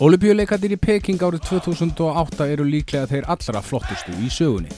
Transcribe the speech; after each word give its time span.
Olympiuleikarnir 0.00 0.72
í 0.72 0.76
Peking 0.80 1.20
árið 1.20 1.42
2008 1.44 2.46
eru 2.54 2.64
líklega 2.64 3.04
þeir 3.10 3.26
allra 3.28 3.60
flottustu 3.60 4.14
í 4.24 4.30
sögunni. 4.32 4.70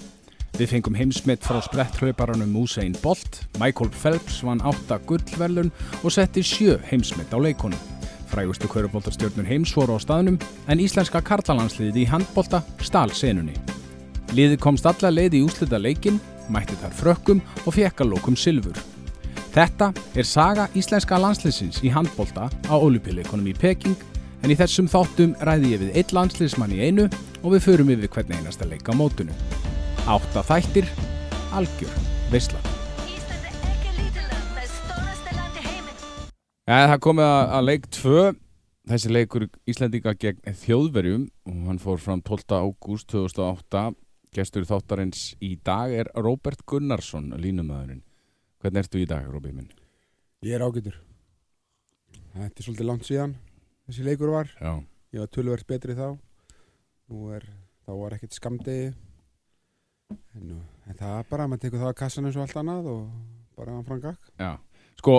Við 0.56 0.72
fengum 0.72 0.96
heimsmitt 0.98 1.46
frá 1.46 1.60
spretthlauparanum 1.62 2.56
Usain 2.58 2.96
Bolt, 3.04 3.44
Michael 3.62 3.92
Phelps 3.94 4.40
vann 4.42 4.58
8 4.66 4.98
gullverlun 5.06 5.70
og 6.02 6.10
setti 6.10 6.42
7 6.42 6.74
heimsmitt 6.90 7.30
á 7.30 7.38
leikonum. 7.38 7.78
Frægustu 8.32 8.66
kvöruboltarstjörnur 8.66 9.46
heims 9.46 9.76
voru 9.78 9.94
á 9.94 10.02
staðnum 10.02 10.42
en 10.66 10.82
íslenska 10.82 11.22
karlalandsliði 11.22 12.02
í 12.02 12.10
handbolta 12.10 12.64
stál 12.82 13.14
senunni. 13.14 13.54
Liði 14.34 14.58
komst 14.58 14.90
alla 14.90 15.14
leið 15.14 15.38
í 15.38 15.46
úslita 15.46 15.78
leikin, 15.78 16.18
mætti 16.50 16.74
þar 16.82 16.98
frökkum 16.98 17.46
og 17.62 17.76
fekk 17.78 18.02
að 18.02 18.16
lókum 18.16 18.34
silfur. 18.34 18.74
Þetta 19.54 19.92
er 20.18 20.26
saga 20.26 20.66
íslenska 20.74 21.14
landsliðsins 21.14 21.84
í 21.86 21.94
handbolta 21.94 22.50
á 22.50 22.74
olympileikonum 22.74 23.52
í 23.52 23.54
Peking 23.54 24.10
en 24.42 24.50
í 24.50 24.58
þessum 24.58 24.88
þáttum 24.90 25.34
ræði 25.46 25.72
ég 25.72 25.82
við 25.84 25.98
eitt 25.98 26.12
landsliðsmann 26.16 26.74
í 26.74 26.82
einu 26.82 27.06
og 27.42 27.54
við 27.54 27.64
förum 27.68 27.90
yfir 27.94 28.10
hvernig 28.10 28.40
einasta 28.40 28.66
leika 28.66 28.94
mótunum. 28.96 29.36
Átta 30.10 30.42
þættir, 30.46 30.88
algjör, 31.54 31.92
heiminn. 32.32 32.62
Ja, 36.66 36.88
það 36.90 36.98
komið 37.06 37.28
að, 37.28 37.42
að 37.58 37.68
leik 37.68 37.86
2, 37.94 38.24
þessi 38.90 39.12
leikur 39.12 39.46
Íslandinga 39.70 40.16
gegn 40.18 40.58
þjóðverjum 40.64 41.28
og 41.52 41.62
hann 41.70 41.82
fór 41.82 42.02
fram 42.02 42.24
12. 42.26 42.58
ágúst 42.58 43.10
2008. 43.14 43.92
Gestur 44.32 44.64
þáttarins 44.64 45.34
í 45.44 45.54
dag 45.60 45.92
er 45.92 46.08
Róbert 46.16 46.64
Gunnarsson, 46.66 47.34
línumæðurinn. 47.36 48.00
Hvernig 48.64 48.86
ertu 48.86 49.02
í 49.02 49.06
dag, 49.06 49.26
Róbið 49.28 49.58
minn? 49.58 49.72
Ég 50.42 50.56
er 50.56 50.64
ágætur. 50.64 50.96
Þetta 52.32 52.56
er 52.56 52.64
svolítið 52.64 52.88
langt 52.88 53.06
síðan 53.06 53.34
þessi 53.88 54.06
leikur 54.06 54.32
var. 54.34 54.52
Já. 54.58 54.72
Ég 55.12 55.24
var 55.24 55.32
tölvert 55.32 55.68
betri 55.68 55.96
þá. 55.98 56.06
Er, 57.36 57.46
þá 57.84 57.92
var 57.98 58.16
ekkert 58.16 58.36
skamdegi. 58.36 58.92
En, 60.36 60.54
en 60.88 60.98
það 60.98 61.18
er 61.18 61.28
bara, 61.28 61.48
maður 61.48 61.66
tekur 61.66 61.82
það 61.82 61.90
að 61.90 61.98
kassan 62.00 62.28
eins 62.28 62.38
og 62.38 62.46
allt 62.46 62.60
annað 62.60 62.88
og 62.92 63.02
bara 63.58 63.76
fram 63.86 64.00
gakk. 64.02 64.32
Já. 64.40 64.52
Sko, 65.00 65.18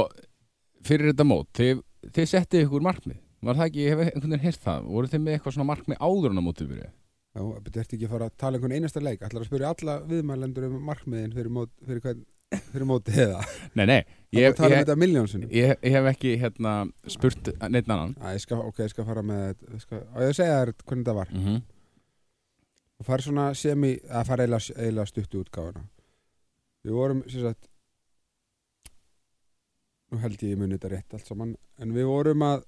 fyrir 0.85 1.11
þetta 1.11 1.27
mót, 1.27 1.49
þið, 1.57 1.83
þið 2.15 2.27
settið 2.31 2.65
ykkur 2.67 2.85
markmið. 2.87 3.21
Var 3.43 3.59
það 3.59 3.69
ekki, 3.69 3.83
ég 3.83 3.93
hef 3.93 4.01
einhvern 4.03 4.33
veginn 4.33 4.45
heyrt 4.45 4.63
það, 4.63 4.85
voru 4.95 5.09
þið 5.11 5.23
með 5.23 5.37
eitthvað 5.37 5.55
svona 5.57 5.69
markmið 5.69 6.03
áður 6.07 6.31
en 6.31 6.39
á 6.39 6.43
mótið 6.45 6.69
byrjuð? 6.71 6.91
Já, 7.33 7.41
betur 7.65 7.81
eftir 7.81 7.97
ekki 7.97 8.07
að 8.07 8.13
fara 8.13 8.27
að 8.29 8.35
tala 8.43 8.59
um 8.59 8.63
einhvern 8.63 8.77
einasta 8.77 9.01
leik. 9.03 9.23
Ætlar 9.25 9.43
að 9.43 9.49
spyrja 9.49 9.71
alla 9.73 9.95
viðmælendur 10.07 10.67
um 10.69 10.75
markmiðin 10.87 11.33
fyrir, 11.35 11.51
mót, 11.51 11.73
fyrir, 11.81 12.03
hvern, 12.05 12.21
fyrir 12.71 12.87
mótið 12.89 13.21
eða. 13.27 13.45
Nei, 13.73 13.85
nei, 13.85 14.01
Það 14.33 14.73
ég, 14.73 14.87
ég, 14.89 14.95
miljónsinnum. 14.97 15.49
ég, 15.53 15.75
ég 15.85 15.93
hef 15.93 16.09
ekki 16.09 16.35
hérna, 16.41 16.73
spurt 17.07 17.51
neitt 17.69 17.89
annan. 17.89 18.15
Æ, 18.17 18.33
ég 18.33 18.41
skal, 18.41 18.63
ok, 18.65 18.79
ég 18.81 18.93
skal 18.93 19.05
fara 19.05 19.21
með. 19.21 19.55
Ég 19.75 19.83
skal, 19.85 20.01
á 20.09 20.17
ég 20.25 20.37
segja 20.37 20.59
þér 20.59 20.73
hvernig 20.83 21.03
þetta 21.03 21.17
var. 21.19 21.33
Mm 21.33 21.45
-hmm. 21.45 21.61
og 22.99 23.05
fara 23.05 23.21
svona 23.21 23.53
semi 23.53 23.97
að 24.09 24.25
fara 24.25 24.43
eiginlega, 24.43 24.79
eiginlega 24.79 25.11
stuttu 25.11 25.43
útgáfuna 25.43 25.83
við 26.83 26.97
vorum 26.97 27.23
sagt 27.31 27.69
nú 30.11 30.19
held 30.21 30.41
ég 30.43 30.53
ég 30.53 30.59
muni 30.59 30.77
þetta 30.77 30.91
rétt 30.93 31.15
allt 31.15 31.29
saman 31.29 31.55
en 31.81 31.95
við 31.95 32.09
vorum 32.09 32.43
að 32.45 32.65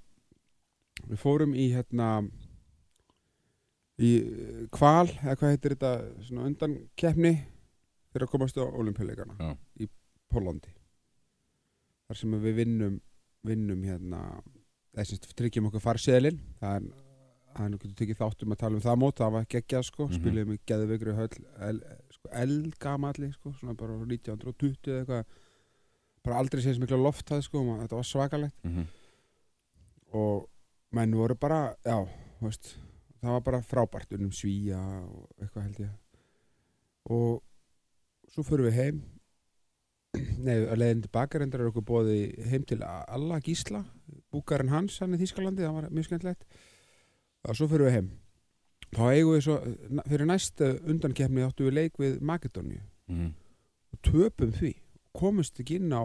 við 1.10 1.20
fórum 1.22 1.56
í 1.60 1.68
hérna 1.74 2.10
í 4.00 4.12
eh, 4.22 4.62
kval 4.74 5.10
eða 5.10 5.36
hvað 5.36 5.54
heitir 5.54 5.76
þetta 5.76 5.92
svona 6.30 6.48
undan 6.50 6.78
keppni 7.00 7.36
fyrir 8.16 8.28
að 8.28 8.34
komast 8.34 8.60
á 8.60 8.66
olimpíuleikana 8.66 9.54
í 9.80 9.90
Pólandi 10.32 10.74
þar 12.08 12.22
sem 12.22 12.38
við 12.42 12.62
vinnum 12.64 13.00
vinnum 13.46 13.82
hérna 13.86 14.22
sagt, 14.96 15.30
tryggjum 15.38 15.68
okkur 15.70 15.84
farseðlin 15.84 16.40
það 16.66 16.88
er 17.64 17.72
nú 17.72 17.80
getur 17.80 17.96
tekið 18.00 18.20
þáttum 18.20 18.54
að 18.54 18.62
tala 18.62 18.78
um 18.78 18.84
það 18.84 18.98
mót 19.02 19.20
það 19.22 19.34
var 19.36 19.48
geggjað 19.54 19.86
sko, 19.88 20.08
mm 20.08 20.16
-hmm. 20.16 20.50
með 20.50 20.60
geðveikri 20.70 21.16
höll 21.16 21.38
el, 21.68 21.82
sko, 22.12 22.32
eldgamalli 22.44 23.32
sko, 23.34 23.54
svona 23.54 23.76
bara 23.80 23.96
frá 23.96 24.06
1920 24.06 24.92
eða 24.92 25.00
eitthvað. 25.00 25.26
Bara 26.26 26.38
aldrei 26.42 26.62
séð 26.62 26.74
sem 26.74 26.82
mikla 26.82 26.98
loft 26.98 27.30
það 27.30 27.42
sko, 27.46 27.62
og 27.62 27.82
þetta 27.82 27.96
var 27.96 28.04
svakalegt. 28.04 28.64
Mm 28.64 28.76
-hmm. 28.76 28.86
og 30.14 30.50
menn 30.92 31.16
voru 31.16 31.36
bara, 31.36 31.76
já, 31.86 32.08
veist 32.42 32.78
það 33.22 33.32
var 33.32 33.42
bara 33.42 33.62
frábært. 33.62 34.14
Unnum 34.14 34.32
svíja 34.32 34.80
og 35.06 35.30
eitthvað 35.40 35.64
held 35.64 35.80
ég. 35.80 35.92
Og 37.06 37.44
svo 38.36 38.46
fyrir 38.48 38.70
við 38.70 38.80
heim. 38.82 39.00
Nei, 40.16 40.62
að 40.64 40.78
leiðin 40.80 41.06
tilbaka 41.08 41.42
reyndar 41.42 41.64
er 41.64 41.72
okkur 41.72 41.88
bóði 41.88 42.20
heim 42.48 42.64
til 42.68 42.80
Alla 42.86 43.40
Gísla 43.44 43.82
búkarinn 44.32 44.72
hans 44.72 45.00
hann 45.02 45.16
í 45.16 45.20
Þískalandi, 45.20 45.66
það 45.66 45.80
var 45.80 45.90
mjög 45.92 46.10
skemmtilegt. 46.10 46.46
Og 47.48 47.58
svo 47.58 47.68
fyrir 47.72 47.90
við 47.90 47.98
heim. 47.98 48.12
Þá 48.96 49.04
eigum 49.10 49.34
við 49.34 49.42
svo, 49.48 49.56
fyrir 50.06 50.30
næsta 50.30 50.70
undankefni 50.86 51.44
áttu 51.44 51.68
við 51.68 51.78
leik 51.80 52.00
við 52.00 52.22
Makedóníu. 52.24 52.84
Mm 53.12 53.34
og 53.96 54.02
töpum 54.04 54.54
því. 54.56 54.74
Komumst 55.16 55.62
ekki 55.62 55.80
inn 55.80 55.94
á 55.96 56.04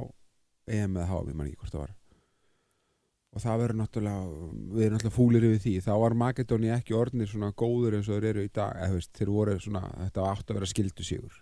EM 0.70 0.94
eða 0.96 1.08
HM, 1.10 1.32
ég 1.32 1.38
man 1.38 1.50
ekki 1.50 1.60
hvort 1.60 1.74
það 1.74 1.84
var. 1.84 1.96
Og 3.30 3.42
það 3.44 3.60
verður 3.62 3.78
náttúrulega 3.78 4.22
við 4.74 4.84
erum 4.84 4.96
náttúrulega 4.96 5.16
fúlir 5.16 5.46
yfir 5.48 5.62
því. 5.64 5.74
Þá 5.86 5.92
var 6.02 6.16
Makedóni 6.22 6.72
ekki 6.74 6.96
orðnir 6.98 7.30
svona 7.30 7.52
góður 7.54 7.98
eins 7.98 8.10
og 8.10 8.18
þeir 8.18 8.28
eru 8.32 8.46
í 8.46 8.50
dag. 8.50 8.74
Eða, 8.74 8.90
þú 8.90 8.98
veist, 8.98 9.12
þeir 9.18 9.32
voru 9.36 9.56
svona, 9.62 9.82
þetta 10.06 10.26
átt 10.30 10.50
að 10.50 10.60
vera 10.60 10.70
skildu 10.70 11.06
sigur 11.06 11.38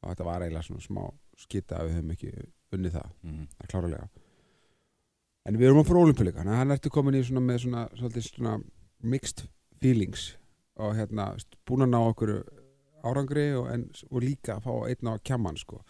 og 0.00 0.10
þetta 0.10 0.24
var 0.24 0.42
eiginlega 0.42 0.66
svona 0.66 0.86
smá 0.86 1.04
skita 1.40 1.78
að 1.80 1.88
við 1.88 1.96
höfum 1.98 2.10
ekki 2.16 2.32
unnið 2.70 2.92
það, 2.92 3.08
Mm 3.22 3.30
-hmm. 3.30 3.46
það 3.56 3.64
er 3.64 3.72
klárlega 3.72 4.08
en 5.46 5.56
við 5.56 5.66
erum 5.66 5.80
á 5.80 5.88
fyrir 5.88 6.02
olimpíuleika 6.04 6.38
þannig 6.38 6.52
að 6.52 6.60
hann 6.60 6.70
ertu 6.70 6.90
komin 6.90 7.14
í 7.14 7.22
svona 7.24 7.40
með 7.40 7.58
svona, 7.64 7.88
svolítið 7.96 8.26
svona 8.28 8.60
mixed 9.02 9.48
feelings 9.80 10.36
og 10.76 10.96
hérna 10.96 11.36
búin 11.68 11.86
að 11.86 11.92
ná 11.94 12.00
okkur 12.00 12.34
árangri 13.02 13.46
og, 13.56 13.70
en, 13.72 13.88
og 14.10 14.22
líka 14.22 14.56
að 14.56 14.66
fá 14.66 14.72
einn 14.88 15.10
á 15.10 15.14
kjamman 15.24 15.58
sko. 15.60 15.80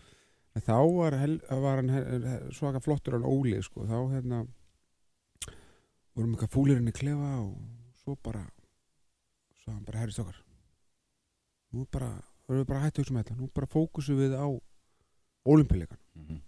en 0.55 0.63
þá 0.63 0.79
var, 0.95 1.17
hel, 1.19 1.41
var 1.51 1.77
hann 1.77 1.91
hel, 1.91 2.53
svaka 2.55 2.81
flottur 2.81 3.19
hann 3.19 3.27
Óli 3.27 3.63
sko. 3.63 3.87
þá 3.87 3.99
hérna 4.15 4.45
vorum 6.15 6.35
eitthvað 6.35 6.55
fúlirinn 6.55 6.91
í 6.91 6.95
klefa 6.95 7.33
og 7.43 7.59
svo 8.03 8.17
bara 8.23 8.45
svo 9.63 9.75
hann 9.75 9.85
bara 9.87 10.03
herrist 10.03 10.23
okkar 10.23 10.41
nú 11.73 11.87
bara, 11.93 12.11
erum 12.51 12.63
við 12.65 12.69
bara 12.71 12.85
hægt 12.85 12.99
að 12.99 13.03
hugsa 13.03 13.15
með 13.15 13.25
þetta 13.25 13.41
nú 13.41 13.51
bara 13.55 13.73
fókusum 13.75 14.21
við 14.21 14.37
á 14.37 14.47
olimpíuleikan 15.47 15.99
Mm 16.15 16.27
-hmm. 16.27 16.41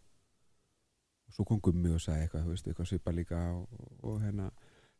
og 1.26 1.32
svo 1.32 1.44
kom 1.44 1.60
Gummi 1.60 1.90
og 1.94 2.00
sagði 2.00 2.22
eitthvað, 2.22 2.44
þú 2.44 2.48
veist, 2.48 2.66
eitthvað 2.66 2.86
svipa 2.86 3.10
líka 3.12 3.38
og, 3.52 3.68
og 4.02 4.20
hérna, 4.22 4.50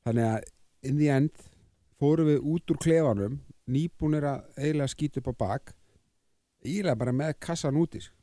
þannig 0.05 0.25
að 0.25 0.43
in 0.83 0.99
the 0.99 1.09
end 1.17 1.31
fórum 2.01 2.27
við 2.27 2.41
út 2.41 2.71
úr 2.71 2.79
klefanum 2.79 3.41
nýbúnir 3.67 4.25
að 4.25 4.45
eiginlega 4.57 4.89
skýta 4.89 5.21
upp 5.21 5.29
á 5.29 5.35
bak 5.45 5.75
eiginlega 6.65 6.99
bara 6.99 7.13
með 7.13 7.39
kassan 7.39 7.77
úti 7.77 8.01
sko. 8.01 8.17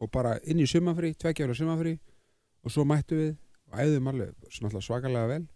og 0.00 0.10
bara 0.10 0.38
inn 0.44 0.58
í 0.58 0.66
sumafrí 0.66 1.14
tveggjára 1.14 1.54
sumafrí 1.54 1.98
og 2.64 2.70
svo 2.70 2.84
mættu 2.84 3.14
við 3.14 3.36
og 3.70 3.78
æðum 3.78 4.08
alveg 4.08 4.82
svakalega 4.82 5.26
vel 5.26 5.46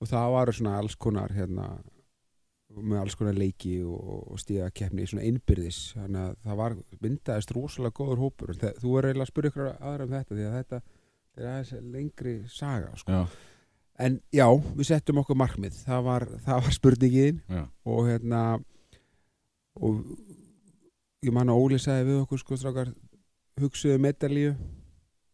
og 0.00 0.08
það 0.08 0.32
var 0.34 0.52
svona 0.52 0.78
alls 0.78 0.96
konar 0.96 1.32
hérna 1.34 1.68
með 2.82 3.00
alls 3.02 3.16
konar 3.18 3.36
leiki 3.38 3.74
og, 3.84 4.32
og 4.32 4.40
stíða 4.42 4.70
keppni 4.74 5.06
svona 5.08 5.26
innbyrðis 5.28 5.80
þannig 5.96 6.22
að 6.22 6.38
það 6.46 6.58
var 6.62 6.76
myndaðist 7.04 7.52
rosalega 7.56 7.96
góður 7.98 8.22
hópur 8.24 8.54
Þe, 8.54 8.72
þú 8.80 8.96
er 8.98 9.08
eiginlega 9.08 9.26
að 9.26 9.32
spyrja 9.32 9.52
ykkur 9.52 9.68
aðra 9.74 10.06
um 10.08 10.16
þetta 10.16 10.38
því 10.38 10.48
að 10.48 10.56
þetta 10.58 10.80
er 11.38 11.50
aðeins 11.52 11.92
lengri 11.94 12.34
saga 12.50 12.96
sko. 12.98 13.12
Já, 13.12 13.22
en 14.06 14.20
já, 14.34 14.46
við 14.78 14.88
settum 14.90 15.20
okkur 15.22 15.38
markmið 15.38 15.78
það 15.84 16.02
var, 16.08 16.26
það 16.46 16.64
var 16.66 16.76
spurningin 16.78 17.40
já. 17.48 17.62
og 17.84 18.00
hérna 18.08 18.42
og 19.78 20.02
ég 21.24 21.34
man 21.34 21.50
að 21.50 21.62
Óli 21.62 21.78
sagði 21.82 22.10
við 22.12 22.20
okkur 22.24 22.42
sko 22.42 22.58
strákar 22.58 22.92
hugsuðu 23.58 23.98
medalíu 24.02 24.54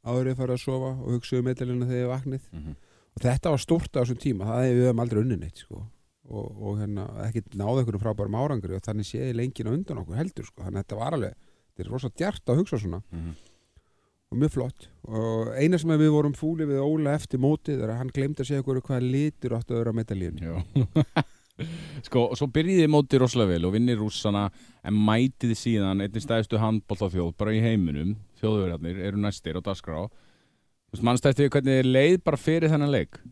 áður 0.04 0.30
við 0.30 0.38
farið 0.40 0.56
að 0.56 0.64
sofa 0.64 0.90
og 0.94 1.16
hugsuðu 1.16 1.46
medalíuna 1.46 1.88
þegar 1.88 2.02
við 2.02 2.12
vaknið 2.12 2.48
Mm 2.52 2.60
-hmm. 2.60 2.76
og 3.14 3.22
þetta 3.22 3.50
var 3.50 3.60
stórt 3.60 3.96
á 3.96 4.00
þessum 4.00 4.20
tíma 4.20 4.44
það 4.44 4.64
hefði 4.64 4.78
við 4.78 4.86
höfum 4.88 5.00
aldrei 5.00 5.20
unni 5.20 5.36
neitt 5.36 5.56
sko. 5.56 5.86
Og, 6.30 6.46
og 6.56 6.78
hérna 6.80 7.06
ekki 7.26 7.44
náðu 7.52 7.82
einhverjum 7.82 8.02
frábærum 8.02 8.38
árangri 8.38 8.76
og 8.76 8.84
þannig 8.84 9.08
séði 9.08 9.34
lengina 9.36 9.74
undan 9.74 10.00
okkur 10.02 10.20
heldur 10.20 10.48
sko. 10.48 10.62
þannig 10.62 10.80
að 10.80 10.86
þetta 10.86 11.00
var 11.00 11.18
alveg, 11.18 11.36
þetta 11.68 11.84
er 11.84 11.92
rosa 11.92 12.10
djart 12.14 12.52
að 12.52 12.60
hugsa 12.62 12.80
svona. 12.80 13.02
Mm 13.10 13.20
-hmm. 13.20 13.36
og 14.30 14.40
mjög 14.40 14.54
flott. 14.56 14.88
Og 15.04 15.52
eina 15.54 15.78
sem 15.78 15.90
við 15.90 16.10
vorum 16.10 16.34
fúli 16.34 16.66
við 16.66 16.80
Óla 16.80 17.14
eftir 17.14 17.38
mótið 17.38 17.82
er 17.82 17.90
að 17.90 18.00
hann 18.00 18.14
glemdi 18.14 18.42
að 18.42 18.48
segja 18.48 18.60
okkur 18.64 18.80
hvaða 18.80 19.00
litur 19.00 19.56
áttu 19.58 19.74
að 19.74 19.78
vera 19.78 19.92
á 19.92 19.98
medalíunni. 20.00 20.40
Já. 20.40 20.54
Sko, 22.02 22.32
og 22.32 22.36
svo 22.36 22.48
byrjiði 22.50 22.88
móti 22.90 23.18
rosalega 23.18 23.52
vel 23.52 23.66
og 23.68 23.74
vinnir 23.76 24.00
rússana 24.00 24.50
en 24.82 24.94
mætið 24.94 25.54
síðan 25.54 26.02
einnig 26.02 26.24
stæðstu 26.24 26.58
handbóltaþjóð 26.58 27.36
bara 27.38 27.54
í 27.54 27.60
heiminum 27.62 28.16
þjóðverjarnir 28.40 28.98
eru 28.98 29.22
næstir 29.22 29.54
á 29.54 29.62
dagskrá. 29.62 30.08
Þú 30.10 30.96
veist, 30.96 31.04
mannst 31.06 31.26
eftir 31.26 31.48
hvernig 31.48 31.86
leið 31.86 32.24
bara 32.24 32.36
fyrir 32.36 32.70
þennan 32.74 32.90
leik? 32.90 33.22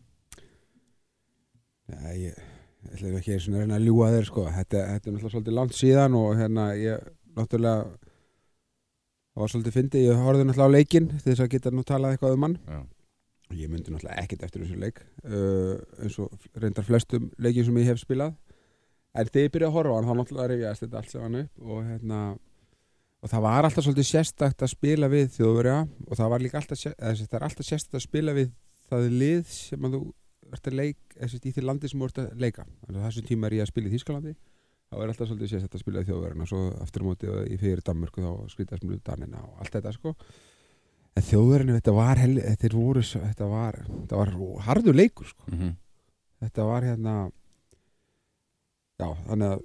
Ég, 1.91 2.31
ég 2.31 2.52
ætla 2.93 3.19
ekki 3.19 3.35
að 3.37 3.59
reyna 3.59 3.77
að 3.79 3.85
ljúga 3.87 4.09
þér 4.13 4.27
sko. 4.29 4.45
þetta, 4.57 4.81
þetta 4.93 5.09
er 5.09 5.13
náttúrulega 5.15 5.33
svolítið 5.33 5.57
langt 5.57 5.77
síðan 5.77 6.17
og 6.19 6.33
hérna 6.39 6.65
ég 6.77 7.07
náttúrulega 7.37 7.85
það 9.33 9.41
var 9.43 9.53
svolítið 9.53 9.77
fyndið, 9.77 10.07
ég 10.07 10.23
horfði 10.23 10.47
náttúrulega 10.47 10.69
á 10.69 10.75
leikinn 10.77 11.09
til 11.13 11.23
þess 11.25 11.43
að 11.45 11.51
geta 11.55 11.73
nú 11.73 11.83
talað 11.89 12.15
eitthvað 12.15 12.37
um 12.37 12.47
hann 12.47 12.57
Já. 12.69 12.79
ég 13.57 13.71
myndi 13.73 13.93
náttúrulega 13.93 14.23
ekkert 14.23 14.47
eftir 14.47 14.65
þessu 14.65 14.79
leik 14.81 15.03
uh, 15.25 15.75
eins 16.03 16.17
og 16.21 16.49
reyndar 16.61 16.87
flestum 16.87 17.29
leikjum 17.41 17.69
sem 17.69 17.81
ég 17.81 17.91
hef 17.91 18.01
spilað 18.03 18.35
en 19.13 19.29
þegar 19.29 19.47
ég 19.47 19.53
byrjaði 19.53 19.69
að 19.71 19.77
horfa 19.77 19.93
á 19.93 19.97
hann 19.97 20.09
þá 20.09 20.17
náttúrulega 20.19 20.51
rifjaðist 20.53 20.85
þetta 20.85 21.01
allt 21.01 21.13
saman 21.13 21.39
upp 21.43 21.67
og 21.69 21.83
hérna 21.89 22.21
og 23.23 23.31
það 23.31 23.45
var 23.45 23.67
alltaf 23.67 23.85
svolítið 23.85 24.09
sérstakt 24.09 24.65
að 24.65 24.73
spila 24.73 25.09
við 25.11 25.29
þjóðverja 25.37 25.77
og 26.09 26.17
það 26.19 26.31
var 26.33 26.43
líka 26.43 26.59
alltaf 26.59 26.79
sér- 26.81 26.97
eða, 26.97 27.13
sem 27.13 27.23
sagt, 27.23 27.31
það 27.31 27.39
er 27.39 27.45
alltaf 27.47 27.67
sérstakt 27.69 27.97
að 27.99 28.05
spila 28.05 28.35
við 28.35 28.49
það 28.89 29.05
lið 29.21 29.43
sem 29.53 29.87
að 29.87 29.95
þú 29.95 30.01
ert 30.55 30.69
að 30.69 30.79
leik 30.79 31.15
eða, 31.17 31.29
sagt, 31.33 31.45
í 31.45 31.53
því 31.53 31.63
landi 31.65 31.91
sem 31.91 32.01
þú 32.01 32.09
ert 32.09 32.23
að 32.23 32.41
leika. 32.43 32.65
Þannig 32.85 32.99
að 32.99 33.07
þessum 33.07 33.29
tíma 33.29 33.47
er 33.49 33.57
ég 33.57 33.65
að 33.65 33.71
spila 33.73 33.89
í 33.89 33.93
Þískalandi 33.93 34.33
þá 34.93 35.01
er 35.01 35.11
alltaf 35.11 35.29
svolítið 35.29 35.51
sérstakt 35.51 35.77
að 35.77 35.83
spila 35.83 36.01
við 36.01 36.09
þjóðverjana 36.11 36.45
og 36.45 36.49
svo 36.51 36.63
aftur 36.83 37.05
á 37.05 37.07
móti 37.07 37.29
í 37.49 37.59
fyrir 37.61 37.83
Danmörku 37.85 38.23
þá 38.23 38.51
skrítast 38.53 38.85
mjög 38.85 39.03
danina 39.07 39.41
og 39.41 39.61
allt 39.63 39.77
þetta 39.77 39.93
sko. 39.95 40.13
En 41.13 41.25
þjóðverjana 41.27 41.77
þetta 41.79 41.93
var 41.97 42.21
hel, 42.21 42.33
þetta, 42.41 42.73
voru, 42.73 43.05
þetta 43.13 43.47
var 43.49 43.79
þetta 43.85 44.19
var 44.19 44.33
harður 44.67 44.97
leikur 44.97 45.29
sko. 45.29 45.45
Mm 45.49 45.59
-hmm. 45.59 45.75
þetta 46.45 46.67
var 46.69 46.87
hérna 46.89 47.15
já, 49.01 49.07
þannig 49.27 49.47
að 49.47 49.63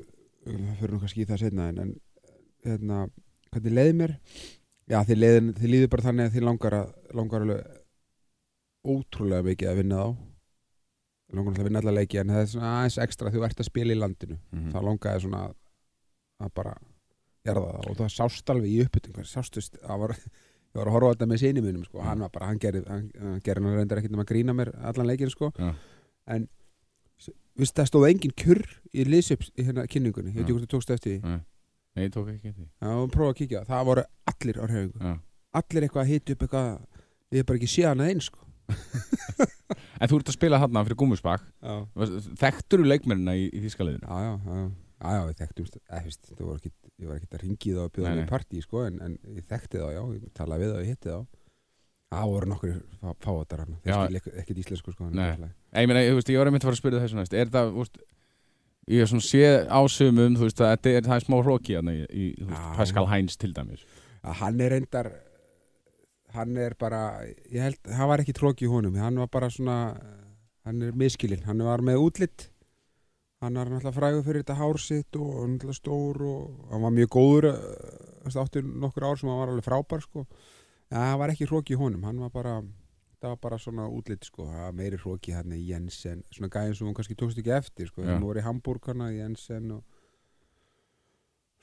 við 0.48 0.70
fyrir 0.80 0.94
nú 0.94 1.00
kannski 1.02 1.24
í 1.24 1.28
það 1.28 1.42
setna 1.44 1.68
en, 1.68 1.82
en 1.84 1.92
hérna, 2.64 3.02
hvernig 3.52 3.76
leiði 3.76 3.98
mér? 4.00 4.16
Já, 4.88 5.02
þið, 5.04 5.18
leiðin, 5.18 5.52
þið 5.58 5.72
líður 5.74 5.92
bara 5.92 6.06
þannig 6.08 6.24
að 6.24 6.34
þið 6.36 6.48
langar 6.48 6.78
að 6.78 6.88
langar 7.18 7.44
alveg 7.44 7.76
ótrúlega 8.88 9.44
mikið 9.44 9.68
að 9.68 9.80
vinna 9.82 10.00
þá 10.00 10.27
langar 11.32 11.52
náttúrulega 11.52 11.62
að 11.64 11.68
vinna 11.68 11.78
alla 11.82 11.94
leiki 12.00 12.18
en 12.22 12.28
það 12.32 12.40
er 12.42 12.46
svona 12.52 12.72
aðeins 12.78 12.98
ekstra 13.04 13.30
þú 13.34 13.44
ert 13.44 13.58
að 13.60 13.68
spila 13.68 13.92
í 13.94 13.98
landinu. 13.98 14.38
Mhm. 14.52 14.70
þá 14.72 14.78
langaði 14.88 15.20
svona 15.24 15.40
að, 16.40 16.52
bara 16.54 16.74
gera 17.44 17.60
það. 17.60 17.88
Og 17.90 17.96
það 17.96 18.12
sást 18.16 18.50
alveg 18.54 18.70
í 18.72 18.78
uppbytting 18.84 19.24
sástu, 19.24 19.60
st- 19.64 19.80
það 19.82 19.98
var 20.04 20.14
ég 20.18 20.76
var 20.78 20.86
að 20.86 20.92
horfa 20.98 21.10
þetta 21.14 21.26
með 21.32 21.38
sinni 21.42 21.60
mínum 21.64 21.84
sko. 21.84 22.00
hann 22.04 22.18
var 22.20 22.28
bara, 22.30 22.46
hann 22.46 22.58
gerði 22.58 22.84
hann, 22.88 23.10
hann 23.20 23.40
gerði 23.40 23.64
hann 23.64 23.76
reyndar 23.78 23.98
ekkert 24.02 24.14
um 24.14 24.20
að 24.24 24.30
grína 24.32 24.54
mér 24.54 24.70
allan 24.84 25.06
leikin 25.08 25.30
sko. 25.30 25.52
Já. 25.58 25.74
en 26.26 26.48
Vist, 27.58 27.74
það 27.74 27.88
stóð 27.90 28.04
engin 28.06 28.30
kjurr 28.38 28.60
í 28.94 29.02
liðsöps 29.04 29.48
í 29.58 29.64
hérna 29.66 29.82
kynningunni, 29.90 30.30
ég 30.30 30.36
veit 30.36 30.44
ekki 30.46 30.54
hvort 30.54 30.66
þú 30.68 30.76
tókst 30.76 30.90
eftir 30.94 31.16
því. 31.18 31.30
Nei, 31.96 32.04
ég 32.06 32.12
tók 32.14 32.28
ekki 32.30 32.52
eftir 32.52 32.62
því. 32.62 32.68
Já, 32.78 33.08
prófa 33.10 33.32
að 33.32 33.38
kíkja, 33.40 33.62
það. 33.66 33.80
Voru 33.88 34.04
allir 35.58 35.82
eitthvað 35.88 36.02
að 36.04 36.12
hita 36.12 36.32
upp 36.36 36.44
eitthvað 36.46 36.68
ég 37.32 37.40
hef 37.40 37.46
bara 37.48 37.58
ekki 37.58 37.70
séð 37.72 37.88
hana 37.90 38.06
eins 38.12 38.28
sko. 38.30 38.46
En 39.98 40.06
þú 40.06 40.20
ert 40.20 40.28
að 40.30 40.36
spila 40.36 40.60
hann 40.62 40.76
fyrir 40.86 40.98
Gúmusbakk. 41.00 41.46
Þekktur 42.38 42.84
þú 42.84 42.86
leikmennina 42.86 43.34
í, 43.34 43.48
í 43.50 43.62
Þískaliðinu? 43.64 44.06
já, 44.06 44.18
já, 44.22 44.36
já, 44.46 44.68
já, 45.02 45.16
já, 45.16 45.22
við 45.26 45.40
ekki, 46.54 46.70
ég 47.02 47.10
var 47.10 47.18
ekki 47.18 47.28
að 47.32 47.42
ringi 47.42 47.74
þá 47.74 47.80
að 47.82 47.90
mig 48.04 48.20
nei. 48.20 48.22
í 48.22 48.30
partí 48.30 48.62
sko, 48.62 48.84
en, 48.86 49.00
en 49.02 49.16
ég 49.34 49.48
þekkti 49.50 49.82
þá, 49.82 49.88
já, 49.96 50.00
ég 50.14 50.30
talaði 50.38 50.64
við 50.64 50.70
þá, 50.70 50.78
ég 50.78 50.92
hitti 50.92 51.10
þá 51.10 51.18
það 52.08 52.30
voru 52.32 52.50
nokkur 52.52 52.76
fáatar 53.20 53.64
hann 53.64 53.74
þeir 53.84 53.98
skil 53.98 54.20
ekkert 54.40 54.62
íslensku 54.62 54.94
sko. 54.94 55.10
Ég 55.10 55.90
meina, 55.90 56.04
ég, 56.06 56.22
ég 56.22 56.40
var 56.40 56.48
einmitt 56.48 56.64
að 56.64 56.70
fara 56.70 56.78
að 56.78 56.80
spyrja 56.80 57.02
þessu 57.02 57.18
næst 57.18 57.36
Er 57.36 57.50
það, 57.52 57.72
veist, 57.76 57.98
ég 58.88 59.02
hef 59.02 59.10
svona 59.10 59.26
sé 59.26 59.42
ásumum, 59.66 60.38
þú 60.38 60.46
veist, 60.46 60.62
að 60.64 60.90
er, 60.94 61.02
það 61.04 61.18
er 61.18 61.26
smá 61.26 61.36
hróki 61.42 61.76
hérna 61.76 61.94
í, 61.98 62.30
þú. 62.38 62.48
Pascal 62.78 63.04
Heinz 63.10 63.36
til 63.40 63.52
dæmis 63.56 63.84
hann 64.40 64.60
er 64.60 64.74
reyndar 64.74 65.10
hann 66.34 66.56
er 66.60 66.76
bara 66.78 67.24
ég 67.48 67.62
held, 67.62 67.80
hann 67.88 68.10
var 68.10 68.22
ekki 68.22 68.36
tróki 68.36 68.66
í 68.66 68.70
honum 68.70 68.96
hann 69.00 69.18
var 69.20 69.30
bara 69.32 69.50
svona 69.50 69.96
hann 70.68 70.82
er 70.84 70.96
miskilinn, 70.96 71.46
hann 71.48 71.62
var 71.64 71.80
með 71.84 72.02
útlitt 72.04 72.48
hann 73.40 73.54
var 73.54 73.70
náttúrulega 73.70 73.94
frægur 73.94 74.26
fyrir 74.26 74.42
þetta 74.42 74.58
hár 74.58 74.80
sitt 74.82 75.16
og 75.16 75.46
náttúrulega 75.46 75.78
stór 75.78 76.24
og 76.26 76.72
hann 76.72 76.84
var 76.84 76.94
mjög 76.96 77.12
góður 77.14 77.50
það 78.32 78.42
áttu 78.42 78.62
nokkur 78.66 79.06
ár 79.06 79.20
sem 79.20 79.30
hann 79.30 79.40
var 79.40 79.52
alveg 79.52 79.66
frábær 79.66 80.02
sko. 80.04 80.26
ja, 80.90 80.98
hann 81.10 81.20
var 81.20 81.32
ekki 81.32 81.48
hróki 81.48 81.76
í 81.76 81.80
honum 81.80 82.04
hann 82.08 82.20
var 82.20 82.32
bara, 82.34 82.56
það 83.20 83.34
var 83.34 83.40
bara 83.44 83.60
svona 83.62 83.86
útlitt 83.88 84.26
sko. 84.28 84.46
Það 84.48 84.64
var 84.66 84.74
meiri 84.80 85.00
hróki 85.00 85.36
hann 85.36 85.54
í 85.54 85.62
Jensen 85.68 86.24
svona 86.32 86.50
gæðin 86.52 86.76
sem 86.78 86.88
hún 86.88 86.98
kannski 86.98 87.16
tókst 87.18 87.40
ekki 87.40 87.54
eftir 87.56 87.90
sko. 87.90 88.04
Hann 88.06 88.24
voru 88.24 88.42
í 88.42 88.46
Hamburg 88.46 88.90
hana 88.90 89.10
Jensen 89.14 89.72
og 89.78 89.82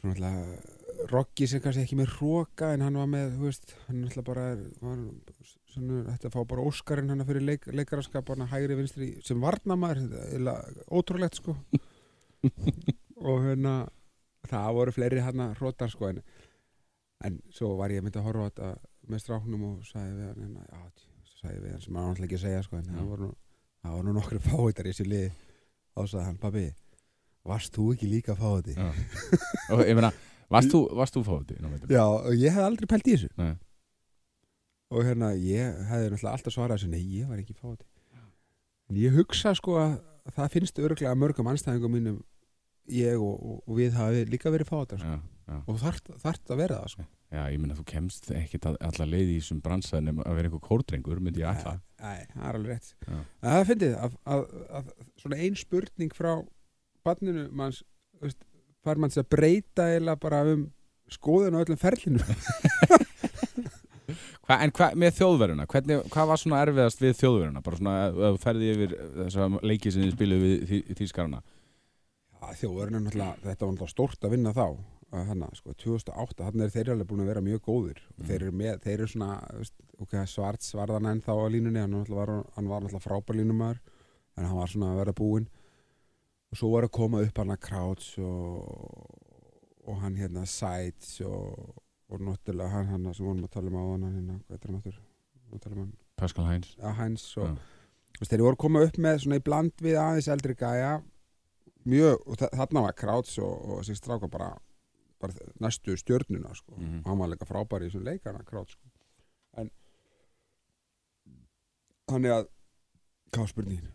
svona 0.01 0.15
alltaf 0.15 0.74
Roggi 1.11 1.47
sem 1.49 1.61
kannski 1.63 1.83
ekki 1.85 1.97
með 1.99 2.13
hróka 2.15 2.71
en 2.73 2.83
hann 2.85 2.97
var 2.99 3.09
með, 3.09 3.35
þú 3.35 3.49
veist, 3.49 3.73
hann 3.87 4.03
alltaf 4.07 4.25
bara 4.27 4.45
var, 4.81 5.01
svona, 5.73 6.01
þetta 6.13 6.31
fá 6.33 6.39
bara 6.49 6.65
Óskarinn 6.69 7.11
hann 7.13 7.25
fyrir 7.27 7.45
leik, 7.45 7.67
leikaraskap 7.69 8.31
hann 8.31 8.47
hægri 8.51 8.77
vinstri 8.79 9.09
sem 9.25 9.43
varnamaður 9.43 10.05
þetta 10.07 10.55
er 10.55 10.79
ótrúlegt 10.89 11.41
sko. 11.41 11.57
Og 13.25 13.45
hérna 13.45 13.75
það 14.49 14.75
voru 14.77 14.93
fleiri 14.95 15.23
hann 15.25 15.43
að 15.45 15.55
hrótar 15.59 15.91
sko 15.93 16.11
en, 16.11 16.21
en 17.25 17.39
svo 17.53 17.73
var 17.79 17.93
ég 17.93 18.05
myndi 18.05 18.21
að 18.21 18.29
horfa 18.29 18.47
á 18.47 18.49
þetta 18.49 18.71
með 19.09 19.23
stráknum 19.23 19.67
og 19.69 19.89
sagði 19.89 20.15
við 20.19 20.29
hann 20.29 20.41
hérna, 20.45 20.65
já, 20.69 21.33
sagði 21.41 21.59
við 21.63 21.75
hann 21.75 21.85
sem 21.85 21.99
hann 21.99 22.09
alltaf 22.11 22.27
ekki 22.27 22.39
að 22.39 22.45
segja 22.47 22.63
sko 22.65 22.79
en 22.79 22.89
það 22.91 23.11
voru 23.11 23.27
nú, 23.27 23.35
það 23.81 23.97
voru 23.99 24.07
nú 24.07 24.15
nokkru 24.19 24.41
fáitar 24.45 24.89
í 24.89 24.93
þessu 24.93 25.07
liði. 25.09 25.35
Og 25.95 26.09
sagði 26.11 26.25
hann, 26.27 26.41
pabbi 26.41 26.65
varst 27.45 27.75
þú 27.75 27.91
ekki 27.93 28.09
líka 28.09 28.35
fáið 28.37 28.73
Já. 28.73 28.87
Og 29.75 29.83
ég 29.85 29.97
meina, 29.97 30.11
varst 30.51 30.71
þú, 30.73 30.81
varst 30.95 31.15
þú 31.17 31.23
fóti? 31.25 31.57
Já, 31.89 32.05
ég 32.35 32.51
hef 32.53 32.63
aldrei 32.65 32.87
pælt 32.91 33.07
í 33.09 33.15
þessu 33.15 33.29
Nei. 33.37 33.53
og 34.93 35.03
hérna 35.07 35.31
ég 35.39 35.79
hefði 35.89 36.11
náttúrulega 36.13 36.35
alltaf 36.37 36.53
svarað 36.55 36.77
þessu 36.79 36.91
nei, 36.93 37.03
ég 37.19 37.29
var 37.31 37.41
ekki 37.41 37.55
fáti 37.57 37.85
en 38.89 38.99
ég 39.01 39.15
hugsa 39.17 39.55
sko 39.57 39.77
að 39.81 39.95
það 40.35 40.51
finnst 40.55 40.79
örglega 40.81 41.15
mörgum 41.17 41.49
anstæðingum 41.51 41.95
mínum 41.97 42.19
ég 42.93 43.17
og, 43.17 43.33
og, 43.41 43.61
og 43.65 43.79
við 43.79 43.95
hafi 43.97 44.25
líka 44.29 44.51
verið 44.53 44.69
fátar 44.69 44.99
sko. 45.01 45.15
Og 45.69 45.77
þarft 45.81 46.51
að 46.53 46.57
vera 46.59 46.77
það 46.83 46.91
sko. 46.93 47.03
já, 47.33 47.41
ég 47.53 47.59
meina, 47.61 47.75
þú 47.77 47.83
kemst 47.89 48.29
ekkit 48.33 48.65
að- 48.69 48.77
alla 48.85 49.05
leið 49.09 49.31
í 49.33 49.37
þessum 49.39 49.61
bransa 49.65 49.99
nema 50.01 50.23
að 50.25 50.37
vera 50.37 50.49
einhver 50.49 50.61
kórdrengur, 50.65 51.19
myndi 51.21 51.41
ég 51.41 51.49
ætla 51.49 51.75
Nei, 52.01 52.25
það 52.33 52.45
er 52.49 52.57
alveg 52.59 52.71
rétt 52.75 52.93
Já. 53.09 53.19
það 53.41 53.65
finnir 53.71 53.95
að, 54.05 54.15
að, 54.35 54.45
að 54.79 54.89
svona 55.21 55.39
ein 55.41 55.55
spurning 55.57 56.13
frá 56.17 56.31
barninu 57.05 57.47
manns 57.53 57.81
veist, 58.21 58.41
fær 58.85 59.01
manns 59.01 59.17
að 59.21 59.29
breyta 59.35 59.89
eða 59.97 60.15
bara 60.21 60.43
um 60.53 60.67
skoðun 61.11 61.57
á 61.57 61.61
öllum 61.65 61.77
ferlinu 61.81 62.21
Hva, 64.45 64.59
En 64.61 64.69
hva, 64.77 64.91
með 64.93 65.15
þjóðverðuna, 65.17 65.65
hvernig, 65.71 66.03
hvað 66.13 66.27
var 66.29 66.37
svona 66.37 66.59
erfiðast 66.61 66.99
við 67.01 67.15
þjóðverðuna? 67.17 67.61
Bara 67.65 67.77
svona, 67.79 67.93
þú 68.13 68.41
ferði 68.43 68.67
yfir 68.75 68.91
þessa 69.15 69.47
leiki 69.65 69.93
sem 69.93 70.03
þið 70.05 70.11
spiluðu 70.13 70.43
við 70.51 70.65
þý, 70.69 70.79
þýskarana 70.99 71.39
Já, 72.35 72.51
þjóðurinn 72.59 72.99
er 72.99 73.05
náttúrulega, 73.07 73.39
þetta 73.47 73.65
var 73.65 73.71
náttúrulega 73.73 73.93
stórt 73.95 74.27
að 74.27 74.35
vinna 74.35 74.53
þá 74.53 74.65
að 75.15 75.27
hana, 75.31 75.47
sko, 75.57 75.73
2008, 75.81 76.43
þannig 76.45 76.65
er 76.67 76.73
þeir 76.75 76.91
alveg 76.93 77.09
búin 77.09 77.23
að 77.23 77.29
vera 77.31 77.41
mjög 77.45 77.61
góðir 77.65 77.99
og 78.03 78.19
Mhm. 78.21 78.27
þeir 78.29 78.41
eru 78.45 78.53
með, 78.61 78.79
þeir 78.85 78.95
eru 78.99 79.07
svona 79.15 79.31
veist, 79.57 79.75
ok, 80.05 80.15
svart 80.29 80.65
svarðan 80.65 81.09
enn 81.09 81.21
þá 81.25 81.31
á 81.33 81.45
línunni 81.55 81.81
hann, 81.81 81.97
var, 82.09 82.31
hann 82.57 82.69
var 82.69 82.81
náttúrulega 82.85 83.05
frábær 83.07 83.39
línumæður 83.39 83.79
en 84.37 84.45
hann 84.49 84.57
var 84.59 84.67
svona 84.73 84.91
að 84.93 84.99
vera 85.01 85.13
búinn 85.17 85.47
og 86.51 86.57
svo 86.59 86.69
var 86.73 86.87
að 86.87 86.93
koma 86.97 87.21
upp 87.25 87.37
hann 87.41 87.53
að 87.55 87.61
Krauts 87.65 88.09
og, 88.19 89.15
og 89.85 89.97
hann 90.01 90.15
hérna 90.19 90.45
Sides 90.49 91.17
og, 91.25 91.75
og 92.09 92.21
náttúrulega 92.21 92.69
hann, 92.71 92.87
hann 92.93 93.13
sem 93.13 93.25
vorum 93.25 93.43
að 93.47 93.53
tala 93.57 93.71
um 93.71 93.79
á 93.79 93.83
hann 93.91 94.05
hérna, 94.13 94.37
hvað 94.47 94.57
er 94.59 94.67
hann 94.69 94.77
náttúrulega 94.79 95.81
hann, 95.81 95.93
Pascal 96.15 96.45
Heinz 96.47 96.75
að 96.79 96.95
Heinz 97.01 97.25
og 97.37 97.49
veist, 98.19 98.31
þeir 98.31 98.45
voru 98.45 98.55
að 98.55 98.63
koma 98.65 98.83
upp 98.87 98.97
með 99.03 99.19
svona 99.25 99.39
í 99.41 99.43
bland 99.43 99.83
við 99.83 99.97
aðeins 99.99 100.29
eldri 100.31 100.55
gæja 100.55 100.93
mjög, 101.85 102.21
og 102.25 102.37
þa- 102.39 102.53
þarna 102.55 102.85
var 102.87 102.95
Krauts 102.97 103.35
og, 103.43 103.55
og 103.65 103.81
þessi 103.83 103.97
stráka 103.99 104.29
bara, 104.31 104.53
bara 105.21 105.33
næstu 105.61 105.93
stjörnuna 105.99 106.55
sko. 106.57 106.77
Mhm. 106.79 107.01
og 107.03 107.09
hann 107.11 107.19
var 107.19 107.29
líka 107.33 107.45
frábær 107.49 107.83
í 107.83 107.89
þessum 107.89 108.05
leikana 108.07 108.45
Krauts 108.47 108.73
sko. 108.77 108.89
en 109.61 109.69
þannig 112.09 112.31
að 112.37 112.47
hvað 113.33 113.41
var 113.43 113.51
spurningin? 113.51 113.91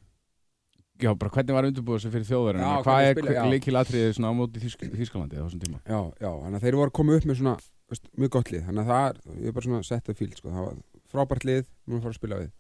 Já, 1.01 1.11
bara 1.17 1.31
hvernig 1.35 1.57
var 1.57 1.69
undirbúið 1.71 1.99
þessu 2.01 2.13
fyrir 2.15 2.29
þjóðverðina? 2.29 2.71
Já, 2.71 2.83
Hvað 2.85 3.09
er 3.09 3.51
leikilatriðið 3.55 4.15
svona 4.19 4.31
á 4.31 4.35
móti 4.37 4.61
Þýsk, 4.65 4.87
Þýskalandi 5.01 5.41
á 5.41 5.45
þessum 5.47 5.63
tíma? 5.65 5.81
Já, 5.89 6.01
já, 6.21 6.31
þannig 6.45 6.59
að 6.61 6.65
þeir 6.67 6.79
voru 6.81 6.91
að 6.93 6.97
koma 7.01 7.17
upp 7.17 7.29
með 7.31 7.39
svona 7.41 7.55
veist, 7.91 8.09
mjög 8.21 8.31
gott 8.37 8.51
lið, 8.55 8.65
þannig 8.69 8.83
að 8.85 8.91
það 8.93 9.07
er 9.11 9.21
ég 9.41 9.47
er 9.51 9.57
bara 9.57 9.67
svona 9.69 9.83
sett 9.91 10.09
að 10.13 10.19
fíl, 10.21 10.31
sko, 10.37 10.53
það 10.55 10.67
var 10.69 10.77
frábært 11.11 11.47
lið 11.49 11.65
nú 11.91 11.97
að 11.97 12.03
fara 12.05 12.13
að 12.15 12.21
spila 12.21 12.41
við. 12.45 12.51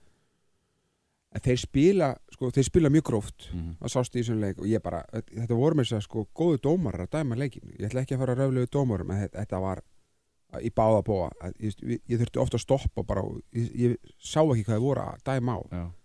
En 1.30 1.42
þeir 1.44 1.60
spila, 1.62 2.08
sko, 2.34 2.48
þeir 2.56 2.66
spila 2.66 2.90
mjög 2.90 3.04
gróft. 3.06 3.44
Mm 3.54 3.76
það 3.80 3.92
sást 3.94 4.16
í 4.16 4.22
þessum 4.24 4.40
leik 4.42 4.58
og 4.58 4.66
ég 4.66 4.82
bara, 4.82 5.04
þetta 5.14 5.54
voru 5.60 5.78
mér 5.78 5.86
sér 5.86 6.02
sko 6.02 6.24
góðu 6.34 6.58
dómarar 6.64 7.04
að 7.06 7.12
dæma 7.20 7.38
leikin 7.38 7.70
ég 7.78 7.86
ætla 7.86 8.02
ekki 8.02 8.16
að 8.16 8.24
fara 8.24 8.34
að 8.34 8.40
röflegu 8.42 8.70
dómarum 8.74 9.12
en 9.14 9.28
þetta, 9.30 9.60
var 9.62 9.82
að- 10.52 10.64
í 10.66 10.72
báða 10.74 11.04
bóa 11.06 11.28
að, 11.40 11.54
ég, 11.62 11.76
ég, 12.10 12.18
þurfti 12.18 12.42
ofta 12.42 12.58
að 12.58 12.64
stoppa 12.64 13.04
bara 13.06 13.22
og 13.22 13.38
ég, 13.54 13.70
ég 13.78 13.96
sá 14.18 14.42
ekki 14.42 14.64
hvað 14.66 14.74
þið 14.80 14.82
voru 14.88 15.04
að 15.06 15.22
dæma 15.30 15.54
á. 15.54 15.60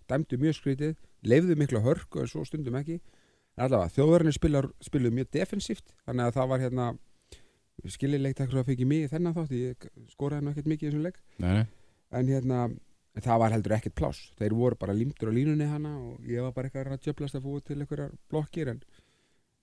Dæmdu 0.05 0.37
mjög 0.37 0.53
skrítið, 0.59 0.93
leifðu 1.27 1.57
mikla 1.59 1.81
hörku 1.85 2.21
en 2.21 2.31
svo 2.31 2.45
stundum 2.47 2.77
ekki. 2.79 2.99
En 3.55 3.67
allavega, 3.67 3.93
þjóðverðinni 3.95 4.35
spiluðu 4.83 5.15
mjög 5.15 5.29
defensíft 5.35 5.93
þannig 6.05 6.27
að 6.27 6.37
það 6.37 6.49
var 6.51 6.63
hérna 6.65 6.87
skiljileik 7.91 8.35
takk 8.37 8.51
svo 8.51 8.63
að 8.63 8.71
fengi 8.71 8.87
mig 8.87 9.05
í 9.05 9.11
þennan 9.11 9.35
þátt 9.35 9.53
ég 9.55 9.87
skoraði 10.13 10.45
nú 10.45 10.51
ekkert 10.53 10.69
mikið 10.71 10.87
í 10.87 10.91
þessum 10.91 11.05
leik. 11.05 11.21
Nei, 11.43 11.65
en 12.15 12.31
hérna 12.31 12.59
það 13.23 13.41
var 13.43 13.55
heldur 13.55 13.75
ekkert 13.77 13.97
pláss. 13.99 14.31
Þeir 14.39 14.55
voru 14.57 14.79
bara 14.79 14.95
límtur 14.95 15.31
á 15.31 15.33
línunni 15.35 15.67
hana 15.69 15.93
og 15.99 16.25
ég 16.27 16.43
var 16.43 16.55
bara 16.55 16.69
eitthvað 16.69 16.95
að 16.95 17.05
djöblast 17.05 17.37
að 17.37 17.45
fóða 17.47 17.65
til 17.67 17.77
einhverjar 17.79 18.15
blokkir 18.31 18.71
en, 18.73 18.81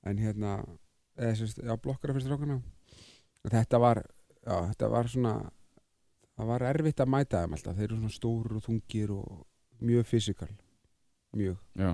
en 0.08 0.22
hérna 0.22 0.54
eða 1.18 1.34
sérst, 1.40 1.60
já, 1.60 1.74
blokkara 1.76 2.16
fyrst 2.16 2.30
rákana 2.30 2.62
þetta 3.50 3.80
var 3.82 4.00
já, 4.02 4.56
þetta 4.70 4.90
var 4.92 5.10
svona 5.10 5.34
það 6.36 6.52
var 6.52 6.66
erfitt 6.70 7.02
að 7.02 7.12
mæta 7.12 7.42
þeim 7.42 7.56
alltaf. 7.56 7.76
Þeir 7.76 7.88
eru 7.88 8.00
svona 8.00 8.16
stór 8.16 8.56
og 8.56 8.66
þungir 8.66 9.14
og 9.16 9.32
mjög 9.82 10.08
fysikal 10.08 10.52
mjög. 11.36 11.56
Já, 11.78 11.92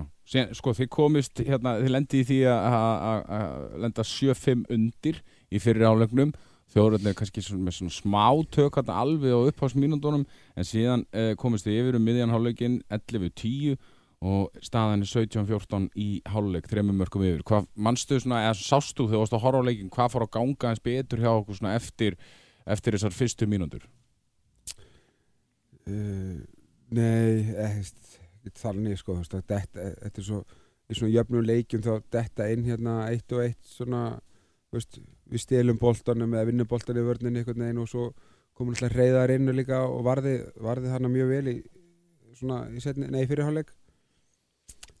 sko 0.57 0.73
þið 0.77 0.89
komist 0.93 1.41
hérna, 1.41 1.77
þið 1.79 1.93
lendi 1.95 2.21
í 2.21 2.27
því 2.27 2.39
að- 2.51 3.79
lenda 3.85 4.03
7-5 4.03 4.65
undir 4.69 5.21
í 5.49 5.59
fyrir 5.59 5.87
álegnum 5.89 6.33
þjóðröndin 6.73 7.11
er 7.11 7.17
kannski 7.17 7.41
með 7.57 7.77
svona 7.79 7.93
smá 7.93 8.25
tök 8.53 8.77
hérna, 8.77 8.99
alveg 9.01 9.33
á 9.33 9.41
upphásmínundunum 9.49 10.25
en 10.55 10.67
síðan 10.67 11.05
eh, 11.13 11.33
komist 11.39 11.65
þið 11.65 11.79
yfir 11.81 11.97
um 11.97 12.05
miðjan 12.05 12.33
hálfleikin 12.33 12.81
11-10 12.93 13.79
og 14.19 14.51
staðan 14.61 15.05
er 15.05 15.09
17-14 15.09 15.87
í 15.95 16.09
hálfleik 16.27 16.67
þremur 16.69 16.97
mörgum 16.99 17.23
yfir. 17.23 17.41
Hvað 17.47 17.69
manstu 17.79 18.19
svona, 18.19 18.43
eða 18.49 18.59
sástu 18.59 19.07
þegar 19.07 19.29
þú 19.31 19.39
varst 19.39 19.55
á 19.55 19.61
leikin 19.63 19.93
hvað 19.95 20.11
fór 20.13 20.25
að 20.27 20.33
ganga 20.35 20.73
eins 20.73 20.83
betur 20.83 21.23
hjá 21.23 21.31
okkur 21.31 21.57
svona 21.57 21.75
eftir, 21.79 22.19
eftir 22.67 22.97
þessar 22.97 23.15
fyrstu 23.15 23.47
mínútur? 23.49 23.87
Uh, 25.87 26.43
Nei, 26.89 27.45
ekkert 27.53 28.08
þannig 28.59 28.99
sko, 28.99 29.19
þetta, 29.21 29.59
þetta 29.59 30.21
er 30.21 30.25
svo 30.25 30.43
í 30.89 30.97
svona 30.97 31.13
jöfnum 31.13 31.45
leikjum 31.45 31.83
þá 31.85 31.93
detta 32.11 32.47
inn 32.49 32.65
hérna 32.65 32.95
eitt 33.09 33.31
og 33.35 33.43
eitt 33.43 33.61
svona 33.65 34.03
veist, 34.73 34.99
við 35.29 35.43
stelum 35.43 35.77
boltanum 35.81 36.33
eða 36.33 36.49
vinnum 36.49 36.69
boltan 36.69 36.97
í 36.97 37.05
vörninni 37.05 37.43
einhvern 37.43 37.65
veginn 37.65 37.81
og 37.83 37.89
svo 37.91 38.07
komum 38.57 38.73
alltaf 38.73 38.95
reyðar 38.95 39.33
inn 39.35 39.51
líka 39.55 39.83
og 39.87 40.01
varði, 40.07 40.39
varði 40.59 40.93
hana 40.93 41.11
mjög 41.11 41.33
vel 41.33 41.51
í 41.53 41.57
svona 42.39 42.63
í 42.73 42.81
setni, 42.83 43.09
nei, 43.11 43.25
fyrirháleik 43.29 43.71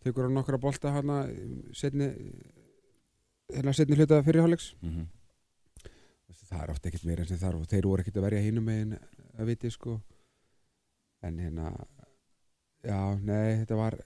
tekur 0.03 0.27
hann 0.27 0.37
nokkra 0.37 0.59
bolta 0.61 0.93
hana 0.95 1.23
setni 1.75 2.11
hérna 3.49 3.73
setni 3.73 3.97
hluta 3.97 4.21
fyrirháleiks 4.23 4.75
mm 4.81 4.89
-hmm. 4.89 5.07
það 6.49 6.63
er 6.63 6.71
ofta 6.71 6.89
ekkert 6.89 7.05
meira 7.05 7.21
en 7.21 7.27
sem 7.27 7.37
þarf 7.37 7.61
og 7.61 7.67
þeir 7.67 7.87
voru 7.87 8.01
ekkert 8.01 8.17
að 8.17 8.27
verja 8.27 8.45
hínum 8.45 8.63
megin 8.63 8.97
að 9.39 9.45
viti 9.45 9.71
sko. 9.71 9.99
En 11.21 11.39
hérna 11.39 11.71
já, 12.83 12.99
nei, 13.21 13.57
þetta 13.63 13.75
var 13.75 13.97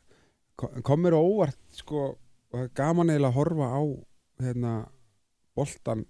kom- 0.55 0.81
kom 0.81 1.01
mér 1.03 1.13
á 1.17 1.21
óvart 1.21 1.57
sko 1.71 2.17
og 2.53 2.73
gaman 2.77 3.09
eiginlega 3.09 3.31
að 3.31 3.37
horfa 3.39 3.67
á 3.73 3.81
hérna 4.41 4.73
boltan 5.55 6.05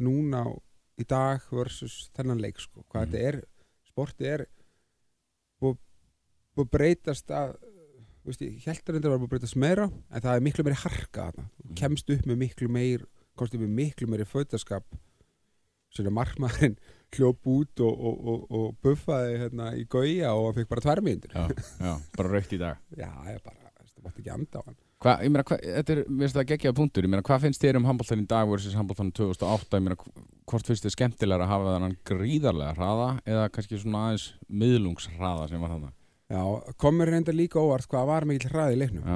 núna 0.00 0.44
í 1.00 1.04
dag 1.08 1.40
versus 1.52 2.10
þennan 2.16 2.40
leik 2.40 2.58
sko, 2.60 2.84
hvað 2.90 3.06
Mhm. 3.06 3.12
þetta 3.12 3.28
er 3.28 3.42
sporti 3.88 4.24
er 4.26 4.46
búið 6.56 6.64
að 6.64 6.70
breytast 6.72 7.30
að 7.30 7.56
veist, 8.26 8.40
ég 8.40 8.64
heldur 8.64 8.96
þetta 8.96 9.10
var 9.12 9.18
búið 9.20 9.26
að 9.28 9.32
breytast 9.34 9.56
meira 9.60 9.84
en 10.10 10.20
það 10.24 10.36
er 10.36 10.40
miklu 10.46 10.64
meiri 10.64 10.78
harka 10.82 11.26
þarna 11.30 11.44
Mhm. 11.64 11.74
kemst 11.76 12.10
upp 12.10 12.24
með 12.26 12.36
miklu 12.38 12.68
meir 12.68 13.04
komst 13.36 13.54
upp 13.54 13.60
með 13.60 13.74
miklu 13.76 14.08
meiri 14.08 14.24
fötaskap 14.24 14.84
svona 15.94 16.10
markmaðurinn 16.10 16.76
hljóp 17.16 17.52
út 17.52 17.84
og, 17.84 18.00
og, 18.08 18.16
og, 18.32 18.48
og 18.58 18.66
buffaði 18.84 19.38
hérna 19.42 19.70
í 19.76 19.84
gauja 19.90 20.32
og 20.34 20.48
hann 20.48 20.58
fekk 20.60 20.72
bara 20.72 20.84
tvær 20.86 21.04
mínútur. 21.04 21.36
Já, 21.36 21.70
já, 21.82 21.94
bara 22.18 22.32
raukt 22.32 22.56
í 22.56 22.60
dag. 22.60 22.82
Já, 22.96 23.10
ég 23.30 23.40
bara, 23.44 23.70
það 23.80 24.04
mátti 24.06 24.22
ekki 24.24 24.34
anda 24.34 24.62
á 24.62 24.66
hann. 24.66 24.78
Hva, 25.04 25.12
ég 25.20 25.32
meina, 25.32 25.44
hva, 25.44 25.58
þetta 25.60 25.92
er, 25.92 25.98
mér 26.08 26.24
finnst 26.24 26.38
það 26.38 26.48
geggjaða 26.50 26.76
punktur. 26.78 27.04
Ég 27.04 27.12
meina, 27.12 27.24
hvað 27.26 27.42
finnst 27.44 27.62
þér 27.62 27.78
um 27.80 27.86
handbóltan 27.86 28.22
í 28.22 28.28
dag 28.30 28.48
versus 28.48 28.76
handbóltan 28.78 29.12
2008, 29.18 29.76
ég 29.76 29.84
meina, 29.84 29.98
hvort 30.48 30.70
finnst 30.70 30.86
þið 30.86 30.94
skemmtilega 30.94 31.44
að 31.44 31.52
hafa 31.52 31.74
þennan 31.74 31.96
gríðarlega 32.08 32.76
hraða 32.78 33.08
eða 33.28 33.48
kannski 33.52 33.80
svona 33.82 34.06
aðeins 34.06 34.26
miðlungshraða 34.48 35.50
sem 35.50 35.66
var 35.66 35.74
þarna? 35.74 35.92
Já, 36.32 36.40
komur 36.80 37.12
reynda 37.12 37.34
líka 37.36 37.60
óvart 37.60 37.90
hvað 37.92 38.08
var 38.08 38.26
mikill 38.26 38.50
hraði 38.54 38.78
í 38.78 38.80
leiknum. 38.80 39.10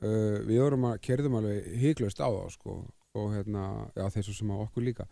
Uh, 0.00 0.40
við 0.48 0.64
vorum 0.64 0.88
að 0.90 0.98
kerðum 1.04 1.38
alveg 1.38 1.70
hygglust 1.78 2.20
á 2.20 2.28
þá 2.28 2.56
sko 2.56 2.80
og 3.20 3.32
hérna, 3.34 3.64
já 3.96 4.06
þessu 4.14 4.34
sem 4.36 4.50
á 4.50 4.56
okkur 4.58 4.86
líka 4.86 5.06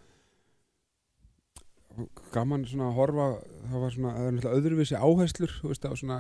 gaman 2.35 2.65
svona 2.69 2.91
að 2.91 2.99
horfa 2.99 3.27
það 3.69 3.83
var 3.85 3.95
svona, 3.95 4.15
það 4.15 4.27
er 4.29 4.35
náttúrulega 4.37 4.61
öðruvísi 4.63 4.99
áherslur 4.99 5.55
þú 5.59 5.73
veist, 5.73 5.83
það 5.85 5.95
var 5.95 6.01
svona 6.03 6.19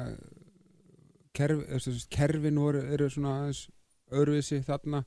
kerf, 1.38 1.62
þessi, 1.74 1.94
kerfin 2.12 2.60
voru, 2.60 2.82
eru 2.94 3.08
svona 3.12 3.36
öðruvísi 4.08 4.60
þarna. 4.66 5.04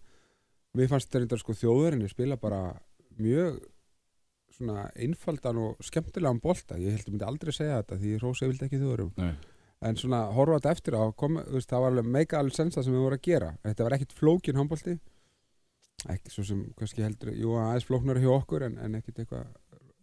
Mér 0.77 0.91
fannst 0.91 1.09
þetta 1.09 1.23
reyndar 1.23 1.41
sko 1.41 1.55
þjóðurinni 1.57 2.09
spila 2.11 2.37
bara 2.39 2.61
mjög 3.19 3.59
svona 4.55 4.85
einfaldan 4.95 5.59
og 5.59 5.81
skemmtilegan 5.83 6.41
bolta. 6.43 6.79
Ég 6.79 6.95
held 6.95 7.07
að 7.07 7.15
myndi 7.15 7.27
aldrei 7.27 7.55
segja 7.55 7.79
þetta 7.81 7.97
því 8.01 8.13
Rósa 8.21 8.47
vildi 8.47 8.67
ekki 8.67 8.79
þjóðurum 8.81 9.11
nei, 9.19 9.33
en 9.87 9.97
svona 9.99 10.21
horfa 10.35 10.59
þetta 10.59 10.75
eftir 10.77 10.97
á 10.99 11.03
kom, 11.17 11.39
veist, 11.49 11.71
það 11.71 11.83
var 11.85 11.95
alveg 11.95 12.11
meika 12.15 12.39
alveg 12.39 12.57
sensa 12.59 12.83
sem 12.83 12.95
við 12.95 13.03
vorum 13.03 13.19
að 13.19 13.27
gera. 13.27 13.51
Þetta 13.65 13.87
var 13.87 13.97
ekkit 13.97 14.15
flókin 14.19 14.61
handbolti. 14.61 14.97
Ekki 16.09 16.33
svo 16.33 16.45
sem 16.47 16.61
kannski 16.77 17.03
heldur 17.05 17.33
jú 17.37 17.57
aðeins 17.59 17.85
flóknari 17.89 18.23
hjá 18.23 18.31
okkur 18.33 18.65
en, 18.69 18.79
en 18.81 18.97
ekkit 18.97 19.21
eitthvað 19.21 19.49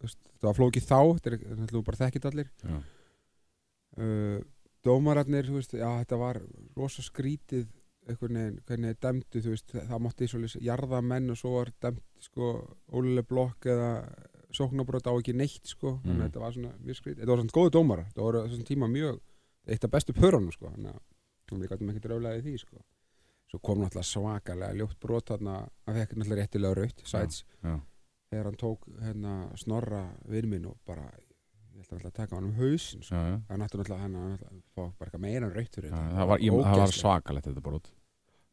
það 0.03 0.47
var 0.49 0.59
flókið 0.61 0.87
þá 0.87 1.01
þetta 1.19 1.33
er 1.33 1.43
náttúrulega 1.59 1.89
bara 1.89 2.01
þekkit 2.05 2.31
allir. 2.31 2.53
Uh, 3.99 4.39
dómararnir 4.87 5.51
veist, 5.51 5.75
já 5.75 5.89
þetta 5.89 6.21
var 6.21 6.41
rosa 6.79 7.03
skrítið 7.03 7.67
einhvern 8.09 8.39
veginn, 8.39 8.59
hvernig 8.65 8.95
þeir 8.95 9.01
dæmdu 9.05 9.41
þú 9.45 9.53
veist, 9.53 9.73
það 9.75 10.03
mátti 10.05 10.29
jarða 10.65 11.01
menn 11.05 11.31
og 11.33 11.39
svo 11.41 11.55
var 11.59 11.73
dæmt 11.83 12.05
sko 12.25 12.53
óluleg 12.95 13.27
blokk 13.29 13.69
eða 13.69 13.91
sóknabrót 14.55 15.09
á 15.09 15.13
ekki 15.13 15.35
neitt 15.37 15.67
sko, 15.69 15.99
þannig 16.05 16.23
að 16.23 16.29
þetta 16.29 16.43
var 16.43 16.55
svona 16.55 16.71
mjög 16.81 16.99
skrítið, 16.99 17.21
þetta 17.21 17.33
var 17.33 17.43
svona 17.43 17.57
góðu 17.59 17.73
dómarar. 17.75 18.07
Þetta 18.09 18.25
voru 18.25 18.45
þessum 18.47 18.69
tíma 18.69 18.89
mjög, 18.93 19.19
eitt 19.69 19.85
af 19.85 19.93
bestu 19.93 20.15
pörunum 20.17 20.55
sko, 20.55 20.71
þannig 20.73 20.95
að 20.95 21.59
við 21.59 21.73
gætum 21.73 21.93
ekki 21.93 22.05
dröflaði 22.07 22.45
því 22.47 22.55
sko. 22.63 22.81
Svo 23.49 23.61
kom 23.65 23.83
náttúrulega 23.83 24.09
svakalega 24.09 24.77
ljótt 24.77 24.99
brot 25.01 25.31
þarna, 25.33 25.59
hann 25.89 25.99
fekk 25.99 26.17
náttúrulega 26.17 26.43
réttilega 26.47 26.79
raut 26.79 27.05
sæts, 27.09 27.45
já, 27.65 27.75
þegar 28.31 28.49
hann 28.51 28.59
tók 28.61 28.87
hérna 29.03 29.35
snorra 29.57 30.03
vinn 30.29 30.49
minn 30.51 30.67
og 30.71 30.77
bara 30.87 31.07
ég 31.19 31.85
ætla 31.85 31.99
náttúrulega 31.99 32.11
að 32.11 32.17
taka 32.19 32.37
hann 32.37 32.49
um 32.49 32.57
hausinn 32.59 33.03
sko. 33.07 33.15
já, 33.15 33.23
já. 33.31 33.37
það 33.47 33.55
er 33.55 33.61
náttúrulega 33.63 34.01
hann 34.03 34.17
að 34.17 34.43
fá 34.75 34.83
bara 34.99 35.19
meira 35.23 35.47
en 35.47 35.55
raut 35.55 35.75
fyrir 35.79 35.91
þetta. 35.93 36.17
það 36.19 36.29
var, 36.33 36.45
var 36.83 36.93
svakalegt 36.97 37.47
þetta 37.51 37.65
brot 37.69 37.93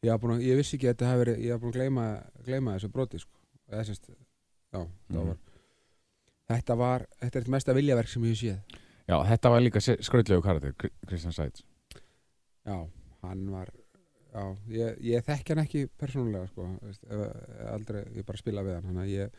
ég, 0.06 0.20
búin 0.22 0.36
að, 0.36 0.44
ég 0.46 0.60
vissi 0.60 0.76
ekki 0.78 0.88
að 0.90 0.94
þetta 0.96 1.18
verið 1.22 1.40
ég 1.44 1.52
var 1.56 1.60
búin 1.64 1.72
að 1.74 1.78
gleyma, 1.80 2.04
gleyma 2.46 2.76
þessu 2.76 2.92
broti 2.94 3.18
sko. 3.18 3.32
Sérst, 3.66 4.10
já, 4.72 4.78
það 4.78 4.88
Mhm. 5.10 5.26
var 5.26 5.38
þetta 6.46 6.76
var, 6.78 7.06
þetta 7.18 7.36
er 7.38 7.42
eitt 7.42 7.48
mesta 7.56 7.74
viljaverk 7.74 8.08
sem 8.08 8.22
ég 8.22 8.28
hef 8.36 8.38
séð 8.44 8.82
Já, 9.06 9.16
þetta 9.22 9.50
var 9.50 9.60
líka 9.62 9.80
skröldlegu 9.80 10.42
karakter 10.42 10.72
Kristján 11.06 11.34
Sæts 11.34 11.64
já, 12.66 12.76
hann 13.22 13.50
var 13.50 13.68
já, 14.34 14.56
ég, 14.68 14.96
ég 15.02 15.24
þekki 15.26 15.54
hann 15.54 15.64
ekki 15.64 15.82
persónulega 15.98 16.46
sko, 16.52 16.68
aldrei, 17.72 18.04
ég 18.14 18.24
bara 18.26 18.38
spila 18.38 18.62
við 18.66 18.74
hann 18.78 18.86
þannig 18.90 19.02
að 19.02 19.12
ég 19.16 19.30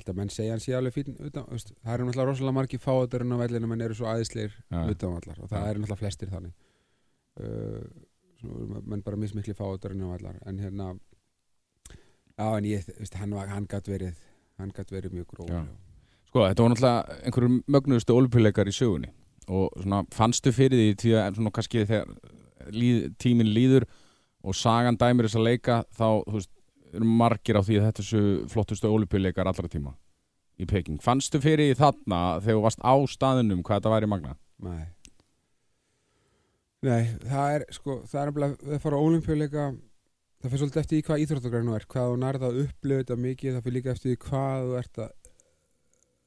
að 0.00 0.16
menn 0.18 0.32
segja 0.32 0.54
hann 0.54 0.62
sé 0.62 0.74
alveg 0.76 0.94
fín 0.94 1.16
utan, 1.18 1.46
veist, 1.50 1.72
það 1.82 1.94
eru 1.94 2.06
náttúrulega 2.08 2.28
rosalega 2.30 2.56
margi 2.56 2.80
fáðurinn 2.80 3.34
á 3.36 3.42
vellinu 3.42 3.70
menn 3.70 3.84
eru 3.84 3.96
svo 3.98 4.08
aðeinsleir 4.10 4.54
Já. 4.54 4.80
utanvallar 4.88 5.40
og 5.42 5.50
það 5.52 5.68
eru 5.68 5.82
náttúrulega 5.82 6.02
flestir 6.02 6.32
þannig 6.32 6.52
uh, 7.42 7.86
svona, 8.40 8.82
menn 8.82 9.04
bara 9.04 9.20
mismikli 9.20 9.56
fáðurinn 9.58 10.04
á 10.06 10.12
vallar 10.14 10.38
en 10.46 10.60
hérna 10.62 10.90
já 12.38 12.46
en 12.58 12.68
ég, 12.68 12.86
veist, 12.98 13.16
hann, 13.20 13.34
hann 13.52 13.68
gætt 13.70 13.90
verið 13.92 14.20
hann 14.60 14.72
gætt 14.74 14.94
verið 14.94 15.18
mjög 15.18 15.34
gróf 15.34 15.50
Já. 15.52 15.64
Sko, 16.30 16.46
þetta 16.48 16.64
var 16.64 16.72
náttúrulega 16.72 17.18
einhverjum 17.26 17.58
mögnuðustu 17.76 18.16
olupjuleikar 18.16 18.70
í 18.70 18.76
sögunni 18.76 19.12
og 19.52 19.74
svona 19.82 20.04
fannstu 20.14 20.52
fyrir 20.54 20.78
því 20.78 20.96
því 21.02 21.14
að 21.18 21.36
svona 21.36 21.52
kannski 21.52 21.84
þegar 21.84 22.72
líð, 22.72 23.10
tíminn 23.20 23.52
líður 23.52 23.86
og 24.42 24.56
sagan 24.56 24.98
dæmir 24.98 25.28
þess 25.28 25.38
að 25.38 25.48
leika 25.48 25.78
þá, 25.92 26.06
þú 26.26 26.36
veist, 26.38 26.52
eru 26.92 27.08
margir 27.08 27.58
á 27.58 27.62
því 27.62 27.78
að 27.80 27.86
þetta 27.90 28.06
séu 28.06 28.32
flottustu 28.52 28.90
olupjuleikar 28.90 29.48
allra 29.48 29.70
tíma 29.70 29.94
í 30.60 30.66
Peking. 30.68 31.00
Fannstu 31.02 31.40
fyrir 31.42 31.74
þarna 31.78 32.40
þegar 32.42 32.58
þú 32.58 32.64
varst 32.66 32.82
á 32.84 32.94
staðinum 33.08 33.62
hvað 33.64 33.80
þetta 33.80 33.94
væri 33.94 34.10
magna? 34.12 34.36
Nei 34.62 34.90
Nei, 36.82 37.12
það 37.22 37.56
er 37.56 37.64
sko, 37.70 38.00
það 38.10 38.20
er 38.20 38.28
nefnilega 38.28 38.74
að 38.74 38.80
fara 38.82 38.98
á 38.98 39.06
olimpíuleika 39.06 39.64
það 40.42 40.48
fyrir 40.48 40.60
svolítið 40.62 40.80
eftir 40.80 40.98
í 40.98 41.02
hvað 41.06 41.20
íþróttagrænu 41.22 41.74
er 41.76 41.84
hvað 41.92 42.08
þú 42.08 42.16
nærða 42.18 42.48
að 42.48 42.56
upplifa 42.64 43.02
þetta 43.02 43.16
mikið 43.22 43.54
það 43.54 43.66
fyrir 43.66 43.76
líka 43.76 43.92
eftir 43.92 44.10
í 44.10 44.18
hvað 44.24 44.64
þú 44.64 44.72
ert 44.80 44.98
að, 45.04 45.12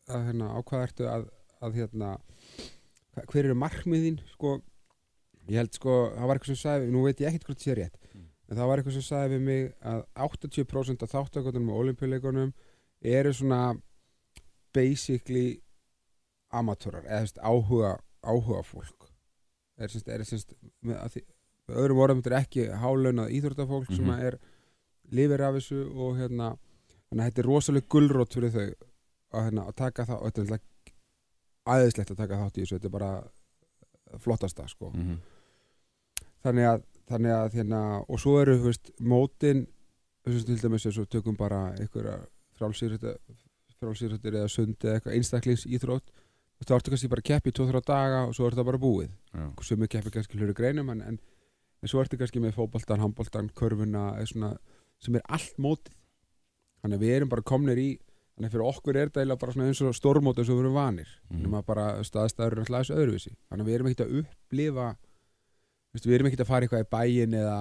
að 0.07 0.29
hérna, 0.29 0.48
á 0.55 0.60
hvað 0.69 0.86
ertu 0.86 1.10
að, 1.12 1.25
að 1.60 1.75
hérna 1.81 2.13
hver 3.34 3.41
eru 3.41 3.57
markmiðin 3.60 4.22
sko, 4.31 4.53
ég 5.50 5.60
held 5.60 5.75
sko, 5.75 5.98
það 6.15 6.31
var 6.31 6.39
eitthvað 6.39 6.53
sem 6.53 6.62
sagði 6.62 6.95
nú 6.95 7.03
veit 7.03 7.25
ég 7.25 7.34
ekkert 7.34 7.50
hvort 7.50 7.60
það 7.60 7.67
sé 7.67 7.77
rétt. 7.81 8.04
En 8.49 8.57
það 8.57 8.67
var 8.69 8.77
eitthvað 8.81 8.93
sem 8.97 9.05
sagði 9.07 9.35
við 9.35 9.45
mig 9.49 9.73
að 9.81 10.01
80% 10.27 11.03
af 11.05 11.11
þáttakotunum 11.15 11.71
á 11.73 11.75
olimpíuleikunum 11.81 12.53
eru 13.01 13.33
svona 13.33 13.61
basically 14.75 15.61
amatúrar 16.55 17.05
eða 17.05 17.21
þú 17.21 17.25
veist, 17.25 17.39
áhuga, 17.41 17.93
áhuga 18.23 18.63
fólk 18.67 19.07
er 19.77 19.91
semst, 19.91 20.07
er 20.07 20.23
semst 20.27 20.53
með, 20.85 20.99
að 21.01 21.17
með 21.65 21.79
öðrum 21.81 22.01
orðum 22.05 22.21
þetta 22.21 22.35
er 22.35 22.41
ekki 22.43 22.65
hálaunað 22.83 23.33
íþróttafólk 23.39 23.89
sem 23.91 24.05
Mhm. 24.05 24.13
að 24.13 24.25
er 24.29 24.37
lifir 25.11 25.41
af 25.41 25.55
þessu 25.55 25.79
og 25.95 26.17
hérna 26.19 26.51
að 27.15 27.23
þetta 27.25 27.39
er 27.43 27.45
rosalega 27.49 27.87
gulrót 27.89 28.33
fyrir 28.33 28.51
þau 28.51 28.67
að, 29.35 29.43
hérna, 29.45 29.65
að 29.67 29.75
taka 29.75 30.05
það 30.05 30.21
og 30.21 30.25
þetta 30.31 30.41
er 30.41 30.45
náttúrulega 30.45 30.63
aðeinslegt 31.65 32.11
að 32.11 32.17
taka 32.17 32.39
þátt 32.41 32.57
í 32.57 32.61
þessu 32.61 32.75
þetta 32.79 32.85
er 32.85 32.95
bara 32.99 33.11
flottasta 34.21 34.67
sko 34.67 34.89
Mm 34.93 35.01
-hmm. 35.01 35.19
þannig 36.43 36.65
að, 36.69 36.83
þannig 37.09 37.35
að 37.35 37.57
hérna, 37.59 37.81
og 38.09 38.21
svo 38.21 38.38
eru 38.41 38.57
þú 38.59 38.69
veist, 38.71 38.91
mótin 39.00 39.65
þess 40.25 40.47
til 40.47 40.59
dæmis 40.62 40.88
eins 40.89 41.00
og 41.01 41.09
tökum 41.09 41.38
bara 41.38 41.67
einhverja 41.77 42.19
frálsýrhættir 42.57 44.38
eða 44.39 44.50
sundi 44.50 44.88
eða 44.88 44.97
eitthvað 44.97 45.17
einstaklings 45.19 45.67
íþrótt 45.69 46.13
þú 46.63 46.77
ertu 46.77 46.93
kannski 46.93 47.12
bara 47.12 47.24
að 47.24 47.29
keppi 47.29 47.51
í 47.51 47.55
2-3 47.55 47.81
daga 47.85 48.21
og 48.29 48.33
svo 48.35 48.47
er 48.47 48.55
þetta 48.55 48.67
bara 48.69 48.81
búið. 48.81 49.12
Sem 49.65 49.83
er 49.83 49.91
keppi 49.91 50.13
kannski 50.13 50.39
hlutur 50.39 50.55
greinum 50.57 50.89
en, 50.93 51.03
en, 51.03 51.19
en 51.83 51.91
svo 51.91 52.01
ertu 52.01 52.17
kannski 52.19 52.41
með 52.41 52.55
fótboltan, 52.57 53.01
handboltan, 53.03 53.51
körfuna 53.57 54.07
svona, 54.29 54.55
sem 55.03 55.17
er 55.19 55.25
allt 55.27 55.59
mótið. 55.62 55.95
Þannig 56.81 57.00
að 57.00 57.05
við 57.05 57.15
erum 57.17 57.31
bara 57.33 57.45
komnir 57.45 57.81
í 57.81 57.89
þannig 58.35 58.50
að 58.50 58.55
fyrir 58.55 58.69
okkur 58.69 59.00
er 59.00 59.12
þetta 59.15 59.38
bara 59.41 59.65
eins 59.65 59.81
og 59.81 59.97
stórmót 59.97 60.39
eins 60.39 60.50
og 60.51 60.59
við 60.59 60.65
erum 60.65 60.79
vanir. 60.79 61.12
Nema 61.33 61.62
bara 61.65 61.89
staðstæður 62.05 62.57
er 62.57 62.63
alltaf 62.63 62.81
þessu 62.85 62.97
öðruvísi. 63.01 63.35
Þannig 63.50 63.65
að 63.65 63.69
við 63.69 63.77
erum 63.77 63.91
ekkert 63.91 64.05
að 64.05 64.17
upplifa 64.21 64.88
veist, 65.95 66.07
við 66.07 66.17
erum 66.17 66.29
ekkert 66.29 66.45
að 66.45 66.51
fara 66.51 66.67
eitthvað 66.67 66.85
í 66.85 66.91
bæin 66.95 67.35
eða 67.39 67.59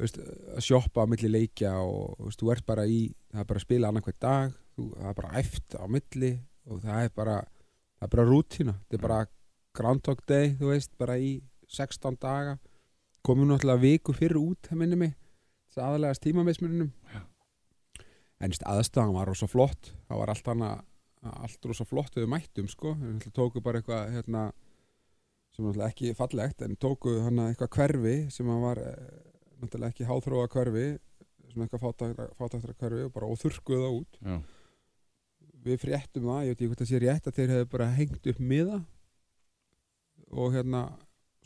veist, 0.00 0.18
að 0.54 0.66
sjoppa 0.66 1.06
á 1.06 1.10
milli 1.10 1.30
leikja 1.30 1.74
og 1.82 2.28
veist, 2.28 2.40
þú 2.40 2.52
ert 2.54 2.66
bara 2.66 2.86
í 2.86 3.00
það 3.32 3.42
er 3.42 3.48
bara 3.50 3.60
að 3.60 3.66
spila 3.66 3.90
annað 3.90 4.08
hvert 4.08 4.20
dag 4.24 4.54
þú, 4.74 4.86
það 4.94 5.10
er 5.10 5.18
bara 5.20 5.34
æft 5.40 5.76
á 5.78 5.84
milli 5.90 6.32
og 6.64 6.84
það 6.84 7.08
er 7.08 7.12
bara 7.14 7.36
það 7.44 8.06
er 8.06 8.14
bara 8.14 8.28
rútína. 8.28 8.76
Þetta 8.84 8.98
er 8.98 9.04
bara 9.04 9.20
Groundhog 9.74 10.24
Day 10.28 10.54
þú 10.58 10.70
veist 10.70 10.94
bara 11.00 11.18
í 11.18 11.34
16 11.74 12.18
daga. 12.22 12.58
Komum 13.24 13.48
náttúrulega 13.48 13.82
viku 13.82 14.14
fyrir 14.14 14.38
út 14.40 14.68
það 14.68 14.80
minni 14.82 14.98
mig 15.00 15.14
þess 15.70 15.80
aðalegast 15.80 16.22
tímamismunum 16.26 16.90
en 18.44 18.52
aðstæðan 18.52 19.14
var 19.14 19.30
rosa 19.30 19.48
flott. 19.48 19.94
Það 20.08 20.20
var 20.20 20.32
allt 20.34 20.50
hana 20.50 20.74
allt 21.24 21.66
rosa 21.70 21.86
flott 21.88 22.18
við 22.18 22.28
mættum 22.28 22.68
sko. 22.68 22.92
Við 22.98 23.14
náttúrulega 23.14 23.38
tóku 23.38 23.62
bara 23.64 23.80
eitthvað 23.80 24.12
hérna 24.12 24.44
sem 25.54 25.62
náttúrulega 25.64 25.92
ekki 25.92 26.14
fallegt 26.18 26.64
en 26.66 26.74
tóku 26.80 27.12
hana 27.22 27.50
eitthvað 27.52 27.76
hverfi 27.78 28.14
sem 28.34 28.48
að 28.50 28.64
var 28.64 28.80
eh, 28.82 28.96
náttúrulega 29.62 29.94
ekki 29.94 30.08
háþróa 30.08 30.48
hverfi 30.50 30.86
svona 31.52 31.68
eitthvað 31.68 31.84
fátæktra 32.40 32.74
hverfi 32.80 33.04
og 33.06 33.12
bara 33.14 33.28
óþurrkuðu 33.30 33.84
það 33.84 33.98
út 34.00 34.18
Já. 34.18 34.38
við 35.68 35.78
fréttum 35.84 36.26
það, 36.26 36.40
ég 36.42 36.50
veit 36.50 36.58
ekki 36.58 36.70
hvort 36.72 36.82
það 36.82 36.90
sé 36.90 37.02
rétt 37.04 37.28
að 37.30 37.38
þeir 37.38 37.54
hefðu 37.54 37.68
bara 37.76 37.92
hengt 37.94 38.28
upp 38.32 38.42
miða 38.42 38.80
og 40.34 40.56
hérna 40.56 40.82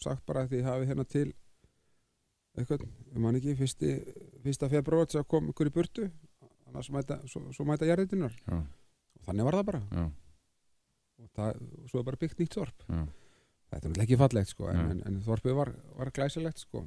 sagt 0.01 0.25
bara 0.27 0.47
að 0.47 0.55
þið 0.55 0.71
hafið 0.71 0.93
hérna 0.93 1.07
til 1.09 1.27
eitthvað, 2.59 2.87
ég 3.13 3.21
man 3.23 3.37
ekki 3.39 3.55
fyrsti, 3.59 3.93
fyrsta 4.43 4.71
februar 4.73 5.11
sem 5.13 5.27
kom 5.29 5.53
ykkur 5.53 5.69
í 5.69 5.75
burtu 5.75 6.09
annars 6.69 6.89
mæta, 6.93 7.21
svo, 7.29 7.45
svo 7.53 7.69
mæta 7.69 7.89
jarðitunar 7.89 8.35
Já. 8.47 8.57
og 8.57 9.29
þannig 9.29 9.49
var 9.49 9.59
það 9.61 9.69
bara 9.69 9.85
Já. 9.93 10.05
og, 11.21 11.31
það, 11.37 11.65
svo 11.91 12.01
er 12.01 12.09
bara 12.09 12.23
byggt 12.25 12.41
nýtt 12.41 12.57
þorp 12.57 12.89
Já. 12.89 13.03
Þetta 13.69 13.79
er 13.79 13.91
náttúrulega 13.91 14.07
ekki 14.09 14.19
fallegt 14.21 14.53
sko 14.55 14.69
en, 14.73 14.81
en, 14.93 15.03
en 15.07 15.21
þorpið 15.27 15.57
var, 15.61 15.73
var 15.99 16.11
glæsilegt 16.17 16.65
sko 16.67 16.87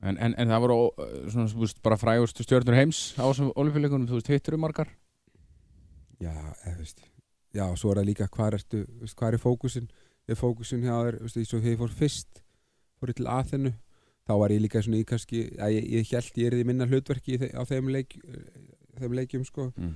En, 0.00 0.16
en, 0.16 0.32
en 0.40 0.48
það 0.48 0.62
voru 0.64 0.76
svona, 1.28 1.50
þú 1.52 1.58
veist, 1.60 1.80
bara 1.84 1.96
frægustu 2.00 2.40
stjórnur 2.46 2.72
heims 2.78 3.00
á 3.20 3.24
þessum 3.28 3.50
olimpíuleikunum, 3.60 4.06
þú 4.08 4.16
veist, 4.16 4.30
hittur 4.32 4.54
um 4.56 4.62
margar? 4.64 4.88
já, 6.24 6.30
eða, 6.32 6.72
veist, 6.78 7.02
já, 7.52 7.66
svo 7.76 7.90
er 7.92 8.00
það 8.00 8.06
líka 8.08 8.28
hvað 8.32 8.54
veist, 8.56 8.76
hvað 9.18 9.34
er 9.36 9.42
fókusin 9.42 9.90
er 10.30 10.38
fókusin 10.40 10.80
hjá 10.86 10.94
þér, 10.94 11.18
veist, 11.26 11.36
eins 11.36 11.52
og 11.52 11.60
þegar 11.60 11.74
ég 11.74 11.82
fór 11.82 11.92
fyrst 11.98 12.40
fór 12.96 13.12
ég 13.12 13.18
til 13.20 13.28
Aþenu 13.28 13.74
þá 14.24 14.32
var 14.40 14.54
ég 14.56 14.62
líka 14.64 14.80
svona 14.86 15.02
í 15.02 15.06
kannski 15.12 15.42
að 15.60 15.76
ég, 15.76 15.90
ég 15.98 16.14
held 16.16 16.40
ég 16.40 16.48
er 16.48 16.56
í 16.62 16.64
minna 16.70 16.88
hlutverki 16.88 17.36
á 17.52 17.60
þeim, 17.68 17.92
leik, 17.92 18.16
þeim 19.00 19.18
leikjum 19.20 19.44
sko, 19.48 19.68
Mm. 19.76 19.94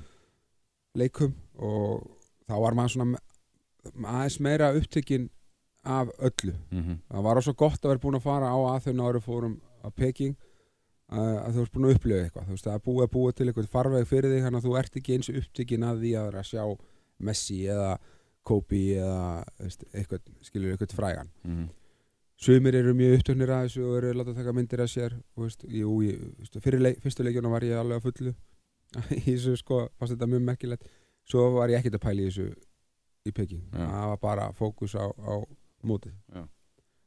leikum 1.00 1.32
og 1.56 2.04
þá 2.44 2.54
var 2.60 2.76
maður 2.76 2.92
svona 2.98 3.24
aðeins 4.04 4.36
meira 4.44 4.68
upptökin 4.76 5.30
af 5.84 6.10
öllu. 6.18 6.54
Mm 6.70 6.98
það 7.08 7.22
var 7.22 7.42
svo 7.42 7.54
gott 7.54 7.84
að 7.84 7.88
vera 7.92 8.02
búin 8.02 8.18
að 8.18 8.26
fara 8.26 8.50
á 8.50 8.58
Aþenu 8.74 9.06
ári 9.06 9.20
fórum 9.20 9.60
að 9.84 9.94
Peking 9.96 10.34
að, 11.08 11.36
að 11.44 11.54
þú 11.54 11.62
ert 11.62 11.72
búin 11.72 11.84
að 11.84 11.94
upplifa 11.94 12.24
eitthvað. 12.24 12.46
Þú 12.46 12.56
veist, 12.56 12.64
það 12.64 12.74
er 12.74 13.04
að 13.04 13.12
búa 13.12 13.32
til 13.32 13.46
eitthvað 13.46 13.70
farveg 13.70 14.08
fyrir 14.08 14.34
þig 14.34 14.44
þannig 14.44 14.58
að 14.58 14.66
þú 14.66 14.76
ert 14.80 14.96
ekki 14.96 15.14
eins 15.14 15.28
upptökin 15.28 15.84
að 15.84 16.02
því 16.02 16.12
að 16.18 16.28
vera 16.30 16.42
að 16.42 16.50
sjá 16.50 16.64
Messi 17.24 17.60
eða 17.70 17.98
Kobe 18.44 18.82
eða 19.00 19.44
eitthvað, 19.94 20.20
skilur 20.42 20.74
eitthvað 20.74 20.96
frægan. 20.96 21.30
-hmm. 21.44 21.68
Sumir 22.36 22.74
eru 22.74 22.94
mjög 22.94 23.18
upptöknir 23.18 23.50
að 23.54 23.68
þessu 23.68 23.84
og 23.86 23.96
eru 23.96 24.10
að 24.10 24.18
láta 24.18 24.34
taka 24.34 24.52
myndir 24.52 24.80
að 24.82 24.90
sér 24.90 25.12
veist, 25.38 25.64
jú, 25.64 26.02
ég, 26.02 26.18
veist, 26.38 26.66
leik, 26.66 27.00
fyrstu 27.00 27.22
leikjuna 27.22 27.48
var 27.48 27.62
ég 27.62 27.78
alveg 27.78 27.96
að 27.96 28.02
fullu 28.02 28.34
í 29.20 29.22
þessu 29.30 29.56
sko, 29.56 29.88
fannst 29.98 30.16
þetta 30.16 30.26
mjög 30.26 30.42
merkilegt. 30.42 30.88
Svo 31.24 31.46
var 31.54 31.70
ég 31.70 31.78
ekkert 31.78 31.94
að 31.94 32.04
pæla 32.04 32.24
í 32.24 32.26
þessu 32.28 32.48
í 33.24 33.32
Peking, 33.32 33.62
það 33.72 34.08
var 34.10 34.18
bara 34.20 34.48
fókus 34.52 34.96
á, 34.98 35.08
á 35.08 35.34
mótið 35.90 36.14
Já. 36.34 36.44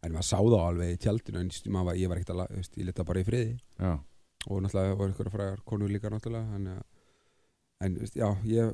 en 0.03 0.13
maður 0.15 0.27
sá 0.29 0.37
það 0.37 0.65
alveg 0.67 0.93
í 0.93 0.99
tjaldinu 1.05 1.41
en 1.45 1.79
var, 1.85 1.95
ég 1.95 2.11
var 2.11 2.17
ekkert 2.21 2.35
að, 2.35 2.41
la- 2.43 2.51
veist, 2.55 2.77
ég 2.77 2.85
leta 2.89 3.03
bara 3.07 3.23
í 3.23 3.27
friði 3.27 3.55
Já. 3.79 3.93
og 4.47 4.61
náttúrulega 4.63 4.99
voru 4.99 5.15
ykkur 5.15 5.31
frægar 5.33 5.63
konur 5.65 5.89
líka 5.91 6.11
náttúrulega 6.13 6.59
að 6.61 6.83
en 7.85 7.97
veist, 8.01 8.15
já, 8.17 8.29
ég 8.45 8.73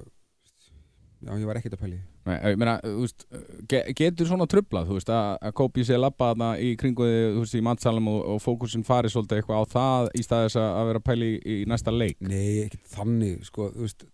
já, 1.24 1.32
ég 1.40 1.46
var 1.48 1.60
ekkert 1.60 1.78
að 1.78 1.86
því. 1.86 1.98
Nei, 2.24 2.36
ég 2.52 2.58
meina, 2.60 2.74
þú 2.84 3.02
veist, 3.04 3.26
ge 3.72 3.80
getur 4.00 4.28
svona 4.30 4.48
trublað, 4.48 4.88
þú 4.90 4.98
veist, 4.98 5.12
að, 5.12 5.30
að 5.48 5.54
Kobe 5.60 5.84
sé 5.88 5.98
labba 6.00 6.30
þarna 6.32 6.50
í 6.64 6.70
kringu 6.80 7.08
þig, 7.08 7.24
þú 7.36 7.44
veist, 7.44 7.56
í 7.60 7.64
matsalum 7.68 8.10
og, 8.12 8.20
og 8.34 8.42
fókusin 8.44 8.86
fari 8.88 9.12
svolítið 9.12 9.42
eitthvað 9.42 9.64
á 9.64 9.72
það 9.74 10.10
í 10.20 10.24
staðis 10.28 10.58
að 10.60 10.88
vera 10.90 11.02
að 11.02 11.08
pæla 11.10 11.28
í, 11.30 11.34
í 11.44 11.58
næsta 11.72 11.94
leik. 11.96 12.20
Nei, 12.24 12.64
ekkert 12.66 12.92
þannig 12.96 13.44
sko, 13.50 13.70
þú 13.76 13.88
veist, 13.88 14.06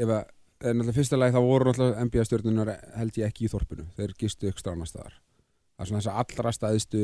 ef 0.00 0.14
að 0.16 0.22
en 0.62 0.76
náttúrulega 0.78 0.96
fyrsta 0.98 1.18
lagi 1.18 1.34
þá 1.36 1.40
voru 1.46 1.70
náttúrulega 1.70 2.04
NBA 2.08 2.24
stjórnunar 2.28 2.72
held 2.98 3.18
ég 3.20 3.28
ekki 3.30 3.46
í 3.48 3.52
þorpinu 3.52 3.86
þeir 3.98 4.12
gistu 4.20 4.50
ykkur 4.50 4.72
annars 4.72 4.92
staðar 4.94 5.16
það 5.18 5.84
er 5.84 5.88
svona 5.90 6.02
þess 6.02 6.12
að 6.12 6.20
allra 6.22 6.52
staðistu 6.58 7.00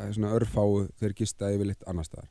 er 0.00 0.12
svona 0.16 0.32
örfáu 0.36 0.82
þeir 1.00 1.14
gista 1.18 1.50
yfirleitt 1.54 1.86
annars 1.90 2.10
staðar 2.10 2.28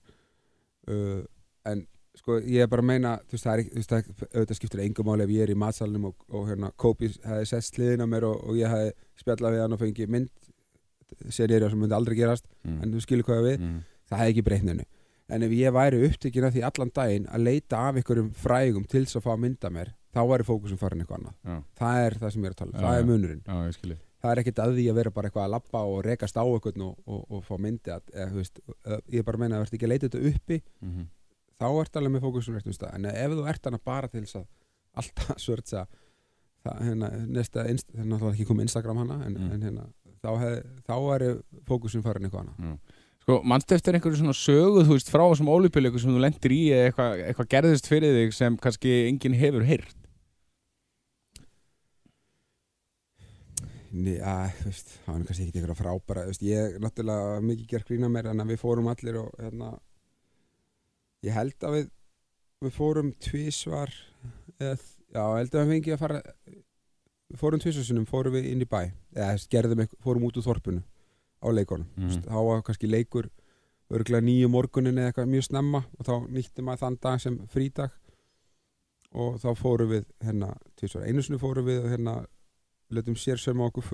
uh, 0.90 1.24
en 1.70 1.86
sko 2.20 2.40
ég 2.42 2.64
er 2.66 2.70
bara 2.72 2.82
að 2.84 2.90
meina 2.90 3.12
þú 3.30 3.36
veist 3.38 3.46
það 3.48 3.54
er 3.54 3.62
ekki, 3.64 3.72
þú 3.74 3.80
veist 3.80 3.92
það 3.94 4.30
auðvitað 4.36 4.58
skiptir 4.60 4.82
engum 4.84 5.08
máli 5.08 5.24
ef 5.28 5.34
ég 5.36 5.44
er 5.46 5.54
í 5.54 5.58
matsalunum 5.62 6.08
og, 6.10 6.16
og 6.36 6.48
hérna 6.50 6.72
Kobe 6.76 7.10
hefði 7.14 7.46
sett 7.52 7.68
sliðin 7.70 8.04
á 8.04 8.08
mér 8.10 8.26
og, 8.28 8.42
og 8.50 8.58
ég 8.60 8.72
hefði 8.74 8.94
spjallað 9.22 9.56
við 9.56 9.62
hann 9.64 9.76
og 9.78 9.82
fengið 9.84 10.14
mynd 10.16 10.32
serið 11.34 11.70
sem 11.72 11.80
myndi 11.84 11.96
aldrei 11.98 12.18
gerast 12.20 12.46
Mm. 12.68 12.82
en 12.84 12.92
þú 12.92 13.00
skilur 13.06 13.24
hvað 13.26 13.46
við 13.46 13.62
Mm. 13.64 13.78
það 14.12 14.20
hefði 14.20 14.32
ekki 14.34 14.44
breytt 14.50 14.64
neinu 14.68 14.84
en 15.30 15.44
ef 15.46 15.52
ég 15.56 15.72
væri 15.74 16.02
upptekinn 16.10 16.44
af 16.50 16.54
því 16.54 16.64
allan 16.68 16.92
daginn 16.94 17.28
að 17.32 17.44
leita 17.48 17.78
af 17.88 17.96
einhverjum 18.02 18.32
frægum 18.36 18.84
til 18.90 19.06
þess 19.06 19.16
að 19.16 19.24
fá 19.24 19.32
að 19.34 19.40
mynda 19.46 19.70
mér 19.72 19.94
þá 20.16 20.22
væri 20.32 20.46
fókusum 20.48 20.80
farin 20.82 21.04
eitthvað 21.04 21.20
annað 21.20 21.36
Já. 21.46 21.58
það 21.82 22.04
er 22.06 22.18
það 22.22 22.34
sem 22.36 22.42
ég 22.46 22.50
er 22.50 22.56
að 22.56 22.62
tala 22.62 22.72
um, 22.74 22.84
það 22.86 23.00
er 23.00 23.10
munurinn 23.10 23.44
það 24.20 24.32
er 24.34 24.42
ekkert 24.42 24.62
að 24.64 24.74
því 24.76 24.86
að 24.92 24.98
vera 25.00 25.14
bara 25.16 25.30
eitthvað 25.30 25.46
að 25.46 25.54
labba 25.56 25.84
og 25.94 26.02
rekast 26.06 26.40
á 26.40 26.44
eitthvað 26.44 26.82
og, 26.88 26.98
og, 27.08 27.22
og 27.30 27.44
fá 27.48 27.54
myndi 27.62 27.94
að, 27.94 28.04
eða, 28.14 28.34
veist, 28.36 28.60
ég 29.14 29.22
er 29.22 29.28
bara 29.28 29.40
að 29.40 29.44
meina 29.46 29.56
að 29.60 29.64
verður 29.64 29.78
ekki 29.80 29.88
að 29.88 29.94
leita 29.94 30.10
þetta 30.10 30.34
uppi 30.34 30.60
Mm 30.82 30.92
-hmm. 30.96 31.08
þá 31.60 31.68
ert 31.84 31.96
alveg 32.00 32.12
með 32.16 32.26
fókusum 32.26 32.56
en 32.94 33.06
ef 33.06 33.32
þú 33.38 33.48
ert 33.54 33.66
hana 33.66 33.80
bara 33.86 34.08
til 34.08 34.24
að 34.26 34.46
alltaf 35.00 35.38
svörtsa 35.46 35.86
það, 36.66 36.82
hérna, 36.88 37.08
er 37.14 38.06
náttúrulega 38.06 38.34
ekki 38.34 38.50
komið 38.50 38.68
Instagram 38.68 38.98
hana 38.98 39.26
en, 39.26 39.34
Mm. 39.38 39.52
en 39.54 39.62
hérna, 39.62 39.86
þá, 40.24 40.32
hef, 40.40 40.66
þá 40.88 40.96
er 41.16 41.38
fókusum 41.68 42.04
farin 42.04 42.26
eitthvað 42.28 42.48
annað 42.48 42.80
Sko, 43.30 43.44
mannstu 43.46 43.76
eftir 43.76 43.94
einhverju 43.94 44.18
svona 44.18 44.34
sögu, 44.34 44.82
þú 44.88 44.96
veist, 44.96 45.10
frá 45.14 45.22
þessum 45.22 45.50
ólípileiku 45.54 46.00
sem 46.02 46.10
þú 46.10 46.22
lendir 46.24 46.54
í 46.56 46.62
eða 46.74 46.86
eitthvað, 46.90 47.20
eitthvað 47.28 47.50
gerðist 47.54 47.90
fyrir 47.92 48.16
þig 48.16 48.32
sem 48.34 48.56
kannski 48.58 48.94
enginn 49.06 49.36
hefur 49.38 49.66
heyrt. 49.68 49.99
Að, 53.90 54.52
þú 54.60 54.66
veist, 54.70 54.92
það 55.06 55.14
var 55.16 55.24
kannski 55.26 55.46
ekkert 55.48 55.56
eitthvað 55.64 55.80
frábæra 55.80 56.24
þú 56.28 56.34
veist, 56.34 56.44
ég 56.46 56.76
náttúrulega 56.84 57.30
var 57.34 57.42
mikið 57.50 57.68
gert 57.72 57.88
grína 57.90 58.10
mér 58.14 58.28
en 58.30 58.44
við 58.48 58.60
fórum 58.62 58.90
allir 58.92 59.18
og 59.24 59.32
hérna, 59.42 59.70
ég 61.26 61.34
held 61.36 61.66
að 61.66 61.76
við 61.78 61.88
við 62.60 62.74
fórum 62.76 63.10
tvísvar 63.24 63.94
eða, 64.60 64.76
já, 65.16 65.24
held 65.40 65.54
að 65.56 65.62
við 65.64 65.74
fengið 65.74 65.94
að 65.96 66.02
fara 66.04 66.22
við 67.30 67.40
fórum 67.40 67.62
tvísvarsunum, 67.64 68.06
fórum 68.10 68.34
við 68.36 68.50
inn 68.52 68.62
í 68.66 68.68
bæ 68.70 68.80
eða 69.16 69.36
þú 69.40 69.50
gerðum 69.56 69.84
eitthvað, 69.86 70.02
fórum 70.06 70.26
út 70.28 70.38
úr 70.42 70.48
þorpinu 70.50 70.84
á 71.40 71.48
leikunum, 71.56 71.88
Mhm. 71.96 72.04
mm. 72.04 72.10
veist, 72.10 72.26
þá 72.28 72.40
var 72.50 72.62
kannski 72.68 72.90
leikur 72.92 73.30
örgulega 73.90 74.26
nýju 74.28 74.50
morgunin 74.52 74.98
eða 75.00 75.12
eitthvað 75.14 75.32
mjög 75.34 75.46
snemma 75.48 75.84
og 75.98 76.06
þá 76.06 76.14
nýtti 76.30 76.62
maður 76.68 76.84
þann 76.84 77.00
dag 77.02 77.22
sem 77.24 77.38
frídag 77.48 77.92
og 79.18 79.40
þá 79.42 79.48
fórum 79.58 79.90
við 79.90 80.06
hérna 80.22 80.52
tvísvar, 80.78 81.08
einu 81.08 81.24
letum 82.96 83.18
sér 83.20 83.42
sem 83.42 83.60
á 83.60 83.66
okkur 83.66 83.90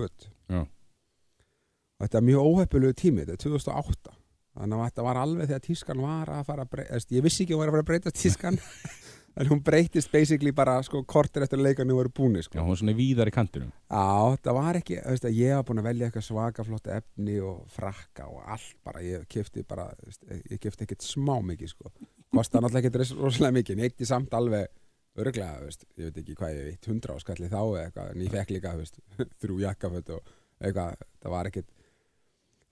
Já. 0.46 0.62
og 0.62 2.04
þetta 2.04 2.18
er 2.20 2.28
mjög 2.28 2.52
óheppilegu 2.52 2.96
tími 2.96 3.24
þetta 3.24 3.32
er 3.32 3.42
2008 3.44 4.14
þannig 4.56 4.78
að 4.78 4.86
þetta 4.90 5.06
var 5.06 5.20
alveg 5.20 5.50
þegar 5.50 5.66
tískan 5.66 6.00
var 6.04 6.32
að 6.32 6.46
fara 6.48 6.64
að 6.64 6.72
breytast 6.76 7.12
ég 7.12 7.26
vissi 7.26 7.44
ekki 7.44 7.54
að 7.54 7.58
hún 7.58 7.64
var 7.64 7.68
að 7.68 7.76
fara 7.76 7.84
að 7.84 7.90
breytast 7.90 8.22
tískan 8.22 8.60
en 9.36 9.50
hún 9.50 9.60
breytist 9.64 10.12
basically 10.12 10.52
bara 10.56 10.78
sko 10.84 11.02
kortir 11.08 11.44
eftir 11.44 11.60
að 11.60 11.66
leikarnir 11.68 11.98
voru 11.98 12.12
búni 12.14 12.40
Já, 12.40 12.46
sko. 12.46 12.62
hún 12.64 12.72
er 12.72 12.80
svona 12.80 12.94
víðar 12.96 13.28
í 13.28 13.34
kantinum. 13.34 13.72
Já, 13.90 14.36
það 14.46 14.56
var 14.58 14.78
ekki, 14.80 14.96
veist, 15.04 15.28
ég 15.36 15.58
var 15.58 15.66
búin 15.68 15.82
að 15.82 15.88
velja 15.90 16.08
eitthvað 16.08 16.26
svaka 16.30 16.64
flott 16.64 16.88
efni 16.94 17.36
og 17.44 17.66
frakka 17.74 18.30
og 18.32 18.46
allt 18.56 18.78
bara, 18.86 19.04
ég 19.04 19.26
kefti 19.32 19.64
bara, 19.68 19.90
veist, 20.06 20.24
ég 20.32 20.62
kefti 20.62 20.86
ekkert 20.86 21.04
smá 21.04 21.34
mikið, 21.52 21.74
sko. 21.74 21.92
Kosta 22.32 22.62
náttúrulega 22.64 22.88
ekkert 22.88 23.16
rosalega 23.20 23.58
mikið, 23.58 23.76
en 23.76 23.84
ég 23.84 23.92
eitti 23.92 24.08
samt 24.08 24.32
alveg 24.36 24.72
örglega, 25.22 25.58
veist, 25.64 25.84
ég 25.96 26.08
veit 26.10 26.20
ekki 26.22 26.36
hvað 26.38 26.54
ég 26.58 26.68
veit, 26.70 26.88
hundra 26.90 27.16
áskalli 27.16 27.48
þá 27.50 27.58
eða 27.62 27.82
eitthvað, 27.86 28.12
en 28.12 28.22
ég 28.24 28.32
fekk 28.34 28.54
líka, 28.56 28.72
veist, 28.78 28.98
þrjú 29.42 29.58
jakkaföt 29.64 30.14
og 30.16 30.32
eitthvað, 30.60 31.04
það 31.22 31.34
var 31.36 31.50
ekkert, 31.50 31.68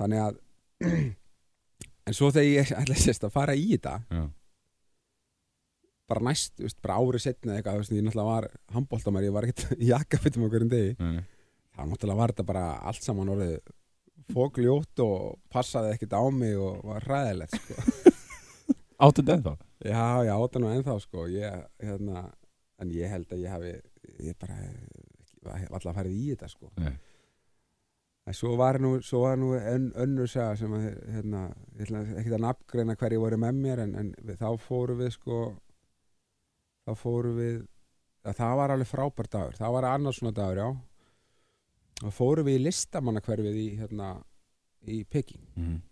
þannig 0.01 0.25
að, 0.25 0.41
en 2.09 2.17
svo 2.19 2.31
þegar 2.35 2.51
ég 2.51 2.73
ætla 2.83 2.99
sérst 3.01 3.29
að 3.29 3.37
fara 3.37 3.57
í 3.59 3.69
þetta, 3.75 3.95
Já. 4.13 4.25
bara 6.13 6.27
næst, 6.31 6.57
veist, 6.61 6.81
bara 6.85 6.99
árið 7.01 7.27
setna 7.29 7.57
eitthvað, 7.59 7.81
veist, 7.83 7.95
ég 7.97 8.05
náttúrulega 8.07 8.33
var 8.33 8.51
handbóltamæri, 8.77 9.31
ég 9.31 9.39
var 9.39 9.49
ekkert 9.49 9.79
í 9.85 9.93
jakkafittum 9.93 10.49
okkur 10.49 10.67
en 10.67 10.75
degi 10.75 10.93
Nei, 11.01 11.23
þá 11.75 11.81
náttúrulega 11.91 12.21
var 12.21 12.35
þetta 12.35 12.49
bara 12.53 12.67
allt 12.91 13.07
saman 13.07 13.33
orðið 13.35 13.57
fókljótt 14.33 15.01
og 15.05 15.39
passaði 15.53 15.97
ekkert 15.97 16.15
á 16.17 16.23
mig 16.33 16.55
og 16.57 16.79
var 16.89 17.05
hræðilegt 17.05 17.57
sko. 17.59 17.75
Áttu 19.05 19.21
þetta 19.21 19.35
ennþá? 19.37 19.53
Já, 19.85 20.05
já, 20.27 20.35
þetta 20.35 20.63
nú 20.63 20.71
ennþá 20.73 20.95
sko. 21.03 21.27
ég, 21.33 21.65
hérna, 21.83 22.29
en 22.83 22.93
ég 22.95 23.11
held 23.13 23.33
að 23.33 23.43
ég 23.45 23.53
hafi 23.55 23.75
ég 24.25 24.39
bara 24.41 24.57
alltaf 25.71 25.97
farið 25.97 26.15
í 26.15 26.31
þetta 26.33 26.49
sko. 26.49 26.71
Nei. 26.81 26.95
en 28.25 28.37
svo 28.37 28.55
var 28.57 28.79
nú, 28.81 28.95
svo 29.05 29.21
var 29.27 29.37
nú 29.37 29.53
ön, 29.59 29.91
önnur 30.01 30.31
saga 30.31 30.57
sem 30.57 30.73
að 30.73 30.87
hérna, 31.13 31.43
ekki 31.77 32.33
að 32.33 32.41
nafngreina 32.47 32.97
hverju 32.97 33.21
voru 33.21 33.37
með 33.43 33.61
mér 33.61 33.83
en, 33.85 33.95
en 34.01 34.11
við, 34.25 34.39
þá 34.41 34.57
fórum 34.65 35.03
við 35.03 35.11
sko 35.19 35.41
þá 36.89 36.93
fórum 36.97 37.37
við 37.37 37.59
að 38.25 38.39
það 38.41 38.55
var 38.61 38.73
alveg 38.73 38.89
frábær 38.89 39.29
dagur 39.29 39.59
það 39.61 39.75
var 39.77 39.89
annars 39.91 40.21
svona 40.23 40.33
dagur, 40.37 40.63
já 40.63 42.05
og 42.09 42.15
fórum 42.17 42.49
við 42.49 42.59
í 42.59 42.65
listamannakverfið 42.65 43.59
í 43.61 43.67
hérna 43.83 44.15
í 44.89 45.03
Peking 45.05 45.45
Mm. 45.55 45.83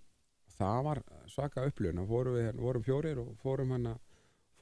Það 0.62 0.85
var 0.88 1.03
svaka 1.33 1.66
upplifun. 1.68 2.03
Vorum 2.09 2.37
við 2.37 2.48
hérna, 2.48 2.64
vorum 2.66 2.85
fjórir 2.87 3.20
og 3.22 3.33
fórum 3.42 3.75
hérna 3.75 3.96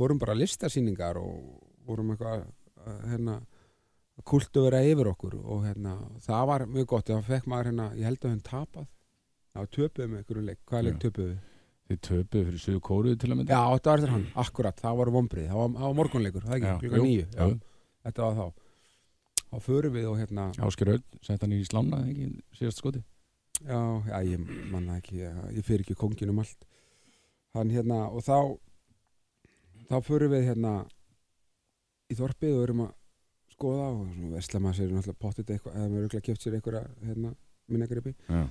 fórum 0.01 0.21
bara 0.21 0.37
listasýningar 0.39 1.19
og 1.21 1.61
vorum 1.87 2.15
eitthvað 2.15 2.45
að, 2.45 3.03
hérna 3.11 3.41
kultu 4.29 4.65
vera 4.67 4.81
yfir 4.85 5.11
okkur 5.13 5.37
og 5.41 5.63
hérna 5.65 5.97
það 6.25 6.49
var 6.51 6.65
mjög 6.69 6.89
gott, 6.93 7.09
það 7.09 7.29
fekk 7.29 7.47
maður 7.51 7.71
hérna 7.71 7.87
ég 7.97 8.09
held 8.09 8.25
að 8.25 8.35
hann 8.35 8.43
tapað. 8.47 8.89
Það 9.51 9.71
töpuðum 9.77 10.13
við 10.13 10.21
einhverju 10.21 10.47
leik, 10.47 10.61
hvaða 10.71 10.83
leik 10.87 10.97
Já. 10.97 11.03
töpuðum 11.05 11.31
við? 11.31 11.47
Þið 11.91 12.01
töpuðu 12.07 12.45
fyrir 12.47 12.63
Suðu 12.63 12.81
Kóruðu 12.87 13.19
til 13.19 13.31
að 13.31 13.39
mynda? 13.41 13.55
Já, 13.57 13.63
þetta 13.75 13.95
var 13.95 14.13
hann, 14.15 14.27
akkurat, 14.45 14.77
það 14.79 14.99
var 15.01 15.11
vombrið 15.17 15.49
það 15.51 15.61
var, 15.61 15.73
var 15.81 15.97
morgunleikur, 15.99 16.45
það 16.47 16.57
ekki, 16.59 16.75
klukkan 16.85 17.01
jú, 17.01 17.07
nýju 17.09 17.57
þetta 18.07 18.29
var 18.29 18.37
þá. 18.37 18.69
Þá 19.51 19.65
förum 19.65 19.97
við 19.97 20.07
og 20.07 20.21
hérna 20.21 20.45
Ásker 20.69 20.93
Öll, 20.95 21.01
sett 21.27 21.43
hann 21.43 21.57
í 21.57 21.65
slána 21.67 22.05
ekki 22.07 22.29
síðast 22.55 22.79
skoti 22.79 23.03
Já, 23.61 23.81
já, 24.09 24.17
ég 24.25 24.45
manna 24.73 24.97
ekki, 25.01 25.19
ég, 25.21 25.41
ég 25.59 25.67
fyrir 25.67 25.85
ekki 25.85 25.97
kongin 26.01 26.31
um 26.33 26.39
allt. 26.41 26.65
Hann 27.55 27.71
hérna, 27.75 28.07
og 28.15 28.23
þá, 28.25 28.37
þá 29.91 29.97
fyrir 30.07 30.31
við 30.33 30.47
hérna 30.49 30.73
í 32.11 32.17
þorpið 32.19 32.57
og 32.57 32.63
erum 32.65 32.83
að 32.87 32.95
skoða 33.53 33.89
og 33.93 34.07
maður 34.17 34.47
sér 34.49 34.95
náttúrulega 34.95 35.21
pottit 35.21 35.51
eitthvað, 35.53 35.75
eða 35.77 35.89
maður 35.91 36.05
örugglega 36.07 36.27
keft 36.31 36.47
sér 36.47 36.57
einhverja 36.57 36.85
hérna 37.05 37.35
minnegripi. 37.71 38.15
Já, 38.29 38.47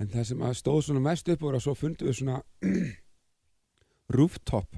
En 0.00 0.08
það 0.08 0.24
sem 0.24 0.40
að 0.42 0.54
stóð 0.56 0.78
svona 0.86 1.00
mest 1.04 1.28
upp 1.28 1.42
að 1.44 1.58
svo 1.60 1.72
fundum 1.76 2.08
við 2.08 2.14
svona 2.16 2.38
rooftop 4.16 4.76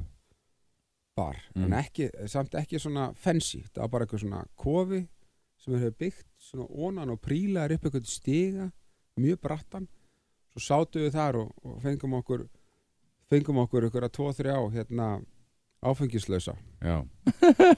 bar, 1.16 1.37
Mm. 1.54 1.64
en 1.64 1.72
ekki, 1.78 2.08
samt 2.26 2.54
ekki 2.58 2.78
svona 2.82 3.12
fancy, 3.14 3.60
það 3.72 3.80
var 3.84 3.88
bara 3.92 4.04
eitthvað 4.06 4.22
svona 4.24 4.40
kofi 4.58 4.98
sem 5.62 5.72
við 5.74 5.84
höfum 5.84 5.98
byggt 6.02 6.26
svona 6.42 6.66
onan 6.88 7.12
og 7.14 7.20
prílaðar 7.22 7.76
upp 7.76 7.84
eitthvað 7.87 8.08
stiga 8.10 8.66
mjög 9.20 9.40
brattan. 9.44 9.88
Svo 10.55 10.62
sátum 10.62 11.05
við 11.05 11.16
þar 11.16 11.40
og, 11.42 11.55
og 11.66 11.81
fengum 11.83 12.14
okkur 12.20 12.46
fengum 13.31 13.62
okkur 13.64 13.88
ykkur 13.88 14.07
að 14.07 14.14
2-3 14.18 14.59
hérna 14.74 15.09
áfengislausa. 15.85 16.55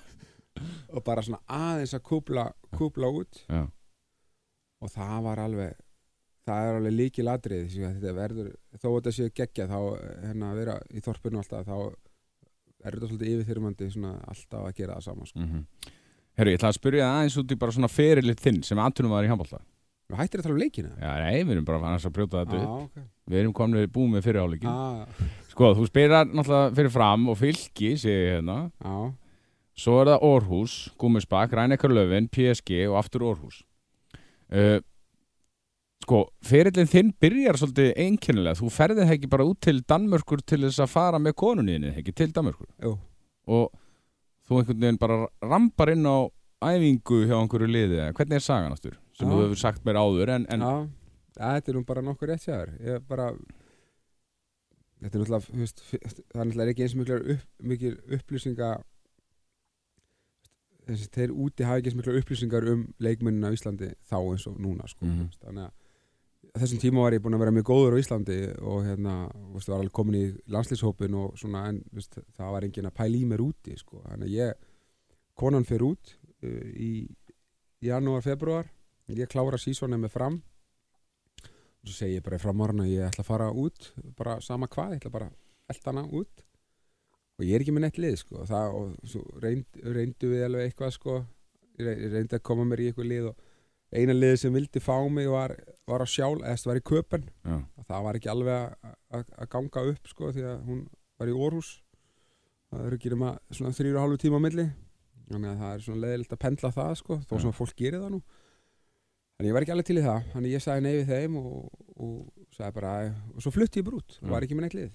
Og 0.97 1.03
bara 1.05 1.21
svona 1.21 1.43
aðeins 1.53 1.93
að 1.93 2.01
kúpla, 2.09 2.47
kúpla 2.73 3.11
út. 3.13 3.43
Já, 3.45 3.67
og 4.83 4.93
það 4.93 5.19
var 5.27 5.43
alveg 5.43 5.77
það 6.47 6.69
er 6.69 6.79
alveg 6.79 6.95
líki 6.95 7.25
ladrið 7.27 7.77
þetta 7.77 8.17
verður, 8.17 8.51
þó 8.79 8.89
að 8.89 8.97
þetta 8.97 9.15
sé 9.17 9.29
geggja 9.35 9.69
þá 9.71 9.79
hérna 10.23 10.51
að 10.51 10.61
vera 10.61 10.77
í 10.93 11.03
þorpinu 11.03 11.41
alltaf 11.43 11.67
þá 11.67 11.77
er 12.87 12.97
þetta 12.97 13.09
svolítið 13.11 13.33
yfirþyrmandi 13.33 13.89
alltaf 14.07 14.61
að 14.61 14.77
gera 14.77 14.99
það 14.99 15.09
sama 15.09 15.31
sko. 15.31 15.41
mhm. 15.43 15.65
Herru, 16.37 16.53
ég 16.53 16.59
ætla 16.59 16.69
að 16.69 16.77
spyrja 16.77 17.07
það 17.07 17.19
aðeins 17.19 17.39
út 17.41 17.53
í 17.53 17.57
bara 17.57 17.73
svona 17.73 17.89
ferilið 17.89 18.43
þinn 18.45 18.63
sem 18.69 18.81
aðtunum 18.83 19.15
var 19.17 19.25
í 19.25 19.31
handbólta 19.33 19.63
Við 20.07 20.21
hættir 20.21 20.41
að 20.41 20.47
tala 20.47 20.55
um 20.55 20.61
leikina. 20.63 20.91
Já, 21.03 21.13
nei, 21.19 21.37
við 21.43 21.53
erum 21.57 21.65
bara 21.67 21.79
annars 21.83 22.05
að 22.07 22.13
brjóta 22.15 22.43
þetta 22.45 22.59
upp. 22.61 22.67
ah, 22.71 22.83
okay. 22.87 23.07
Við 23.27 23.41
erum 23.41 23.55
komin 23.59 23.89
búið 23.91 24.11
með 24.13 24.27
fyrir 24.29 24.45
áleikin 24.45 24.71
ah, 24.71 25.23
Sko, 25.51 25.71
þú 25.75 25.87
spilar 25.89 26.29
náttúrulega 26.31 26.75
fyrir 26.77 26.93
fram 26.95 27.25
og 27.33 27.39
fylki, 27.41 27.95
sé 27.99 28.13
ég 28.13 28.35
hérna. 28.37 28.59
Á, 28.87 29.11
Svo 29.77 29.97
er 30.01 30.13
það 30.13 30.27
Orhus, 30.29 30.75
Gúmisbakk, 31.01 31.57
Rænekar 31.59 31.93
Löfin, 31.93 32.29
PSG 32.33 32.85
og 32.87 33.01
aftur 33.01 33.25
Orhus 33.27 33.65
uh, 34.55 34.79
Sko, 36.05 36.21
ferillin 36.47 36.87
þinn 36.87 37.11
byrjar 37.19 37.59
svolítið 37.59 37.91
einkennilega. 38.05 38.61
Þú 38.61 38.71
ferðið 38.71 39.11
ekki 39.17 39.31
bara 39.33 39.47
út 39.49 39.59
til 39.65 39.81
Danmörkur 39.91 40.45
til 40.47 40.61
þess 40.69 40.85
að 40.85 40.93
fara 40.93 41.19
með 41.19 41.35
konunniðinni, 41.43 41.97
ekki 41.99 42.15
til 42.15 42.29
Danmörkur 42.37 42.69
jú, 42.85 42.93
Og 43.51 43.73
þú 44.47 44.61
einhvern 44.61 44.85
veginn 44.85 45.01
bara 45.03 45.19
rampar 45.43 45.91
inn 45.97 46.07
á 46.07 46.31
æfingu 46.63 47.25
hjá 47.27 47.35
einhverju 47.41 47.69
liði 47.73 47.99
eða? 47.99 48.15
Hvernig 48.15 48.39
er 48.39 48.47
sagan 48.47 48.77
aftur? 48.77 48.95
Sem 49.17 49.29
þú 49.33 49.39
hefur 49.47 49.61
sagt 49.63 49.85
mér 49.89 49.97
áður 50.03 50.35
en, 50.35 50.47
en 50.53 50.63
þetta 51.37 51.73
er 51.73 51.79
nú 51.79 51.85
bara 51.89 52.03
nokkur 52.05 52.29
rétt 52.33 52.45
sér 52.45 52.75
ég 52.85 53.07
bara 53.09 53.31
þetta 55.01 55.17
er 55.19 55.23
náttúrulega, 55.23 55.41
f- 55.41 56.21
það 56.33 56.41
er 56.41 56.47
náttúrulega 56.51 56.73
ekki 56.75 56.85
eins 56.87 56.95
miklar 56.99 57.25
upp, 57.35 57.47
mikil 57.73 57.95
upplýsinga 58.17 58.69
þessi, 60.87 61.09
þeir 61.17 61.33
úti 61.35 61.67
hafa 61.67 61.81
ekki 61.81 61.91
eins 61.91 61.99
miklar 61.99 62.19
upplýsingar 62.21 62.69
um 62.73 62.85
leikmennina 63.03 63.51
á 63.51 63.57
Íslandi 63.57 63.91
þá 64.09 64.17
eins 64.21 64.47
og 64.51 64.61
núna 64.63 64.87
sko, 64.91 65.05
þú 65.09 65.27
veist, 65.27 65.43
þannig 65.43 65.67
að 65.67 66.63
þessum 66.63 66.81
tíma 66.81 67.03
var 67.05 67.13
ég 67.17 67.21
búinn 67.25 67.37
að 67.37 67.43
vera 67.45 67.53
mjög 67.57 67.67
góður 67.69 67.97
á 67.97 68.01
Íslandi 68.01 68.39
og 68.63 68.79
hérna, 68.87 69.17
veist, 69.57 69.69
var 69.69 69.81
alveg 69.83 69.93
komin 69.99 70.19
í 70.21 70.25
landslýshópin 70.55 71.17
og 71.21 71.35
svona, 71.41 71.67
en 71.73 71.83
veist, 71.93 72.17
það 72.39 72.55
var 72.55 72.65
enginn 72.69 72.89
að 72.89 72.97
pæla 73.01 73.19
í 73.21 73.27
mér 73.29 73.43
úti, 73.45 73.77
sko, 73.81 74.01
þannig 74.07 74.31
að 74.31 74.37
ég 74.39 74.71
konan 75.37 75.67
fer 75.69 75.85
út 75.85 76.15
uh, 76.17 76.71
í 76.73 76.93
janúar, 77.85 78.23
februar 78.25 78.71
ég 79.15 79.29
klára 79.31 79.59
sísónu 79.61 79.99
með 80.03 80.11
fram? 80.17 80.43
Og 81.47 81.87
svo 81.91 81.95
segi 82.01 82.17
ég 82.19 82.25
bara 82.27 82.37
í 82.39 82.43
framárun 82.43 82.83
að 82.83 82.91
ég 82.91 83.07
ætla 83.07 83.23
að 83.23 83.29
fara 83.31 83.51
út 83.55 83.91
bara 84.19 84.41
sama 84.43 84.67
hvað, 84.67 84.97
ég 84.97 85.01
ætla 85.03 85.13
bara 85.15 85.29
að 85.31 85.75
elta 85.75 85.93
hana 85.93 86.03
út. 86.11 86.43
Og 87.39 87.45
ég 87.45 87.55
er 87.55 87.61
ekki 87.63 87.75
með 87.77 87.85
neitt 87.87 87.99
lið 88.03 88.17
sko, 88.23 88.41
og 88.43 88.49
það, 88.49 88.75
og 88.75 89.11
svo 89.13 89.23
reynd, 89.45 89.67
reyndu 89.85 90.31
við 90.33 90.45
alveg 90.47 90.71
eitthvað 90.71 90.95
sko. 90.97 91.17
Ég 91.79 91.85
rey- 91.87 92.01
ég 92.07 92.13
reyndi 92.17 92.37
að 92.39 92.43
koma 92.49 92.65
mér 92.65 92.81
í 92.83 92.87
eitthvað 92.91 93.11
lið 93.13 93.27
og 93.31 93.37
eina 93.93 94.13
lið 94.17 94.37
sem 94.41 94.53
vildi 94.57 94.81
fá 94.83 94.97
mig 95.13 95.29
var, 95.31 95.53
var 95.87 96.01
á 96.03 96.07
sjál, 96.09 96.41
eða 96.41 96.57
það 96.57 96.71
var 96.73 96.81
í 96.81 96.87
köpen. 96.91 97.29
Já, 97.45 97.57
og 97.77 97.85
það 97.87 98.03
var 98.09 98.15
ekki 98.19 98.31
alveg 98.33 98.57
að- 98.57 98.97
að 99.13 99.25
að 99.39 99.49
ganga 99.53 99.85
upp 99.93 100.09
sko 100.09 100.33
því 100.33 100.43
að 100.49 100.65
hún 100.67 100.81
var 101.19 101.29
í 101.29 101.37
Orhus 101.37 101.83
það 102.73 102.87
eru 102.87 102.97
ekki 102.99 103.11
nema 103.13 103.39
svona 103.53 103.71
þrýra 103.77 104.01
og 104.01 104.03
hálfu 104.09 104.19
tíma 104.25 104.41
á 104.41 104.47
milli. 104.47 104.67
Þannig 105.31 105.51
að 105.53 105.61
það 105.61 105.75
er 105.75 105.81
svona 105.87 106.03
leiðilegt 106.07 106.33
að 106.33 106.43
pendla 106.43 106.71
það 106.73 106.97
sko 106.97 107.15
þó 107.29 107.41
sem 107.41 107.51
að 107.53 107.59
fólk 107.61 107.77
gerir 107.77 108.01
það 108.01 108.11
nú 108.17 108.23
þannig 109.37 109.51
ég 109.51 109.57
var 109.57 109.67
ekki 109.67 109.75
alveg 109.75 109.89
til 109.91 109.99
í 110.01 110.05
það 110.07 110.31
þannig 110.35 110.55
ég 110.57 110.65
sagði 110.65 110.85
nei 110.87 110.95
við 110.97 111.11
þeim 111.13 111.37
og, 111.41 111.57
og 111.97 112.55
sagði 112.57 112.77
bara 112.79 112.93
og 113.35 113.45
svo 113.45 113.53
flutti 113.55 113.83
ég 113.83 113.89
bara 113.89 114.01
út 114.01 114.17
og 114.17 114.27
Já. 114.27 114.33
var 114.33 114.47
ekki 114.47 114.57
með 114.59 114.67
neitt 114.67 114.79
lið 114.79 114.93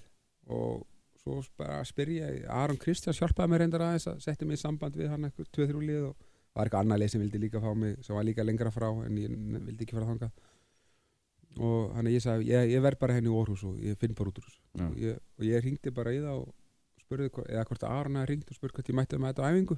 og 0.52 0.82
svo 1.22 1.38
bara 1.60 1.80
spyr 1.86 2.14
ég 2.16 2.46
Aron 2.50 2.80
Kristjáns 2.82 3.20
hjálpaði 3.22 3.52
mér 3.52 3.62
reyndar 3.62 3.84
aðeins 3.86 4.08
að 4.10 4.22
setja 4.24 4.48
mig 4.48 4.58
í 4.58 4.62
samband 4.62 4.96
við 4.98 5.12
hann 5.12 5.28
eitthvað 5.28 5.52
2-3 5.54 5.84
lið 5.86 6.08
og 6.08 6.16
var 6.52 6.66
eitthvað 6.66 6.82
annað 6.82 7.02
lið 7.02 7.12
sem 7.12 7.22
vildi 7.22 7.42
líka 7.44 7.62
fá 7.62 7.70
mig 7.78 8.00
sem 8.02 8.16
var 8.18 8.26
líka 8.26 8.44
lengra 8.44 8.72
frá 8.74 8.88
en 8.90 9.20
ég 9.20 9.36
vildi 9.68 9.86
ekki 9.86 9.96
fara 9.96 10.08
þangað 10.10 10.48
og 11.62 11.92
þannig 11.94 12.16
ég 12.16 12.24
sagði 12.24 12.50
ég, 12.50 12.72
ég 12.72 12.82
verð 12.82 12.98
bara 13.00 13.14
henni 13.16 13.30
í 13.30 13.36
Orhus 13.36 13.62
og 13.68 13.78
ég 13.84 13.96
finn 14.00 14.16
bara 14.18 14.32
út 14.32 14.40
úr 14.40 14.48
þessu 14.48 14.60
Já. 14.80 14.86
og 14.88 14.98
ég, 15.00 15.22
og 15.38 15.46
ég 15.46 15.64
ringdi 15.64 15.94
bara 15.94 16.14
í 16.16 16.20
það 16.24 16.42
og 16.42 16.52
spurði 17.04 17.30
eða 17.46 17.64
hvort 17.68 17.86
að 17.86 17.96
Aron 18.00 18.18
hafði 18.18 18.32
ringt 18.32 18.50
og 18.52 18.58
spurði 18.58 18.78
hvort 18.78 18.90
ég 18.92 18.98
mætti 18.98 19.20
með 19.20 19.32
þetta 19.34 19.46
á 19.46 19.50
æfingu 19.52 19.76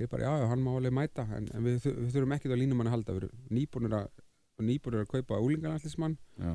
ég 0.00 0.10
bara 0.10 0.28
já, 0.28 0.48
hann 0.50 0.64
má 0.64 0.72
alveg 0.76 0.94
mæta 0.96 1.26
en, 1.36 1.48
en 1.52 1.64
við, 1.66 1.84
við 1.84 2.12
þurfum 2.14 2.36
ekkert 2.36 2.56
á 2.56 2.62
línum 2.62 2.80
hann 2.82 2.90
að 2.90 2.96
halda. 2.96 3.16
Við 3.16 3.26
erum 3.26 3.56
nýbúnir 3.58 3.96
að, 3.98 4.22
nýbúnir 4.62 5.04
að 5.04 5.10
kaupa 5.12 5.40
úlingarlandslismann 5.42 6.16
já, 6.40 6.54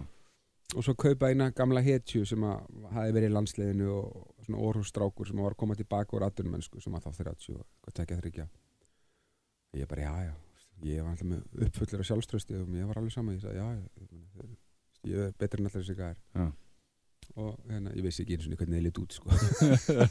og 0.75 0.83
svo 0.83 0.95
kaupa 0.99 1.29
eina 1.31 1.51
gamla 1.55 1.83
hetju 1.85 2.25
sem 2.27 2.43
að 2.43 2.65
hafi 2.95 3.13
verið 3.15 3.29
í 3.29 3.35
landsliðinu 3.35 3.91
og 3.93 4.25
svona 4.47 4.63
Orhus 4.67 4.91
strákur 4.91 5.29
sem 5.29 5.39
var 5.39 5.55
að 5.55 5.61
koma 5.61 5.77
tilbaka 5.79 6.17
úr 6.17 6.25
atvinnumennsku 6.27 6.81
sem 6.83 6.97
að 6.97 7.07
þá 7.07 7.23
30 7.23 7.61
og 7.61 7.95
tekja 7.95 8.19
þryggja 8.19 8.47
ég 9.77 9.87
bara 9.87 10.07
já, 10.07 10.13
já 10.27 10.35
ég 10.85 11.01
var 11.01 11.13
alltaf 11.13 11.27
með 11.27 11.67
uppfullur 11.67 12.03
af 12.03 12.09
sjálfströsti 12.09 12.57
og 12.59 12.73
ég 12.75 12.89
var 12.89 12.99
alveg 12.99 13.13
sama, 13.13 13.33
ég 13.33 13.41
sagði 13.41 13.57
já, 13.57 13.67
já 13.73 13.83
ég, 14.43 14.49
ég 15.11 15.27
er 15.27 15.35
betur 15.39 15.61
en 15.61 15.69
allir 15.69 15.83
þessi 15.83 15.95
gæðir 15.97 16.19
Já. 16.37 16.47
og 17.35 17.53
hérna, 17.69 17.93
ég 17.97 18.05
vissi 18.05 18.23
ekki 18.23 18.37
eins 18.37 18.47
og 18.49 18.59
hvernig 18.59 18.77
þið 18.77 18.85
lit 18.85 19.01
út 19.01 19.17
sko. 19.17 19.27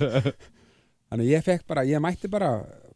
þannig 1.11 1.27
að 1.27 1.33
ég 1.33 1.47
fekk 1.47 1.67
bara, 1.69 1.87
ég 1.87 2.03
mætti 2.03 2.31
bara 2.33 2.51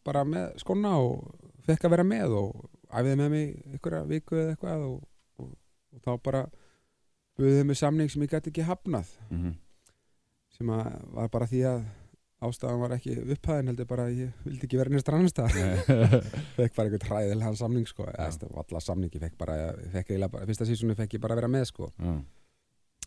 bara 0.07 0.25
með 0.25 0.57
skona 0.63 0.97
og 1.03 1.31
fekk 1.67 1.87
að 1.87 1.95
vera 1.95 2.07
með 2.07 2.37
og 2.41 2.67
æfiði 2.91 3.17
með 3.21 3.33
mig 3.35 3.49
einhverja 3.71 4.03
viku 4.09 4.39
eða 4.39 4.55
eitthvað 4.55 4.85
og, 4.89 5.01
og, 5.43 5.51
og 5.95 6.05
þá 6.05 6.13
bara 6.25 6.45
buðið 7.41 7.67
með 7.69 7.81
samning 7.81 8.13
sem 8.13 8.25
ég 8.25 8.33
gæti 8.33 8.53
ekki 8.53 8.67
hafnað. 8.69 9.11
Mhm, 9.31 9.57
sem 10.57 10.73
að 10.75 10.89
var 11.17 11.31
bara 11.33 11.49
því 11.51 11.61
að 11.71 11.85
ástæðan 12.41 12.81
var 12.81 12.95
ekki 12.97 13.15
upphæðin 13.35 13.71
heldur 13.71 13.89
bara 13.89 14.07
að 14.09 14.19
ég 14.23 14.45
vildi 14.47 14.65
ekki 14.67 14.79
vera 14.81 14.93
nýst 14.93 15.11
rannstað 15.13 15.57
fekk 16.57 16.77
bara 16.77 16.89
einhvern 16.89 17.07
hræðilegan 17.11 17.61
samning 17.61 17.89
sko. 17.89 18.09
Eða 18.09 18.31
þú 18.33 18.49
veist, 18.49 18.65
alla 18.65 18.85
samning 18.85 19.15
ég 19.15 19.25
fekk 19.27 19.39
bara, 19.41 19.59
ég 19.77 19.95
fekk 19.95 20.15
bara 20.25 20.49
fyrsta 20.49 20.69
sísunni 20.69 20.97
fekk 20.99 21.19
ég 21.19 21.25
bara 21.25 21.37
að 21.37 21.43
vera 21.43 21.53
með 21.53 21.69
sko. 21.71 21.93
Já, 22.01 22.17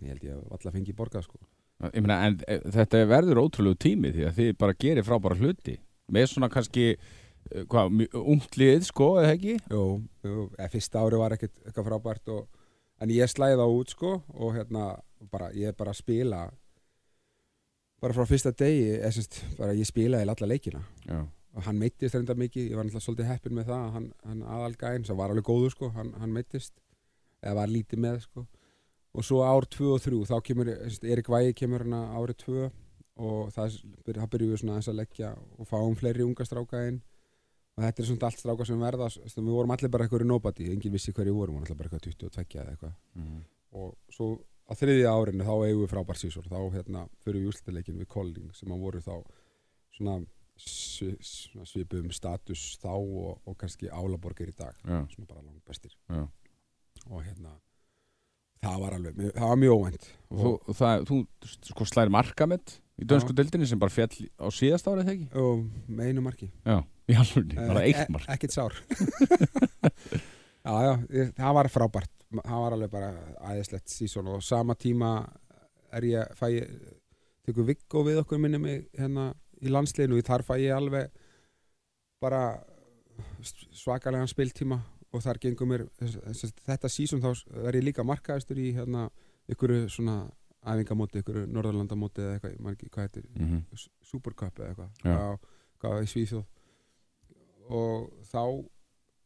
ég 0.03 0.13
held 0.13 0.27
ég 0.29 0.37
að 0.37 0.57
alla 0.57 0.75
fengi 0.77 0.97
borgað 0.97 1.27
sko 1.27 1.41
Meina, 1.81 2.19
en 2.27 2.39
e, 2.47 2.59
þetta 2.71 3.03
verður 3.09 3.41
ótrúlegu 3.43 3.79
tími 3.85 4.13
því 4.13 4.25
að 4.29 4.39
þið 4.39 4.49
bara 4.61 4.77
gerir 4.79 5.05
frábæra 5.07 5.39
hluti. 5.39 5.77
Með 6.13 6.29
svona 6.31 6.49
kannski 6.51 6.85
eh, 6.93 7.63
hvað, 7.71 7.93
mjög 7.99 8.17
ungt 8.35 8.57
lið, 8.59 8.87
sko, 8.87 9.09
eða 9.21 9.35
ekki? 9.35 9.57
Jú, 9.71 9.85
jú, 10.27 10.47
fyrsta 10.71 11.03
ári 11.03 11.19
var 11.19 11.35
ekkert 11.35 11.55
eitthvað 11.65 11.89
frábært 11.89 12.33
og, 12.35 12.65
en 13.03 13.13
ég 13.13 13.31
slæði 13.31 13.59
það 13.59 13.77
út 13.79 13.95
sko 13.95 14.13
og 14.31 14.55
hérna 14.55 14.89
bara, 15.31 15.51
ég 15.57 15.71
er 15.71 15.77
bara 15.77 15.95
að 15.95 15.99
spila 16.03 16.43
bara 18.03 18.15
frá 18.15 18.27
fyrsta 18.27 18.51
degi 18.59 18.97
eða 18.97 19.13
semst, 19.15 19.39
bara 19.59 19.75
ég 19.75 19.87
spilaði 19.87 20.27
alla 20.27 20.51
leikina. 20.51 20.83
Já, 21.07 21.21
og 21.53 21.67
hann 21.67 21.79
meittist 21.79 22.15
reynda 22.17 22.35
mikið, 22.37 22.71
ég 22.71 22.79
var 22.79 22.87
náttúrulega 22.87 23.05
svolítið 23.05 23.29
heppin 23.29 23.55
með 23.55 23.69
það, 23.69 23.85
hann, 23.97 24.09
hann 24.27 24.41
aðalgæn 24.55 25.05
sem 25.07 25.19
var 25.19 25.31
alveg 25.31 25.47
góður 25.47 25.75
sko, 25.75 25.91
hann, 25.95 26.11
hann 26.19 26.33
meittist 26.35 26.73
eða 27.43 27.59
var 27.61 27.71
lítið 27.71 28.01
með 28.03 28.19
sko 28.25 28.45
og 29.13 29.25
svo 29.25 29.41
ár 29.45 29.67
2 29.69 29.89
og 29.93 30.03
3, 30.03 30.21
þá 30.29 30.37
kemur 30.45 30.71
Erik 30.73 31.29
Vægi 31.29 31.57
kemur 31.63 31.85
hann 31.85 31.97
árið 32.17 32.37
2 32.45 32.69
og 33.23 33.51
það, 33.53 33.75
það 34.07 34.29
byrjuum 34.33 34.53
við 34.53 34.61
svona 34.61 34.77
aðeins 34.77 34.89
að 34.89 34.99
leggja 35.01 35.33
og 35.37 35.69
fáum 35.69 35.97
fleiri 35.97 36.25
unga 36.25 36.47
stráka 36.47 36.87
inn. 36.89 37.03
Og 37.73 37.83
þetta 37.85 38.01
er 38.01 38.07
svona 38.09 38.29
allt 38.29 38.41
stráka 38.41 38.65
sem 38.69 38.81
verða 38.81 39.09
sem 39.13 39.41
við 39.41 39.53
vorum 39.53 39.73
allir 39.73 39.91
bara 39.93 40.05
eitthvað 40.05 40.25
í 40.25 40.29
nobody, 40.29 40.69
enginn 40.73 40.93
vissi 40.93 41.13
hverju 41.13 41.33
vorum, 41.33 41.59
við 41.59 41.61
vorum 41.61 41.67
allir 41.67 41.79
bara 41.79 41.89
eitthvað 41.89 42.07
22 42.09 42.59
eða 42.61 42.73
eitthvað. 42.73 42.97
Mm. 43.17 43.39
og 43.73 43.95
svo 44.13 44.27
á 44.69 44.73
þriðja 44.77 45.11
árinu 45.11 45.47
þá 45.47 45.53
eigum 45.65 45.81
við 45.83 45.91
frábær 45.91 46.19
sísor 46.19 46.47
þá 46.47 46.59
hérna 46.75 47.07
fyrir 47.23 47.41
við 47.41 47.49
úrslutaleikin 47.51 47.99
við 47.99 48.09
Colling 48.13 48.53
sem 48.55 48.71
að 48.71 48.85
voru 48.85 49.01
þá 49.03 49.15
svona, 49.97 50.15
svona 50.63 51.67
svipum 51.67 52.11
status 52.15 52.63
þá 52.81 52.93
og, 52.93 53.41
og 53.49 53.57
kannski 53.59 53.91
álaborgir 53.91 54.53
í 54.53 54.57
dag 54.57 54.77
Já, 54.85 55.01
svona 55.15 55.29
bara 55.29 55.43
langt 55.43 55.65
bestir 55.67 55.95
já. 56.07 56.23
Og 57.09 57.23
hérna 57.25 57.57
það 58.63 58.79
var 58.83 58.95
alveg, 58.97 59.19
það 59.35 59.49
var 59.51 59.59
mjög 59.63 59.75
óvænt. 59.79 60.07
Og 60.33 60.39
þú, 60.43 60.75
það, 60.79 61.03
þú 61.09 61.17
sko 61.69 61.87
slæðir 61.89 62.13
markamett 62.15 62.75
í 63.01 63.07
dönsku 63.09 63.35
dildinni 63.35 63.67
sem 63.69 63.79
bara 63.81 63.93
fjall 63.93 64.13
á 64.39 64.47
síðast 64.53 64.87
árið 64.89 65.07
þegar 65.09 65.13
ekki? 65.13 65.27
og 65.43 65.91
með 65.99 66.09
einu 66.11 66.23
marki. 66.25 66.49
Já, 66.65 66.77
í 67.11 67.17
alveg, 67.19 67.55
bara 67.57 67.83
Eh, 67.83 67.87
eitt 67.91 68.03
e- 68.07 68.11
mark. 68.15 68.27
ekkert 68.37 68.55
sár. 68.55 68.73
Já, 70.63 70.71
já, 70.79 70.91
það 71.35 71.55
var 71.57 71.67
frábært. 71.67 72.11
Það 72.37 72.61
var 72.63 72.71
alveg 72.77 72.91
bara 72.93 73.07
æðislegt 73.51 73.91
sísón 73.91 74.29
og 74.31 74.43
sama 74.47 74.75
tíma 74.79 75.09
er 75.93 76.05
ég, 76.07 76.29
fæ 76.39 76.47
tekur 77.43 77.65
Viggo 77.67 78.03
við 78.07 78.21
okkur 78.21 78.39
minni 78.39 78.61
mig 78.63 78.85
hérna 78.95 79.33
í 79.59 79.67
landsliðinu. 79.73 80.21
Og 80.21 80.29
þar 80.29 80.45
fæ 80.47 80.53
ég 80.63 80.71
alveg 80.77 81.11
bara 82.23 82.39
svakalegan 83.75 84.31
spiltíma 84.31 84.79
og 85.13 85.21
þar 85.21 85.39
gengum 85.43 85.69
mér 85.69 85.83
þetta 86.65 86.89
sísón 86.89 87.21
þá 87.23 87.31
er 87.69 87.77
ég 87.77 87.85
líka 87.85 88.03
markaðistur 88.07 88.57
í 88.63 88.71
hérna 88.75 89.07
ykkur 89.53 89.73
svona 89.93 90.17
æfingamóti, 90.63 91.19
ykkur 91.21 91.41
Norðurlandamóti 91.51 92.23
eða 92.23 92.37
eitthvað, 92.37 92.59
man 92.63 92.73
ekki 92.77 92.89
hvað 92.89 93.07
heitir 93.09 93.25
mm 93.35 93.63
S- 93.75 93.89
Supercup 94.07 94.59
eða 94.63 94.69
eitthvað. 94.71 94.91
Já, 95.03 95.37
hvað 95.83 96.03
í 96.05 96.09
Svíþjóð. 96.13 96.45
Og 97.73 98.09
þá 98.31 98.43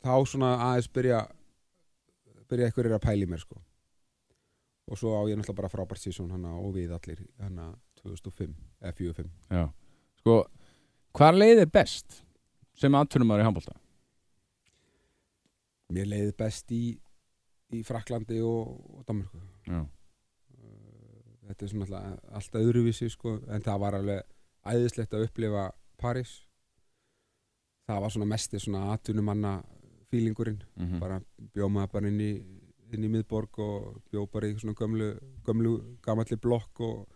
þá 0.08 0.14
svona 0.30 0.50
aðeins 0.68 0.90
byrja 0.94 1.20
byrja 2.50 2.70
einhverjir 2.70 2.96
að 2.98 3.04
pæli 3.06 3.28
mér 3.30 3.42
sko. 3.44 3.58
Og 4.88 4.98
svo 4.98 5.14
á 5.20 5.22
ég 5.30 5.36
náttúrulega 5.38 5.58
bara 5.62 5.70
frábært 5.72 6.00
sísón 6.02 6.32
hana 6.32 6.54
og 6.58 6.74
við 6.78 6.94
allir 6.96 7.22
hana 7.44 7.70
2005 8.02 8.54
eða 8.82 8.94
45 8.96 9.30
Já, 9.52 9.66
sko 10.22 10.36
hvað 11.18 11.40
leið 11.42 11.62
er 11.66 11.72
best 11.74 12.22
sem 12.78 12.96
aðtunum 12.96 13.28
maður 13.28 13.44
í 13.44 13.48
handbólta? 13.50 13.76
Mér 15.94 16.10
leiði 16.12 16.34
best 16.38 16.72
í 16.76 16.82
í 17.76 17.84
Fraklandi 17.84 18.40
og, 18.46 18.76
og 18.96 19.06
Danmarku 19.08 19.42
Já, 19.68 19.82
þetta 21.48 21.66
er 21.66 21.72
svona 21.72 21.88
alltaf 21.88 22.36
allt 22.40 22.60
öðruvísi 22.62 23.10
sko 23.12 23.38
en 23.52 23.64
það 23.66 23.82
var 23.84 23.98
alveg 24.00 24.22
æðislegt 24.68 25.16
að 25.16 25.28
upplifa 25.28 25.66
París. 26.00 26.32
Það 27.88 28.02
var 28.04 28.14
svona 28.14 28.30
mesti 28.30 28.60
svona 28.60 28.94
atvinnumanna 28.94 29.58
fílingurinn 30.12 30.62
mm 30.76 31.00
bara 31.02 31.20
bjóð 31.54 31.72
maður 31.72 31.92
bara 31.94 32.08
inn 32.12 32.22
í, 32.24 32.32
inn 32.96 33.04
í 33.04 33.12
miðborg 33.12 33.60
og 33.64 34.02
bjóð 34.12 34.28
bara 34.32 34.48
í 34.48 34.56
svona 34.60 34.76
gömlu, 34.76 35.10
gömlu 35.44 35.74
gamalli 36.04 36.38
blokk 36.40 36.80
og 36.80 37.08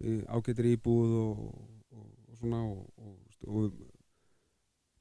í 0.00 0.20
ágættir 0.28 0.72
íbúð 0.72 1.16
og, 1.20 1.42
og, 1.92 2.06
og 2.28 2.38
svona 2.40 2.62
og, 2.64 2.86
og, 2.96 3.16
og 3.46 3.72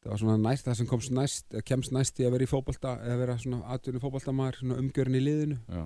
það 0.01 0.11
var 0.13 0.21
svona 0.23 0.37
næst 0.41 0.67
það 0.67 0.77
sem 0.79 0.89
komst 0.89 1.13
næst, 1.15 1.57
kemst 1.67 1.93
næst 1.95 2.19
í 2.19 2.27
að 2.27 2.35
vera 2.35 2.47
í 2.47 2.51
fótbolta 2.51 2.97
eða 3.05 3.21
vera 3.21 3.37
svona 3.41 3.63
atvinni 3.75 4.01
fótboltamaður 4.01 4.61
svona 4.61 4.79
umgjörn 4.81 5.17
í 5.17 5.23
liðinu. 5.23 5.57
Já, 5.69 5.83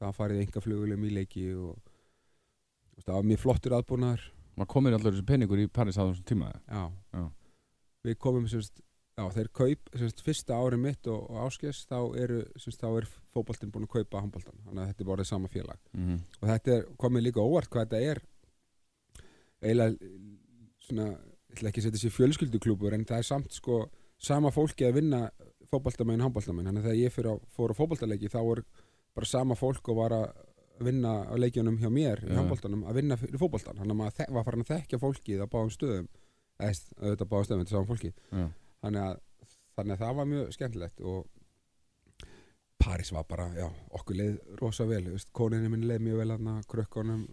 það 0.00 0.18
farið 0.18 0.44
enga 0.44 0.64
flugulum 0.64 1.06
í 1.06 1.14
leiki 1.18 1.46
og 1.54 1.78
og 3.00 3.06
það 3.06 3.16
var 3.16 3.26
mjög 3.30 3.42
flottur 3.44 3.76
aðbúnaður. 3.78 4.28
Maður 4.58 4.70
komir 4.74 4.96
allir 4.96 5.14
þessi 5.14 5.26
peningur 5.28 5.62
í 5.62 5.68
Paris 5.72 5.96
á 5.96 6.04
þessum 6.04 6.26
tíma 6.28 6.50
já. 6.52 6.82
Já. 7.16 7.24
við 8.04 8.16
komum 8.20 8.48
semst, 8.50 8.82
þeir 9.16 9.48
kaup 9.56 9.88
semst, 9.96 10.20
fyrsta 10.24 10.58
ári 10.60 10.78
mitt 10.80 11.08
og, 11.08 11.22
og 11.30 11.46
áskes 11.46 11.84
þá 11.88 11.98
eru 12.20 12.42
semst, 12.60 12.82
þá 12.82 13.00
er 13.00 13.08
fótboltinn 13.32 13.72
búin 13.72 13.86
að 13.88 13.94
kaupa 13.94 14.20
handboltan, 14.20 14.60
þannig 14.66 14.82
að 14.82 14.92
þetta 14.92 15.04
er 15.04 15.10
bara 15.12 15.26
sama 15.28 15.52
félag. 15.52 15.80
Mm 15.96 16.18
og 16.40 16.52
þetta 16.52 16.76
er 16.76 16.86
komið 17.00 17.26
líka 17.28 17.44
óvart 17.44 17.72
hvað 17.72 17.88
þetta 17.88 18.12
er. 18.12 18.22
Eiginlega 19.60 20.12
svona, 20.84 21.08
ég 21.50 21.56
ætla 21.58 21.70
ekki 21.72 21.82
að 21.82 21.88
setja 21.88 22.02
sér 22.04 22.14
fjölskylduklúpur 22.14 22.94
en 22.94 23.06
það 23.08 23.22
er 23.22 23.26
samt 23.26 23.56
sko 23.56 23.80
sama 24.20 24.52
fólki 24.54 24.86
að 24.86 25.00
vinna 25.00 25.24
fótboltamenn 25.70 26.22
handboltamenn, 26.24 26.68
þannig 26.68 26.82
að 26.82 26.88
þegar 26.88 27.00
ég 27.00 27.14
fyrir 27.14 27.30
á, 27.30 27.34
fór 27.54 27.74
á 27.74 27.78
fótboltaleiki 27.78 28.30
þá 28.30 28.40
er 28.42 28.62
bara 29.16 29.28
sama 29.28 29.56
fólk 29.58 29.90
og 29.90 29.98
var 30.00 30.14
að 30.16 30.26
vinna 30.80 31.12
á 31.28 31.34
leikjunum 31.36 31.78
hjá 31.80 31.90
mér 31.92 32.22
í 32.24 32.30
Já. 32.30 32.36
handboltanum 32.38 32.86
að 32.88 33.00
vinna 33.00 33.18
fyrir 33.20 33.40
fótboltan 33.40 33.78
þannig 33.78 33.94
að 33.94 34.00
maður 34.00 34.34
var 34.36 34.46
farin 34.46 34.64
að 34.64 34.72
þekkja 34.72 35.00
fólkið 35.02 35.44
á 35.44 35.46
báðum 35.52 35.74
stöðum. 35.74 36.08
Eða 36.60 36.72
auðvitað 37.00 37.30
báðum 37.32 37.46
stöðum, 37.46 37.62
þetta 37.64 37.74
saman 37.74 37.90
fólki 37.90 38.12
þannig 38.80 39.04
að, 39.04 39.20
þannig 39.76 39.94
að 39.94 40.02
það 40.04 40.16
var 40.20 40.30
mjög 40.32 40.56
skemmtilegt 40.56 41.04
og 41.10 41.20
Paris 42.80 43.12
var 43.12 43.26
bara, 43.28 43.46
já, 43.52 43.66
okkur 43.92 44.16
leið 44.16 44.36
rosa 44.56 44.86
vel, 44.88 45.04
koninni 45.36 45.68
minn 45.68 45.84
leið 45.88 46.04
mjög 46.06 46.22
vel 46.22 46.30
hann 46.32 46.62
krökkunum 46.68 47.26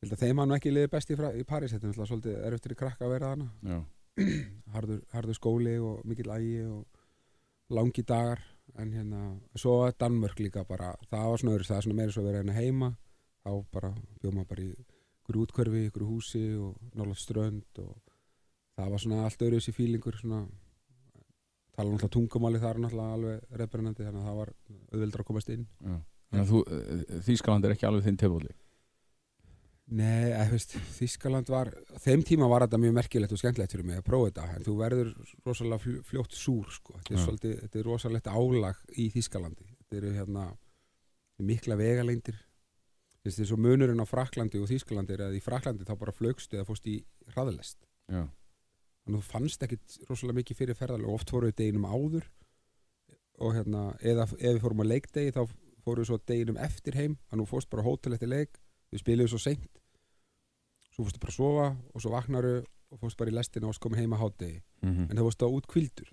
held 0.00 0.14
að 0.16 0.22
þeim 0.24 0.40
hann 0.40 0.56
ekki 0.56 0.72
leiði 0.72 0.92
best 0.94 1.10
í, 1.12 1.16
í 1.16 1.44
Paris 1.48 1.74
þetta 1.74 1.86
er 1.86 1.90
náttúrulega 1.90 2.10
svolítið 2.12 2.38
erftir 2.48 2.74
í 2.74 2.78
krakka 2.80 3.06
að 3.06 3.12
vera 3.14 3.32
hana 3.34 3.48
já, 3.60 3.80
harður, 4.74 5.02
harður 5.12 5.38
skóli 5.38 5.76
og 5.84 6.00
mikill 6.08 6.32
ægi 6.32 6.54
og 6.70 7.76
langi 7.76 8.04
dagar 8.06 8.40
en 8.78 8.94
hérna, 8.94 9.20
svo 9.58 9.80
var 9.82 9.96
Danmörk 9.98 10.40
líka 10.40 10.64
bara, 10.64 10.92
það 11.10 11.26
var 11.32 11.42
svona 11.42 11.54
öðru, 11.56 11.66
það 11.66 11.76
er 11.76 11.86
svona 11.86 11.98
meira 11.98 12.14
svo 12.14 12.22
að 12.22 12.28
vera 12.30 12.40
hérna 12.40 12.56
heima, 12.56 12.90
þá 13.42 13.50
bara 13.74 13.90
bjóð 14.22 14.36
maður 14.36 14.50
bara 14.52 14.64
í 14.64 14.70
ykkur 14.70 15.38
útkörfi, 15.42 15.82
ykkur 15.90 16.06
húsi 16.06 16.44
og 16.58 16.78
nálega 16.94 17.18
strönd 17.18 17.82
og 17.82 17.92
það 18.78 18.94
var 18.94 19.04
svona 19.04 19.24
allt 19.26 19.44
öðru 19.46 19.58
þessi 19.60 19.74
fílingur 19.76 20.18
svona 20.20 20.44
tala 21.76 21.90
náttúrulega 21.90 22.14
tungumáli 22.16 22.62
þar 22.62 22.80
náttúrulega 22.84 23.18
alveg 23.18 23.60
reybrennandi 23.60 24.06
þannig 24.06 24.22
að 24.22 24.30
það 24.30 24.40
var 24.40 24.54
auðvildra 24.94 25.24
að 25.24 25.28
komast 25.30 25.52
inn. 25.54 25.66
Já. 25.80 25.98
Þannig 26.30 26.44
að 26.44 26.50
þú, 26.50 26.58
eh, 26.70 27.20
Þýskaland 27.26 27.66
er 27.66 27.74
ekki 27.74 27.86
alveg 27.88 28.06
þinn 28.06 28.20
tefóli 28.22 28.52
Nei, 29.90 30.30
þú 30.46 30.54
veist, 30.54 30.74
Þískaland 31.00 31.48
var 31.50 31.72
þeim 32.04 32.20
tíma 32.22 32.46
var 32.50 32.62
þetta 32.62 32.78
mjög 32.78 32.92
merkilegt 32.94 33.32
og 33.34 33.40
skemmtilegt 33.40 33.72
fyrir 33.74 33.86
mig 33.88 33.98
að 33.98 34.04
prófa 34.06 34.28
þetta, 34.30 34.44
en 34.54 34.66
þú 34.68 34.74
verður 34.78 35.08
rosalega 35.48 35.82
fl- 35.82 36.02
fljótt 36.06 36.36
súr, 36.38 36.68
sko, 36.70 36.94
þetta 37.00 37.14
er, 37.16 37.22
svolítið, 37.24 37.54
þetta 37.64 37.80
er 37.80 37.88
rosalegt 37.88 38.28
álag 38.30 38.84
í 38.94 39.08
Þískalandi 39.16 39.66
þetta 39.80 39.98
eru 39.98 40.12
hérna 40.14 40.44
mikla 41.42 41.74
vegalengdir. 41.80 42.36
Þessi 43.24 43.46
svo 43.50 43.56
munurinn 43.60 43.98
á 44.00 44.06
Fraklandi 44.06 44.60
og 44.62 44.68
Þískalandi 44.70 45.16
er 45.16 45.24
að 45.26 45.34
í 45.36 45.42
Fraklandi 45.42 45.84
þá 45.88 45.94
bara 45.98 46.14
flögstu 46.14 46.56
eða 46.60 46.68
fórst 46.68 46.86
í 46.86 47.00
hraðlest. 47.34 47.80
Já, 48.12 48.22
þannig 49.02 49.16
að 49.16 49.18
þú 49.18 49.24
fannst 49.32 49.66
ekkit 49.66 49.98
rosalega 50.08 50.38
mikið 50.38 50.60
fyrir 50.62 50.78
ferðalega 50.78 51.10
og 51.10 51.18
oft 51.18 51.32
fóru 51.34 51.50
við 51.50 51.58
deginum 51.64 51.88
áður 51.90 52.30
og 53.40 53.54
hérna, 53.56 53.82
eða 54.04 54.28
ef 54.30 54.38
við 54.54 54.62
fórum 54.62 54.84
á 54.84 54.90
leikdegi 54.92 55.34
þá 55.34 55.42
fóru 55.82 56.04
við 56.04 56.10
svo 56.12 56.20
deginum 56.30 56.58
eftir 56.60 56.94
heim 57.00 57.18
þannig 57.26 57.42
að 57.42 57.46
þú 57.48 57.50
fórst 57.56 57.70
bara 57.74 57.82
á 57.82 57.88
hótel 57.90 58.14
eftir 58.14 58.30
leik. 58.30 58.60
Við 58.94 59.02
spiluðum 59.04 59.32
svo 59.34 59.42
seint 59.42 59.79
svo 60.94 61.06
fórstu 61.06 61.22
bara 61.22 61.32
að 61.32 61.38
sofa 61.38 61.66
og 61.94 62.02
svo 62.02 62.14
vaknaru 62.14 62.54
og 62.90 62.98
fórst 62.98 63.18
bara 63.18 63.30
í 63.30 63.34
lestina 63.34 63.66
og 63.66 63.72
varst 63.72 63.82
komin 63.84 64.00
heim 64.00 64.16
að 64.16 64.22
hátegi 64.24 64.62
mm 64.82 65.06
en 65.10 65.16
það 65.16 65.26
fórstu 65.28 65.46
á 65.46 65.50
út 65.56 65.66
kvildur 65.66 66.10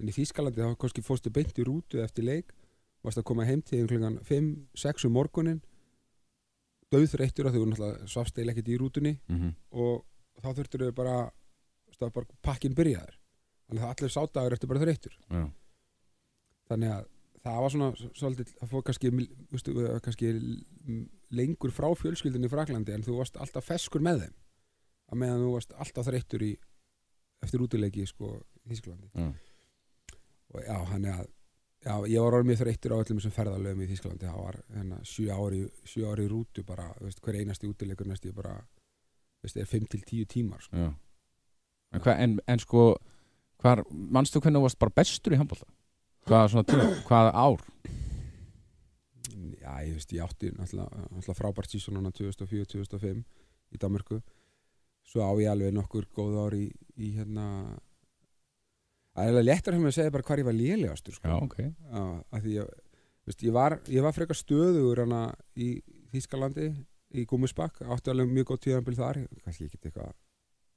en 0.00 0.08
í 0.08 0.16
Þýskalandi 0.16 0.62
þá 0.64 0.76
kannski 0.80 1.02
fórstu 1.02 1.30
beint 1.30 1.58
í 1.58 1.64
rútu 1.66 2.00
eftir 2.02 2.24
leik 2.24 2.54
varst 3.02 3.18
að 3.18 3.28
koma 3.30 3.44
heim 3.44 3.62
til 3.62 3.86
klukkan 3.86 4.18
5-6 4.28 5.06
um 5.06 5.12
morgunin 5.12 5.60
döðþreyttur 6.90 7.48
að 7.48 7.58
þú 7.58 7.90
svafst 8.10 8.38
eða 8.38 8.52
ekkert 8.52 8.68
í 8.68 8.78
rútunni 8.80 9.14
-hmm. 9.28 9.54
og 9.70 10.04
þá 10.42 10.50
þurftur 10.56 10.84
þau 10.86 10.92
bara, 10.92 11.16
bara 12.00 12.26
pakkin 12.42 12.74
byrjaður. 12.74 13.16
Þannig 13.68 13.84
að 13.84 13.90
allir 13.92 14.10
sádagur 14.10 14.52
eftir 14.56 14.68
bara 14.68 14.82
þreyttur 14.82 15.16
já, 15.30 15.44
þannig 16.68 16.90
að 16.90 17.04
það 17.44 17.60
var 17.62 17.70
svona 17.70 17.90
svolítið, 18.18 18.52
það 18.58 18.70
fór 18.72 18.82
kannski, 18.82 19.10
kannski 20.04 20.32
lengur 21.36 21.72
frá 21.74 21.88
fjölskyldinni 21.98 22.48
í 22.48 22.52
Fraklandi 22.52 22.94
en 22.94 23.04
þú 23.06 23.20
varst 23.20 23.38
alltaf 23.40 23.68
feskur 23.70 24.02
með 24.04 24.24
þeim 24.24 24.38
að 25.10 25.20
meðan 25.22 25.44
þú 25.44 25.52
varst 25.56 25.76
alltaf 25.76 26.08
þreyttur 26.08 26.46
í 26.46 26.54
eftir 27.44 27.64
útileiki 27.64 28.06
sko 28.08 28.34
í 28.64 28.72
Þísklandi 28.72 29.10
já, 29.14 29.28
og 30.50 30.64
já, 30.66 30.76
hann 30.90 31.06
er 31.06 31.22
að 31.22 31.28
já, 31.80 31.94
ég 32.12 32.20
var 32.20 32.36
orðið 32.36 32.50
mjög 32.50 32.60
þreyttur 32.62 32.94
á 32.94 33.00
öllum 33.00 33.20
þessum 33.20 33.36
ferðalöfum 33.36 33.84
í 33.84 33.88
Þýskalandi 33.90 34.28
það 34.28 34.42
var 34.44 34.58
hérna, 34.76 34.98
sjö 35.08 35.36
ári, 35.36 35.62
sjö 35.88 36.10
ári 36.10 36.26
í 36.26 36.32
rútu 36.32 36.64
bara, 36.66 36.90
veist, 37.00 37.22
hver 37.24 37.38
einasti 37.40 37.70
útilegur 37.70 38.10
næstu 38.10 38.34
bara, 38.36 38.58
veist, 39.44 39.56
er 39.56 39.70
5 39.70 39.88
til 39.94 40.02
10 40.04 40.28
tímar 40.34 40.66
sko. 40.66 40.76
Já. 40.76 40.90
En, 41.90 42.04
hva, 42.04 42.16
en, 42.22 42.36
en 42.46 42.62
sko, 42.62 42.84
hvar, 43.62 43.82
manstu 43.90 44.42
hvernig 44.42 44.60
þú 44.60 44.66
varst 44.68 44.82
bara 44.82 44.96
bestur 45.00 45.34
í 45.34 45.40
handbólta? 45.40 45.66
Hvað, 46.28 46.52
svona, 46.52 46.90
hvað 47.08 47.32
ár? 47.32 47.64
Já, 49.58 49.72
ég 49.86 49.96
veist, 49.96 50.12
ég 50.14 50.24
átti 50.24 50.50
náttúrulega, 50.56 51.34
frábært 51.38 51.72
sísonuna 51.72 52.12
2004-2005 52.14 53.24
í 53.70 53.80
Danmarku 53.80 54.20
svo 55.10 55.24
á 55.26 55.32
ég 55.40 55.50
alveg 55.50 55.74
nokkur 55.74 56.06
góð 56.14 56.38
ár 56.44 56.56
í, 56.56 56.66
í 57.00 57.12
hérna 57.16 57.46
það 59.14 59.24
er 59.24 59.32
alveg 59.32 59.46
léttar 59.48 59.74
hjá 59.74 59.82
mig 59.82 59.92
að 59.92 59.98
segja 59.98 60.14
bara 60.14 60.26
hvar 60.28 60.42
ég 60.42 60.48
var 60.48 60.56
lélegastur 60.56 61.16
sko. 61.16 61.28
Já, 61.30 61.36
ok. 61.40 61.56
Já, 61.60 62.02
af 62.30 62.44
því 62.44 62.56
ég, 62.56 62.74
ég, 63.32 63.52
var, 63.56 63.78
ég 63.90 64.06
var 64.06 64.16
frekar 64.16 64.38
stöðugur 64.38 65.04
hana 65.04 65.22
í 65.58 65.72
Þýskalandi 66.10 66.70
í 67.14 67.24
Gúmusbakk, 67.30 67.82
átti 67.90 68.12
alveg 68.12 68.30
mjög 68.30 68.52
góð 68.52 68.62
tíðanbíl 68.66 68.96
þar, 68.98 69.24
kannski 69.44 69.66
ekki 69.66 69.80
eitthvað 69.90 70.14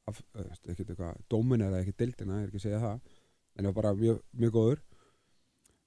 ekkert 0.04 0.90
eitthvað 0.92 1.22
dómin 1.32 1.64
eða 1.64 1.80
ekki 1.80 1.94
dildina, 2.02 2.42
ég 2.42 2.48
er 2.48 2.52
ekki 2.52 2.60
að 2.60 2.66
segja 2.66 2.82
það. 2.84 3.14
En 3.54 3.64
ég 3.64 3.70
var 3.70 3.78
bara 3.78 3.94
mjög, 3.98 4.20
mjög 4.42 4.56
góður 4.58 4.82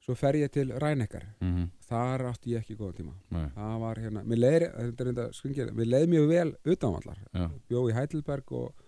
svo 0.07 0.14
fer 0.14 0.38
ég 0.38 0.53
til 0.55 0.71
Rænekkar 0.71 1.27
Mm 1.40 1.66
þar 1.87 2.25
átti 2.33 2.55
ég 2.55 2.64
ekki 2.64 2.77
góða 2.79 2.97
tíma. 2.99 3.14
Nei, 3.35 3.47
það 3.55 3.77
var 3.83 4.01
hérna, 4.03 4.23
mér 4.27 4.40
leiði 4.40 4.71
þetta 4.75 5.05
er 5.05 5.11
enda 5.12 5.27
skringir, 5.37 5.73
mér 5.77 5.90
leiði 5.92 6.09
mjög 6.14 6.29
vel 6.33 6.49
utanvallar 6.75 7.21
já, 7.31 7.45
bjó 7.71 7.83
í 7.90 7.95
Heidelberg 7.95 8.55
og, 8.59 8.87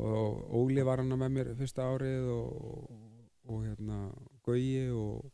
og 0.00 0.42
Óli 0.60 0.84
var 0.86 1.00
hana 1.00 1.16
með 1.20 1.36
mér 1.36 1.52
fyrsta 1.56 1.86
árið 1.88 2.28
og, 2.34 2.90
og 3.48 3.62
hérna 3.64 4.02
Gauji 4.46 4.90
og 4.92 5.30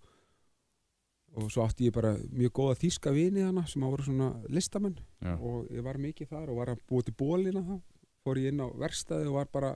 og 1.37 1.51
svo 1.53 1.66
átti 1.66 1.90
ég 1.90 1.92
bara 1.92 2.14
mjög 2.33 2.53
góða 2.57 2.79
þýska 2.81 3.11
vini 3.12 3.42
hana 3.45 3.66
sem 3.69 3.83
að 3.85 3.90
voru 3.92 4.05
svona 4.07 4.29
listamenn. 4.49 4.95
Já, 5.21 5.35
og 5.35 5.66
ég 5.75 5.85
var 5.85 5.99
mikið 6.01 6.31
þar 6.31 6.53
og 6.53 6.61
var 6.62 6.71
að 6.73 6.79
búa 6.88 7.05
til 7.05 7.12
bólina 7.19 7.61
þá. 7.66 7.75
Fór 8.25 8.40
ég 8.40 8.55
inn 8.55 8.62
á 8.64 8.69
verstaði 8.73 9.29
og 9.29 9.37
var 9.37 9.51
bara 9.53 9.75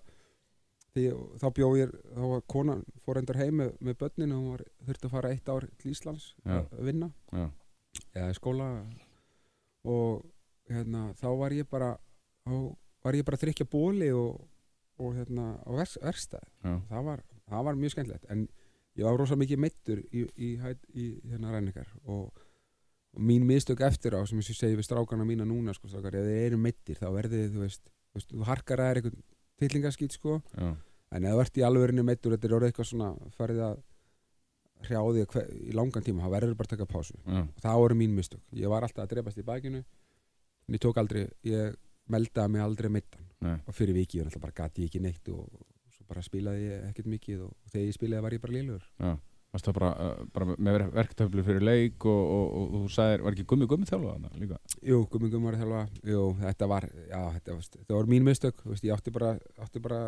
því, 0.95 1.07
þá 1.41 1.47
bjó 1.57 1.71
ég 1.79 1.95
þá 2.17 2.23
var 2.33 2.45
konan 2.51 2.85
fór 3.05 3.21
endar 3.21 3.41
heim 3.41 3.61
með, 3.63 3.73
með 3.81 3.99
börninu 4.03 4.37
og 4.37 4.43
hún 4.43 4.53
var, 4.55 4.67
þurfti 4.89 5.09
að 5.09 5.15
fara 5.15 5.33
eitt 5.35 5.51
ár 5.53 5.67
til 5.81 5.93
Íslands 5.95 6.29
Já. 6.45 6.61
að 6.61 6.85
vinna. 6.91 7.11
Já, 7.33 7.47
eða 8.15 8.37
skóla. 8.39 8.69
Og 9.91 10.25
hérna, 10.71 11.11
þá 11.19 11.29
var 11.41 11.57
ég 11.57 11.69
bara 11.71 11.95
þá 12.45 12.55
var 13.05 13.17
ég 13.19 13.27
bara 13.27 13.39
að 13.39 13.47
þrykja 13.47 13.69
bóli 13.71 14.11
og, 14.15 14.43
og 15.01 15.15
hérna 15.17 15.55
á 15.65 15.71
vers, 15.73 15.97
verstað 16.03 16.45
já, 16.45 16.75
það 16.91 17.07
var, 17.09 17.25
það 17.49 17.67
var 17.69 17.81
mjög 17.81 17.95
skemmtilegt. 17.95 18.29
En 18.33 18.47
ég 18.99 19.07
var 19.07 19.19
rosa 19.21 19.39
mikið 19.41 19.63
meittur 19.65 20.03
í, 20.11 20.27
í, 20.37 20.53
í, 20.59 20.77
í 20.93 21.09
hérna 21.31 21.55
ræningar 21.55 21.91
og, 22.05 22.31
og 23.15 23.25
mín 23.25 23.47
mistök 23.49 23.83
eftir 23.87 24.19
á 24.19 24.21
sem 24.29 24.41
ég 24.43 24.51
segi 24.51 24.77
við 24.77 24.89
strákana 24.89 25.27
mína 25.29 25.47
núna 25.49 25.75
sko, 25.77 25.89
strákar, 25.91 26.19
ef 26.21 26.29
þið 26.29 26.47
eru 26.51 26.61
meittir 26.61 27.01
þá 27.01 27.09
verðið 27.15 27.55
þú 27.55 27.65
veist, 27.65 27.87
þú, 27.89 28.19
veist, 28.19 28.35
þú 28.35 28.49
harkar 28.51 28.85
að 28.85 28.93
er 28.93 29.13
eitthvað 29.61 29.69
tillingaskýt 29.69 30.17
sko. 30.17 30.41
Já, 30.57 30.73
en 31.11 31.25
ef 31.27 31.37
þú 31.37 31.45
ert 31.45 31.61
í 31.61 31.65
alvörinu 31.67 32.05
meittur 32.07 32.35
þetta 32.37 32.49
er 32.49 32.57
orðið 32.59 32.73
eitthvað 32.73 32.91
svona 32.91 33.13
farið 33.37 33.63
að 33.69 33.79
hrjáði 34.81 35.25
í 35.69 35.75
langan 35.77 36.05
tíma 36.07 36.25
þá 36.25 36.31
verður 36.33 36.57
bara 36.57 36.71
að 36.71 36.77
taka 36.77 36.89
pásu. 36.89 37.17
Já, 37.27 37.41
og 37.45 37.65
það 37.65 37.81
voru 37.85 37.99
mín 38.01 38.15
mistök. 38.17 38.43
Ég 38.57 38.73
var 38.73 38.87
alltaf 38.87 39.05
að 39.05 39.15
drefast 39.15 39.39
í 39.39 39.45
bakinu 39.45 39.83
en 39.83 40.77
ég 40.77 40.81
tók 40.81 41.01
aldrei, 41.03 41.27
ég 41.45 41.75
meldaði 42.11 42.55
mig 42.55 42.63
aldrei 42.65 42.89
meittan 42.93 43.27
nei, 43.45 43.57
og 43.67 43.75
fyrir 43.77 43.97
viki 43.97 44.21
ég 44.21 44.27
náttúrulega 44.27 44.47
bara 44.47 44.59
gati 44.63 44.85
ég 44.85 44.91
ekki 44.91 45.03
neitt 45.03 45.29
og 45.33 45.49
svo 45.95 46.07
bara 46.09 46.23
spilaði 46.25 46.69
ég 46.69 46.87
ekkert 46.91 47.11
mikið 47.11 47.45
og 47.47 47.73
þegar 47.73 47.87
ég 47.87 47.97
spilaði 47.97 48.25
var 48.27 48.37
ég 48.37 48.43
bara 48.45 48.57
liðlugur 48.57 48.87
já. 48.87 49.13
Varst 49.51 49.67
það 49.67 49.75
bara, 49.81 49.91
uh, 49.99 50.27
bara 50.31 50.55
með 50.63 50.77
verktöflu 50.95 51.43
fyrir 51.43 51.65
leik 51.67 52.05
og, 52.07 52.21
og, 52.35 52.51
og, 52.61 52.75
þú 52.85 52.91
sagðir, 52.95 53.23
var 53.27 53.35
ekki 53.35 53.47
gummi 53.51 53.67
gummi 53.67 53.89
þjálfa 53.89 54.13
þarna 54.15 54.29
líka? 54.39 54.59
Jú, 54.87 55.01
gummi 55.11 55.31
gummi 55.33 55.49
var 55.51 55.57
að 55.59 55.65
þjálfa 55.65 56.11
Jú, 56.13 56.21
þetta 56.45 56.69
var, 56.71 56.87
já, 57.11 57.23
þetta, 57.39 57.57
var- 57.57 57.71
þetta 57.81 57.97
var 57.99 58.11
mín 58.13 58.27
mistök. 58.29 58.63
Veist, 58.71 58.85
ég 58.87 58.95
átti 58.95 59.11
bara, 59.17 59.33
átti 59.59 59.83
bara 59.83 59.99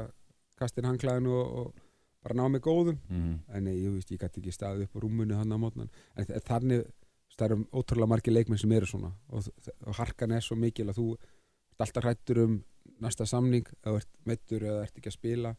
kastin 0.62 0.87
hangklæðinu 0.87 1.33
og, 1.40 1.57
og 1.59 1.83
bara 2.22 2.38
ná 2.38 2.44
mig 2.55 2.62
góðum. 2.62 3.00
Mm 3.11 3.33
en 3.50 3.66
nei, 3.66 3.74
ég, 3.83 3.90
veist, 3.96 4.14
ég 4.14 4.22
gæti 4.22 4.38
ekki 4.44 4.55
staðið 4.55 4.87
upp 4.87 4.94
á 4.94 5.02
rúmunu 5.02 5.35
hann 5.40 5.50
á 5.50 5.59
mótnan 5.59 5.90
en 6.14 6.28
þa- 6.31 6.44
þannig, 6.46 6.87
það 7.35 7.46
eru 7.48 7.59
ótrúlega 7.83 8.11
margir 8.14 8.37
leikmenn 8.38 8.62
sem 8.62 8.72
eru 8.78 8.87
svona. 8.87 9.11
Og, 9.35 9.50
og 9.88 9.98
harkan 9.98 10.31
er 10.38 10.46
svo 10.46 10.55
mikil 10.55 10.87
að 10.92 11.00
þú 11.02 11.09
ert 11.18 11.83
alltaf 11.88 12.05
hrættur 12.07 12.44
um 12.46 12.57
næsta 13.02 13.26
samning. 13.26 13.66
Eða 13.83 14.05
ert 14.05 14.12
meittur 14.31 14.62
eða 14.70 14.87
ert 14.87 15.02
ekki 15.02 15.11
að 15.11 15.18
spila. 15.18 15.57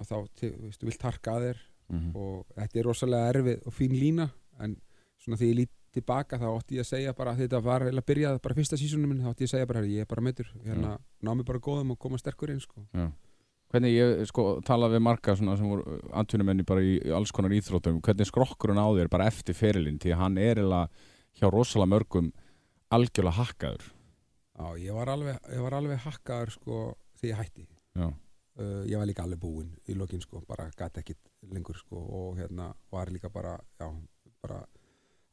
Og 0.00 0.08
þá, 0.08 0.16
veist, 0.40 0.80
þú 0.80 0.88
vilt 0.88 1.04
harka 1.04 1.36
að 1.36 1.50
þér 1.50 1.64
-hmm. 1.88 2.12
og 2.14 2.46
þetta 2.56 2.78
er 2.78 2.88
rosalega 2.90 3.32
erfið 3.32 3.66
og 3.66 3.72
fín 3.74 3.94
lína 3.96 4.30
en 4.60 4.76
svona 5.18 5.38
þegar 5.38 5.52
ég 5.52 5.60
lít 5.60 5.74
tilbaka 5.96 6.38
þá 6.38 6.48
átti 6.52 6.76
ég 6.76 6.84
að 6.84 6.90
segja 6.90 7.12
bara 7.16 7.34
þetta 7.36 7.60
var 7.64 7.86
eiginlega 7.86 8.04
að 8.04 8.10
byrja 8.10 8.38
bara 8.44 8.54
fyrsta 8.54 8.76
sísónum 8.76 9.12
minn 9.12 9.22
þá 9.24 9.30
átti 9.32 9.44
ég 9.44 9.48
að 9.48 9.54
segja 9.54 9.66
bara 9.70 9.80
"Herri, 9.80 9.94
ég 9.96 10.00
er 10.04 10.10
bara 10.10 10.22
meittur 10.22 10.50
hérna, 10.64 10.98
ná 11.22 11.30
mig 11.34 11.46
bara 11.46 11.58
góðum 11.58 11.92
og 11.92 11.98
koma 11.98 12.18
sterkur 12.18 12.50
inn 12.50 12.60
sko. 12.60 12.86
Já. 12.92 13.12
Hvernig 13.72 13.96
ég 13.96 14.26
sko 14.28 14.60
talaði 14.62 14.96
við 14.96 15.02
marga 15.02 15.36
svona 15.36 15.56
sem 15.56 15.66
voru 15.68 16.00
antvinumenni 16.12 16.62
bara 16.64 16.80
í, 16.80 17.00
í 17.02 17.10
alls 17.10 17.32
konar 17.32 17.50
íþróttum 17.50 18.00
hvernig 18.00 18.28
skrokkurinn 18.28 18.78
á 18.78 18.86
þér 18.94 19.08
bara 19.08 19.26
eftir 19.26 19.54
ferilinn 19.54 19.98
því 19.98 20.12
að 20.14 20.20
hann 20.22 20.38
er 20.38 20.60
eða 20.62 20.88
hjá 21.34 21.50
rosalega 21.50 21.90
mörgum 21.90 22.32
algjörlega 22.92 23.38
hakkaður 23.40 23.88
Já, 24.56 24.66
ég 24.78 24.94
var 24.94 25.10
alveg, 25.12 25.40
ég 25.52 25.60
var 25.60 25.74
alveg 25.74 25.98
hakkaður 25.98 26.50
sko, 26.54 26.76
þegar 27.18 27.32
ég 27.32 27.40
hætti 27.42 27.66
Já, 27.96 28.06
uh, 28.58 28.82
ég 28.88 28.96
var 28.98 29.06
líka 29.08 29.22
alveg 29.26 29.40
búinn 29.42 29.72
í 29.88 29.94
lokin 29.98 30.20
sko, 30.24 30.42
bara 30.48 30.68
gæti 30.76 31.02
ekkit 31.02 31.18
lengur 31.52 31.76
sko, 31.78 31.96
og 31.98 32.38
hérna 32.40 32.72
var 32.92 33.10
líka 33.12 33.28
bara, 33.32 33.56
já, 33.80 33.90
bara 34.42 34.62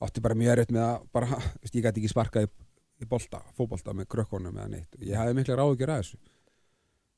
átti 0.03 0.21
bara 0.21 0.35
mjög 0.35 0.51
erfitt 0.57 0.71
með 0.75 0.83
að 0.89 1.07
bara, 1.13 1.27
veist, 1.63 1.75
ég 1.75 1.83
gæti 1.87 2.01
ekki 2.03 2.11
sparkað 2.13 2.47
í, 2.47 2.51
í 3.03 3.05
bolta, 3.09 3.41
fótbolta 3.57 3.93
með 3.95 4.09
krökkunum 4.13 4.57
eða 4.59 4.69
neitt. 4.75 4.95
Ég 4.99 5.17
hefði 5.19 5.35
mikla 5.39 5.55
ráðugjur 5.59 5.91
að 5.95 6.01
þessu. 6.03 6.21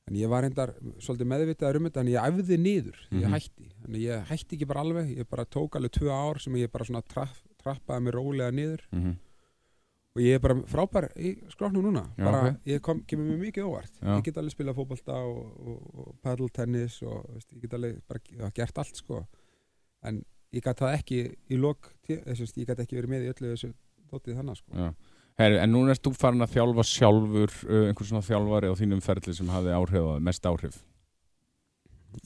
En 0.05 0.13
ég 0.19 0.29
var 0.29 0.43
reyndar 0.45 0.71
svolítið 1.01 1.27
meðvitaður 1.31 1.77
um 1.79 1.85
þetta 1.89 2.01
en 2.03 2.09
ég 2.13 2.25
æfði 2.29 2.57
niður 2.61 2.97
ég 3.09 3.23
Mhm. 3.25 3.33
hætti. 3.33 3.69
En 3.87 3.95
ég 3.97 4.27
hætti 4.29 4.55
ekki 4.59 4.67
bara 4.69 4.83
alveg, 4.85 5.07
ég 5.17 5.25
bara 5.29 5.45
tók 5.49 5.75
alveg 5.79 5.91
tvö 5.97 6.11
ár 6.13 6.37
sem 6.39 6.53
ég 6.61 6.69
bara 6.71 6.85
svona 6.85 7.01
traff, 7.01 7.39
trappaði 7.63 8.03
mig 8.05 8.13
rólega 8.13 8.51
niður. 8.53 8.83
Mm 8.93 9.15
og 10.15 10.21
ég 10.23 10.37
er 10.37 10.43
bara 10.43 10.55
frábær 10.71 11.09
í 11.19 11.33
skroknum 11.51 11.83
núna 11.89 12.05
Já, 12.15 12.23
bara, 12.23 12.43
ok. 12.53 12.61
ég 12.71 12.83
kom, 12.85 13.01
kemur 13.07 13.27
mér 13.33 13.41
mikið 13.49 13.67
óvart 13.67 13.97
Já. 13.99 14.13
ég 14.15 14.23
get 14.29 14.37
alveg 14.39 14.55
spilað 14.55 14.77
fótbolta 14.79 15.17
og, 15.27 15.41
og, 15.59 15.81
og 16.05 16.13
paddle 16.23 16.47
tennis 16.55 17.01
og 17.03 17.25
veist, 17.33 17.51
ég 17.51 17.65
get 17.65 17.75
alveg 17.75 17.99
bara 18.07 18.21
já, 18.29 18.47
gert 18.61 18.79
allt 18.83 19.01
sko 19.01 19.25
en 20.07 20.21
ég 20.55 20.63
gat 20.63 20.79
það 20.79 20.95
ekki 21.01 21.19
í 21.51 21.59
lok 21.59 21.91
þess, 22.07 22.55
ég 22.55 22.69
gat 22.69 22.79
ekki 22.79 22.95
verið 22.99 23.11
með 23.11 23.27
í 23.27 23.33
öllu 23.33 23.51
þessu 23.51 23.73
dótið 24.11 24.39
þannig 24.39 24.59
sko. 24.61 24.89
Heri, 25.35 25.57
en 25.59 25.71
núna 25.73 25.91
erst 25.91 26.05
þú 26.05 26.13
farin 26.15 26.45
að 26.45 26.53
þjálfa 26.53 26.83
sjálfur 26.87 27.55
uh, 27.67 27.79
einhver 27.89 28.07
svona 28.07 28.23
þjálfari 28.23 28.69
á 28.71 28.75
þínum 28.79 29.01
ferli 29.03 29.33
sem 29.35 29.49
hafði 29.51 29.73
áhrif 29.75 29.97
þig, 29.97 30.21
mest 30.29 30.47
áhrif 30.47 30.77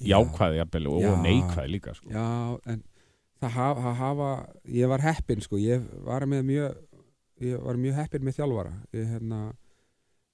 jákvæði 0.06 0.60
jafnvel 0.60 0.88
og 0.92 1.02
Já. 1.02 1.14
neikvæði 1.24 1.72
líka 1.74 1.96
sko. 1.98 2.12
já, 2.14 2.26
en 2.70 2.84
það 3.42 3.56
hafa, 3.56 3.82
það 3.88 3.96
hafa 4.04 4.30
ég 4.78 4.92
var 4.92 5.02
heppinn 5.08 5.42
sko 5.42 5.58
ég 5.58 5.88
var 6.06 6.28
með 6.30 6.44
mjög 6.52 6.78
ég 7.44 7.64
var 7.64 7.80
mjög 7.80 7.98
heppinn 8.00 8.26
með 8.28 8.40
þjálfara. 8.40 8.76
Ég, 8.96 9.10
hérna, 9.14 9.40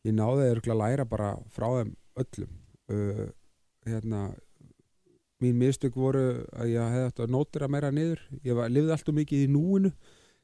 ég 0.05 0.15
náði 0.15 0.49
að 0.55 0.79
læra 0.79 1.05
bara 1.09 1.35
frá 1.53 1.67
þeim 1.77 1.95
öllum. 2.21 2.57
Uh, 2.85 3.27
hérna 3.85 4.27
mín 5.43 5.57
mistök 5.59 5.95
voru 5.99 6.45
að 6.55 6.71
ég 6.73 6.93
hefði 6.93 7.07
átt 7.09 7.23
að 7.25 7.33
nótira 7.33 7.69
meira 7.71 7.91
niður. 7.93 8.21
Ég 8.45 8.57
var, 8.57 8.71
lifði 8.71 8.93
alltaf 8.95 9.17
mikið 9.17 9.45
í 9.45 9.49
núinu. 9.51 9.91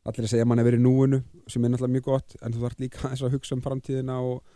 Allir 0.02 0.26
að 0.26 0.34
segja 0.34 0.45
að 0.45 0.50
mann 0.50 0.62
hefur 0.62 0.71
verið 0.71 0.82
í 0.82 0.86
núinu 0.88 1.19
sem 1.52 1.65
er 1.65 1.71
náttúrulega 1.71 1.95
mjög 1.95 2.08
gott 2.08 2.36
en 2.41 2.56
þú 2.56 2.63
þarf 2.63 2.80
líka 2.82 3.12
að 3.12 3.36
hugsa 3.36 3.56
um 3.56 3.62
framtíðina 3.62 4.17
og, 4.26 4.56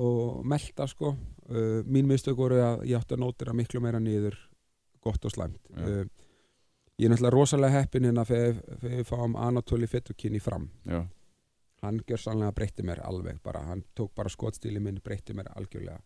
og 0.00 0.42
melta 0.48 0.88
sko. 0.88 1.14
Uh, 1.48 1.80
mín 1.84 2.08
mistök 2.08 2.40
voru 2.40 2.60
að 2.64 2.86
ég 2.88 3.00
átti 3.00 3.16
að 3.16 3.24
nótira 3.24 3.56
miklu 3.56 3.82
meira 3.84 4.00
niður 4.02 4.38
gott 5.04 5.24
og 5.28 5.34
slæmt. 5.34 5.60
Uh, 5.76 6.06
ég 6.96 7.06
er 7.06 7.12
náttúrulega 7.12 7.36
rosalega 7.36 7.82
heppin 7.82 8.08
hérna 8.08 8.24
þegar 8.28 8.80
við 8.82 9.04
fáum 9.08 9.36
Anatoli 9.36 9.90
Fettukin 9.90 10.38
í 10.38 10.42
fram. 10.42 10.70
Já, 10.88 11.04
hann 11.82 11.98
gjör 12.06 12.20
sannlega 12.22 12.52
breytti 12.52 12.82
mér 12.86 13.00
alveg 13.06 13.40
bara, 13.42 13.60
hann 13.66 13.82
tók 13.94 14.12
bara 14.14 14.28
skotstíli 14.30 14.80
minn 14.80 15.00
breytti 15.04 15.34
mér 15.34 15.48
algjörlega 15.56 15.98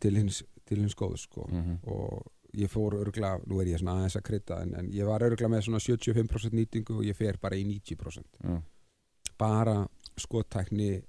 til 0.00 0.16
hins, 0.16 0.42
til 0.64 0.78
hins 0.82 0.94
góðu 0.96 1.16
sko. 1.18 1.46
Mm 1.50 1.78
og 1.88 2.26
ég 2.56 2.70
fór 2.72 2.94
örgla, 2.96 3.34
nú 3.46 3.58
er 3.60 3.66
ég 3.68 3.78
svona 3.78 3.98
aðeins 3.98 4.16
að 4.16 4.22
krydda 4.24 4.62
en, 4.62 4.70
en 4.74 4.86
ég 4.90 5.04
var 5.04 5.20
örgla 5.22 5.48
með 5.52 5.66
svona 5.66 5.78
75% 5.84 6.54
nýtingu 6.56 6.94
og 6.96 7.04
ég 7.04 7.16
fer 7.16 7.36
bara 7.40 7.56
í 7.60 7.64
90% 7.68 8.38
já, 8.40 8.62
bara 9.38 9.74
skottækni 10.16 11.02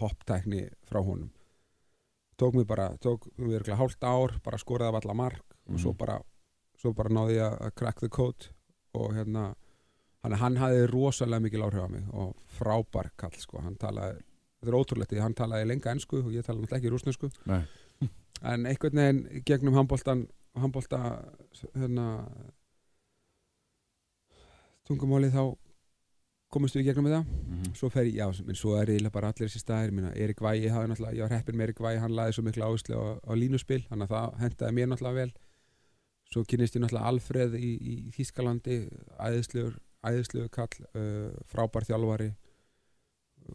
hopptækni 0.00 0.66
frá 0.84 1.00
honum. 1.00 1.30
Tók 2.36 2.54
mér 2.54 2.66
bara, 2.66 2.88
tók 3.00 3.28
mér 3.38 3.60
örgla 3.62 3.76
hálft 3.80 4.04
ár, 4.04 4.36
bara 4.44 4.58
skoraði 4.58 4.92
af 4.92 5.00
alla 5.04 5.14
mark 5.14 5.56
og 5.70 5.78
svo 5.80 5.90
Mhm. 5.94 5.96
bara, 5.98 6.18
svo 6.76 6.92
bara 6.92 7.08
náði 7.08 7.38
ég 7.40 7.58
að 7.60 7.74
crack 7.74 7.98
the 8.00 8.08
code 8.08 8.50
og 8.94 9.14
hérna 9.14 9.54
hann, 10.24 10.36
hann 10.40 10.56
hafði 10.60 10.86
rosalega 10.90 11.44
mikil 11.44 11.62
áhrif 11.68 11.84
á 11.84 11.88
mig 11.92 12.04
og 12.12 12.34
frábær 12.58 13.10
kall 13.20 13.36
sko, 13.38 13.60
hann 13.64 13.76
talaði 13.80 14.18
þetta 14.60 14.72
er 14.72 14.78
ótrúlegt, 14.80 15.12
því 15.12 15.20
hann 15.22 15.34
talaði 15.38 15.68
lenga 15.68 15.92
ensku 15.94 16.22
og 16.24 16.32
ég 16.34 16.46
talaði 16.46 16.72
ekki 16.78 16.92
rúsnesku 16.94 17.30
Nei. 17.50 17.62
en 18.42 18.66
einhvern 18.66 18.96
veginn 19.02 19.42
gegnum 19.46 19.76
handbóltan 19.78 20.26
handbólta 20.56 21.00
hérna 21.74 22.08
tungumáli 24.88 25.30
þá 25.32 25.42
komumst 26.54 26.76
við 26.78 26.84
gegnum 26.90 27.08
þetta 27.08 27.24
Mhm. 27.24 27.74
svo 27.74 27.88
fer 27.90 28.04
ég, 28.06 28.14
já, 28.20 28.26
menn 28.46 28.54
svo 28.58 28.76
er 28.78 28.86
eiginlega 28.92 29.12
bara 29.12 29.28
allir 29.32 29.48
þessi 29.48 29.58
staðir. 29.62 29.90
Minna, 29.92 30.12
Erik 30.14 30.38
Vægi 30.40 30.68
hafði 30.70 30.90
náttúrulega, 30.92 31.16
ég 31.16 31.20
var 31.28 31.32
heppin 31.38 31.56
með 31.56 31.62
Erik 31.68 31.80
Vægi 31.82 32.00
hann 32.00 32.12
laði 32.14 32.32
svo 32.36 32.42
mikla 32.44 32.66
áherslu 32.68 32.94
á, 32.94 33.04
á 33.26 33.32
línuspil 33.34 33.82
þannig 33.88 34.06
að 34.06 34.12
það 34.14 34.38
hendaði 34.44 34.72
mér 34.76 34.86
náttúrulega 34.92 35.14
vel. 35.14 35.32
Svo 36.30 36.44
kynist 36.44 36.76
ég 36.76 36.82
náttúrulega 36.84 37.08
Alfreð 37.10 37.54
í, 37.58 37.72
í 37.80 37.94
Þískalandi 38.14 38.76
æðislegur, 39.18 39.74
æðislegur 40.10 40.50
kall 40.54 40.86
uh, 40.94 41.32
frábær 41.50 41.86
þjálfari 41.88 42.30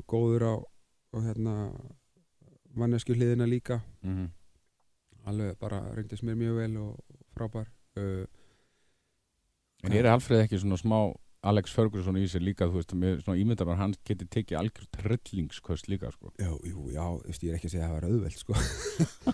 góður 0.10 0.46
á 0.46 0.54
og 1.14 1.24
hérna 1.26 1.54
mannesku 2.78 3.16
hliðina 3.18 3.48
líka 3.50 3.80
Mhm. 4.04 4.28
alveg 5.30 5.58
bara 5.60 5.80
reyndist 5.96 6.24
mér 6.24 6.38
mjög 6.38 6.56
vel 6.62 6.78
og 6.78 7.00
frábær 7.36 7.68
uh, 7.98 8.26
En 9.84 9.94
er 9.96 10.06
Alfreð 10.12 10.44
ekki 10.44 10.60
svona 10.60 10.78
smá 10.78 10.98
Alex 11.48 11.72
Ferguson 11.72 12.18
í 12.20 12.26
sér 12.28 12.44
líka, 12.44 12.66
þú 12.68 12.82
veist, 12.82 12.92
með 13.00 13.22
svona 13.24 13.40
ímyndar 13.40 13.70
hann 13.80 13.94
geti 14.04 14.26
tekið 14.28 14.58
algjör 14.60 14.88
trillingskvöst 14.92 15.88
líka, 15.88 16.10
sko. 16.12 16.34
Já, 16.36 16.50
jú, 16.68 16.90
já, 16.92 17.06
þú 17.16 17.30
veist, 17.30 17.44
ég 17.48 17.54
er 17.54 17.56
ekki 17.56 17.70
að 17.70 17.72
segja 17.72 17.86
að 17.86 17.94
það 17.94 17.96
var 17.96 18.08
auðveld 18.10 18.38
sko. 18.42 18.54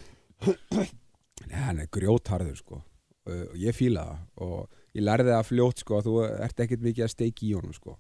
Nei, 1.50 1.62
hann 1.64 1.82
er 1.82 1.90
grjótharður 1.94 2.60
sko. 2.60 2.82
Uh, 3.26 3.48
og 3.50 3.56
ég 3.58 3.74
fíla 3.74 4.04
það 4.06 4.46
og 4.46 4.76
ég 4.96 5.04
lærði 5.06 5.34
það 5.36 5.48
fljótt 5.50 5.82
sko 5.84 5.98
að 6.00 6.08
þú 6.10 6.14
ert 6.48 6.62
ekkert 6.66 6.86
mikið 6.86 7.06
að 7.08 7.14
steiki 7.14 7.50
í 7.50 7.56
honum 7.58 7.74
sko. 7.76 7.98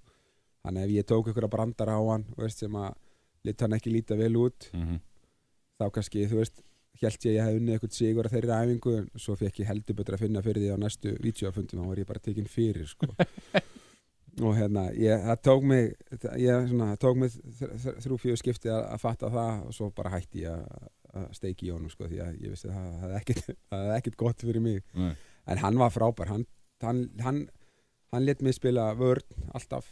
Þannig 0.65 0.85
ef 0.87 0.93
ég 0.95 1.07
tók 1.11 1.27
að 1.33 1.49
brandara 1.53 1.97
á 1.99 2.03
hann 2.09 2.23
veist, 2.39 2.63
sem 2.63 2.75
að 2.79 2.95
lit 3.45 3.61
hann 3.61 3.75
ekki 3.77 3.91
líta 3.93 4.17
vel 4.17 4.33
út 4.45 4.71
Mm 4.73 4.95
þá 5.75 5.89
kannski, 5.91 6.21
þú 6.31 6.37
veist, 6.39 6.61
held 7.01 7.25
ég 7.27 7.33
að 7.33 7.35
ég 7.35 7.43
hef 7.43 7.55
unnið 7.59 7.73
eitthvað 7.75 7.95
sigur 7.97 8.27
að 8.29 8.35
þeirri 8.37 8.53
æfingu 8.63 8.91
en 8.95 9.07
svo 9.19 9.33
fekk 9.35 9.57
ég 9.59 9.67
heldur 9.67 9.97
betur 9.99 10.15
að 10.15 10.21
finna 10.23 10.43
fyrir 10.45 10.63
því 10.63 10.69
á 10.71 10.77
næstu 10.79 11.11
vídeofundum, 11.19 11.81
þá 11.81 11.89
var 11.89 11.99
ég 11.99 12.07
bara 12.07 12.21
tekinn 12.23 12.47
fyrir 12.47 12.87
sko. 12.87 13.09
og 14.45 14.55
hérna 14.55 14.85
ég, 14.95 15.19
það 15.27 15.41
tók 15.47 15.67
mig, 15.67 15.91
ég, 16.39 16.69
svona, 16.71 16.87
það 16.93 17.01
tók 17.03 17.19
mig 17.19 17.35
þr- 17.59 17.75
þr- 17.83 17.99
þrjú 18.05 18.17
fjögur 18.23 18.39
skipti 18.41 18.71
að, 18.71 18.81
að 18.95 19.03
fatta 19.03 19.31
það 19.35 19.61
og 19.67 19.75
svo 19.75 19.89
bara 19.99 20.13
hætti 20.15 20.45
ég 20.45 20.55
að, 20.55 20.89
að 21.19 21.27
steiki 21.41 21.67
í 21.67 21.73
honum 21.75 21.91
sko, 21.91 22.07
því 22.11 22.23
að 22.23 22.39
ég 22.39 22.55
vissi 22.55 22.71
að 22.71 22.79
það 22.79 23.03
hefði 23.03 23.55
ekkert 23.99 24.19
gott 24.23 24.47
fyrir 24.47 24.63
mig 24.63 24.81
Nei. 24.95 25.11
en 25.51 25.63
hann 25.63 25.79
var 25.83 25.91
frábær 25.95 26.31
hann, 26.31 26.47
hann, 26.81 27.09
hann, 27.23 27.49
hann 28.11 28.25
let 28.25 28.41
mig 28.41 28.53
spila 28.57 28.93
vörn 28.95 29.23
alltaf 29.53 29.85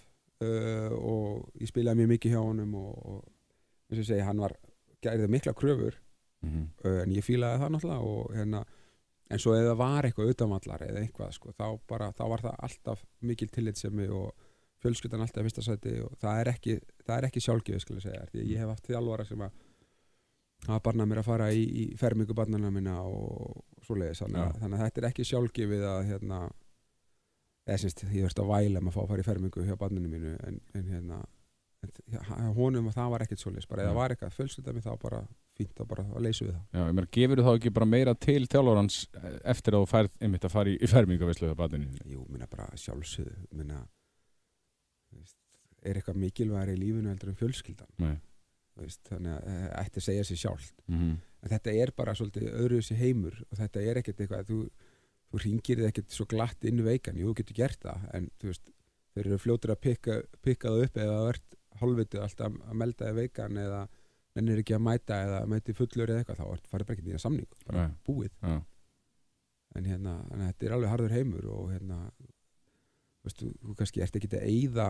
uh, 0.44 0.92
og 0.92 1.50
ég 1.62 1.68
spilaði 1.72 2.02
mjög 2.04 2.12
mikið 2.18 2.32
hjá 2.36 2.42
honum 2.44 2.76
og, 2.76 2.94
og 3.06 3.24
eins 3.92 4.00
og 4.04 4.08
segi, 4.10 4.24
hann 4.26 4.40
var 4.44 4.58
gerði 5.04 5.28
mikla 5.30 5.54
kröfur 5.54 6.00
Mhm. 6.44 6.64
uh, 6.84 7.02
en 7.06 7.12
ég 7.16 7.24
fílaði 7.24 7.60
það 7.62 7.70
náttúrulega 7.72 8.04
og 8.04 8.34
hérna 8.36 8.66
en 9.32 9.40
svo 9.40 9.54
það 9.56 9.78
var 9.80 10.04
eitthvað 10.04 10.32
utanvallar 10.34 10.82
eða 10.84 11.00
eitthvað 11.06 11.30
sko, 11.38 11.54
þá, 11.56 11.80
bara, 11.88 12.10
þá 12.12 12.24
var 12.28 12.42
það 12.44 12.58
alltaf 12.68 13.06
mikil 13.22 13.48
tillitsemi 13.48 14.10
og 14.12 14.34
fjölskyldan 14.84 15.22
alltaf 15.24 15.46
fyrsta 15.48 15.64
sæti 15.64 15.94
og 16.04 16.18
það 16.20 16.40
er 16.42 16.50
ekki, 16.52 16.76
það 17.08 17.16
er 17.22 17.28
ekki 17.30 17.40
sjálfgjöf 17.46 17.80
skal 17.86 17.96
ég 17.96 18.04
segja, 18.04 18.26
því 18.34 18.42
að 18.44 18.50
ég 18.52 18.60
hef 18.60 18.74
haft 18.74 18.90
þjálfara 18.92 19.26
sem 19.30 19.40
að 19.48 19.52
hafa 20.68 20.84
barnað 20.90 21.08
mér 21.14 21.22
að 21.24 21.30
fara 21.30 21.48
í, 21.56 21.64
í 21.64 21.86
fermingu 22.00 22.36
barnana 22.36 22.70
minna 22.76 22.98
og 23.08 23.64
svoleiðis 23.88 24.22
þannig, 24.26 24.42
Já. 24.44 24.50
að- 24.52 24.60
þannig 24.66 24.78
að 24.80 24.84
þetta 24.90 25.02
er 25.02 25.08
ekki 25.14 25.26
sjálfgefið 25.32 25.86
að 25.94 26.02
hérna 26.12 26.42
eða 27.68 27.80
sínst, 27.84 28.04
ég 28.10 28.26
verðst 28.26 28.42
að 28.44 28.52
væla 28.52 28.82
með 28.82 28.92
að 28.92 28.98
fá 28.98 29.02
að 29.04 29.14
fara 29.14 29.24
í 29.24 29.28
fermingu 29.28 29.64
hjá 29.68 29.78
barninu 29.80 30.12
mínu 30.12 30.34
en, 30.48 30.60
en 30.76 30.90
hérna 30.92 31.22
en, 31.84 32.52
honum 32.58 32.90
að 32.90 32.98
það 32.98 33.14
var 33.14 33.26
ekkert 33.26 33.44
svoleiðis 33.44 33.70
bara 33.70 33.88
það 33.88 33.98
var 34.00 34.14
eitthvað 34.14 34.36
fjölskyldan 34.38 34.78
mig 34.78 34.86
þá 34.86 34.92
bara 35.02 35.22
fínt 35.58 35.74
þá 35.78 35.84
bara 35.88 36.06
að 36.10 36.26
leysu 36.26 36.46
við 36.48 36.54
það. 36.54 36.62
Já, 36.74 36.82
ég 36.82 36.94
meina, 36.98 37.10
gefur 37.18 37.40
þú 37.40 37.48
þá 37.48 37.52
ekki 37.54 37.74
bara 37.78 37.90
meira 37.94 38.14
til 38.26 38.40
þjálfurans 38.50 39.00
eftir 39.54 39.78
að 39.78 39.84
þú 39.84 39.90
færð 39.92 40.16
einmitt 40.20 40.48
að 40.48 40.56
fara 40.56 40.72
í, 40.72 40.78
í 40.80 40.90
fermingavislu 40.90 41.50
hjá 41.50 41.58
batinu? 41.60 41.90
Jú, 42.10 42.24
minna 42.32 42.48
bara 42.52 42.70
sjálfsögðu 42.80 43.36
minna, 43.60 43.82
er 45.84 46.00
eitthvað 46.00 46.22
mikilvægari 46.24 46.78
í 46.78 46.82
lífinu 46.82 47.12
heldur 47.12 47.34
en 47.34 47.40
fjölskyldan? 47.44 47.92
Nei. 48.02 48.16
veist, 48.80 49.04
þannig 49.12 49.36
að 49.36 49.52
eh, 49.52 49.68
ætti 49.84 50.02
að 50.02 50.08
segja 50.08 50.26
sér 50.32 50.44
sjálft. 50.48 50.76
Mm 50.90 51.14
en 51.44 51.52
þetta 51.52 51.76
er 51.76 51.92
bara 51.96 52.16
svolítið 52.16 52.52
öðru 52.54 52.80
þessi 52.80 52.98
heimur 53.00 53.40
og 53.50 53.60
þetta 53.60 53.84
er 53.84 54.00
ekkert 54.00 54.22
eitthvað 54.24 54.50
þú, 54.50 54.60
þú 55.34 55.42
ringir 55.42 55.82
þið 55.82 55.90
ekkert 55.90 56.14
svo 56.14 56.28
glatt 56.30 56.68
inn 56.70 56.84
veikan 56.86 57.18
jú, 57.18 57.32
þú 57.32 57.40
getur 57.42 57.58
gert 57.58 57.82
það 57.82 58.06
en 58.14 58.30
þú 58.42 58.52
veist, 58.52 58.72
þeir 59.14 59.26
eru 59.28 59.40
fljótur 59.42 59.74
að 59.74 59.82
pikka, 59.88 60.20
pikka 60.46 60.70
það 60.70 60.86
upp 60.86 61.00
eða 61.02 61.18
þú 61.18 61.32
ert 61.34 61.58
hálfvitið 61.82 62.24
alltaf 62.28 62.60
að 62.70 62.78
melda 62.84 63.08
þið 63.10 63.20
veikan 63.24 63.58
eða 63.64 63.82
nennir 64.38 64.62
ekki 64.62 64.76
að 64.78 64.86
mæta 64.88 65.18
eða 65.26 65.42
mæti 65.50 65.76
fullur 65.78 66.10
eða 66.14 66.22
eitthvað 66.22 66.40
þá 66.42 66.70
farið 66.70 66.88
bara 66.88 66.98
ekki 66.98 67.08
nýja 67.08 67.22
samning 67.22 67.58
bara 67.66 67.88
Nei. 67.88 67.98
búið 68.06 68.32
Já. 68.42 68.56
en 69.78 69.90
hérna, 69.90 70.14
en 70.34 70.46
þetta 70.48 70.68
er 70.68 70.76
alveg 70.78 70.94
harður 70.94 71.18
heimur 71.18 71.50
og 71.54 71.68
hérna 71.74 72.00
veistu, 73.26 73.52
þú 73.62 73.76
kannski 73.80 74.06
ert 74.06 74.18
ekki 74.20 74.32
að 74.38 74.48
eyða 74.50 74.88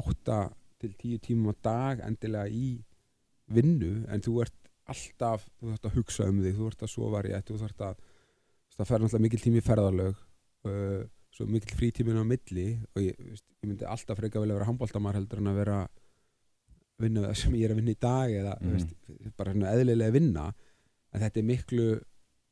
átta 0.00 0.40
til 0.80 0.92
tíu 1.00 1.20
tímum 1.22 1.52
á 1.52 1.54
dag 1.64 2.04
endilega 2.04 2.48
í 2.48 2.68
vinnu 3.52 4.04
en 4.12 4.24
þú 4.24 4.40
ert 4.44 4.70
alltaf 4.90 5.46
þú 5.60 5.70
þarft 5.70 5.88
að 5.88 5.96
hugsa 5.98 6.28
um 6.28 6.42
þig, 6.44 6.56
þú 6.58 6.68
ert 6.68 6.84
að 6.84 6.92
sofa 6.92 7.22
rétt 7.24 7.48
þú 7.48 7.60
þarft 7.62 7.84
að, 7.88 8.02
það 8.78 8.88
fer 8.90 9.02
náttúrulega 9.04 9.24
mikil 9.26 9.42
tími 9.44 9.60
í 9.60 9.66
ferðarlög 9.68 10.14
uh, 10.68 11.02
svo 11.34 11.46
mikil 11.50 11.76
frítímin 11.78 12.18
á 12.20 12.24
milli 12.26 12.66
og 12.94 13.02
ég, 13.02 13.18
veist, 13.18 13.44
ég 13.62 13.68
myndi 13.70 13.86
alltaf 13.90 14.18
freka 14.18 14.40
vel 14.42 14.50
að 14.50 14.58
vera 14.60 14.68
handbóltamar 14.70 15.14
heldur 15.18 15.42
en 15.42 15.50
að 15.52 15.60
vera 15.62 15.78
vinna 17.02 17.24
það 17.26 17.38
sem 17.40 17.54
ég 17.58 17.64
er 17.66 17.74
að 17.74 17.80
vinna 17.82 17.94
í 17.94 18.00
dag 18.00 18.30
eða 18.40 18.52
Mhm. 18.60 18.74
veist, 18.76 19.36
bara 19.36 19.52
svona 19.52 19.72
eðlilega 19.74 20.12
vinna 20.14 20.44
en 21.12 21.20
þetta 21.24 21.40
er 21.40 21.48
miklu 21.48 21.86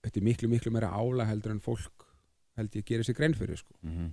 þetta 0.02 0.18
er 0.18 0.26
miklu 0.26 0.48
miklu 0.50 0.72
meira 0.74 0.90
álag 0.90 1.28
heldur 1.30 1.52
en 1.54 1.60
fólk 1.62 2.08
held 2.58 2.74
ég 2.76 2.84
gerir 2.84 3.04
sér 3.06 3.14
grein 3.16 3.34
fyrir 3.34 3.56
sko. 3.56 3.72
-hmm. 3.82 4.10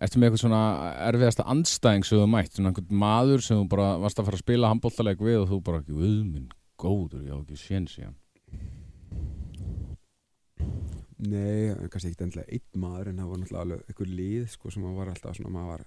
Ertu 0.00 0.18
með 0.18 0.30
eitthvað 0.30 0.42
svona 0.44 0.62
erfiðasta 1.10 1.44
andstæðing 1.44 2.04
sem 2.06 2.18
þú 2.18 2.26
mætt, 2.30 2.52
svona 2.54 2.68
einhvern 2.70 2.98
maður 3.02 3.42
sem 3.42 3.56
þú 3.58 3.68
bara 3.68 3.98
varst 3.98 4.18
að 4.18 4.24
fara 4.24 4.36
að 4.36 4.44
spila 4.44 4.68
handbóltaleg 4.72 5.18
við 5.18 5.42
og 5.42 5.48
þú 5.50 5.62
bara 5.62 5.80
ekki, 5.82 5.92
viðminn, 5.98 6.48
góður, 6.78 7.24
ég 7.26 7.32
á 7.36 7.38
ekki 7.42 7.56
séns 7.58 7.98
í 7.98 8.02
hann. 8.06 8.16
Nei, 11.22 11.70
kannski 11.92 12.10
ekki 12.10 12.24
endilega 12.26 12.50
einn 12.56 12.80
maður 12.82 13.10
en 13.12 13.20
það 13.20 13.28
var 13.30 13.40
náttúrulega 13.42 13.64
alveg 13.66 13.90
einhver 13.92 14.08
lið 14.10 14.46
sko, 14.50 14.70
sem 14.74 14.86
var 14.96 15.10
alltaf 15.12 15.36
svona 15.38 15.52
maður 15.54 15.72
var 15.72 15.84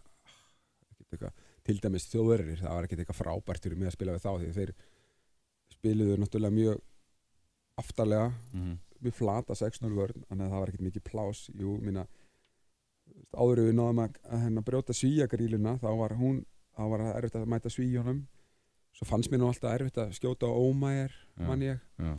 ekkert 0.95 1.15
eitthvað, 1.15 1.39
til 1.67 1.77
dæmis 1.83 2.05
þjóðverðir 2.11 2.61
það 2.61 2.75
var 2.77 2.87
ekkert 2.87 3.01
eitthvað 3.03 3.19
frábært 3.19 3.65
fyrir 3.65 3.79
mig 3.81 3.89
að 3.89 3.95
spila 3.97 4.15
við 4.15 4.25
þá 4.25 4.31
því 4.35 4.51
þeir 4.59 4.73
spiluðu 5.75 6.19
náttúrulega 6.21 6.55
mjög 6.59 6.83
aftarlega 7.81 8.27
Mm 8.53 8.61
-hmm. 8.61 8.77
mjög 9.03 9.13
flata 9.13 9.53
6-0 9.53 9.95
vörn 9.95 10.23
þannig 10.29 10.45
að 10.45 10.51
það 10.51 10.59
var 10.59 10.69
ekkert 10.69 10.87
mikið 10.87 11.03
plás 11.03 11.49
jú, 11.53 11.77
mína, 11.81 12.05
áður 13.35 13.61
við 13.67 13.75
náðum 13.75 13.99
að, 14.05 14.15
að 14.23 14.43
hérna, 14.45 14.61
brjóta 14.61 14.93
svíjagríluna 14.93 15.77
þá 15.83 15.89
var 15.99 16.15
hún 16.15 16.45
þá 16.75 16.83
var 16.91 16.99
það 16.99 17.17
erfitt 17.17 17.35
að 17.35 17.51
mæta 17.51 17.69
svíjónum 17.69 18.21
svo 18.95 19.05
fannst 19.09 19.31
mér 19.31 19.39
nú 19.39 19.47
alltaf 19.49 19.75
erfitt 19.75 19.97
að 19.97 20.13
skjóta 20.15 20.47
ómæjar 20.47 21.11
Já. 21.11 21.47
mann 21.47 21.61
ég 21.61 21.79
Já. 21.99 22.15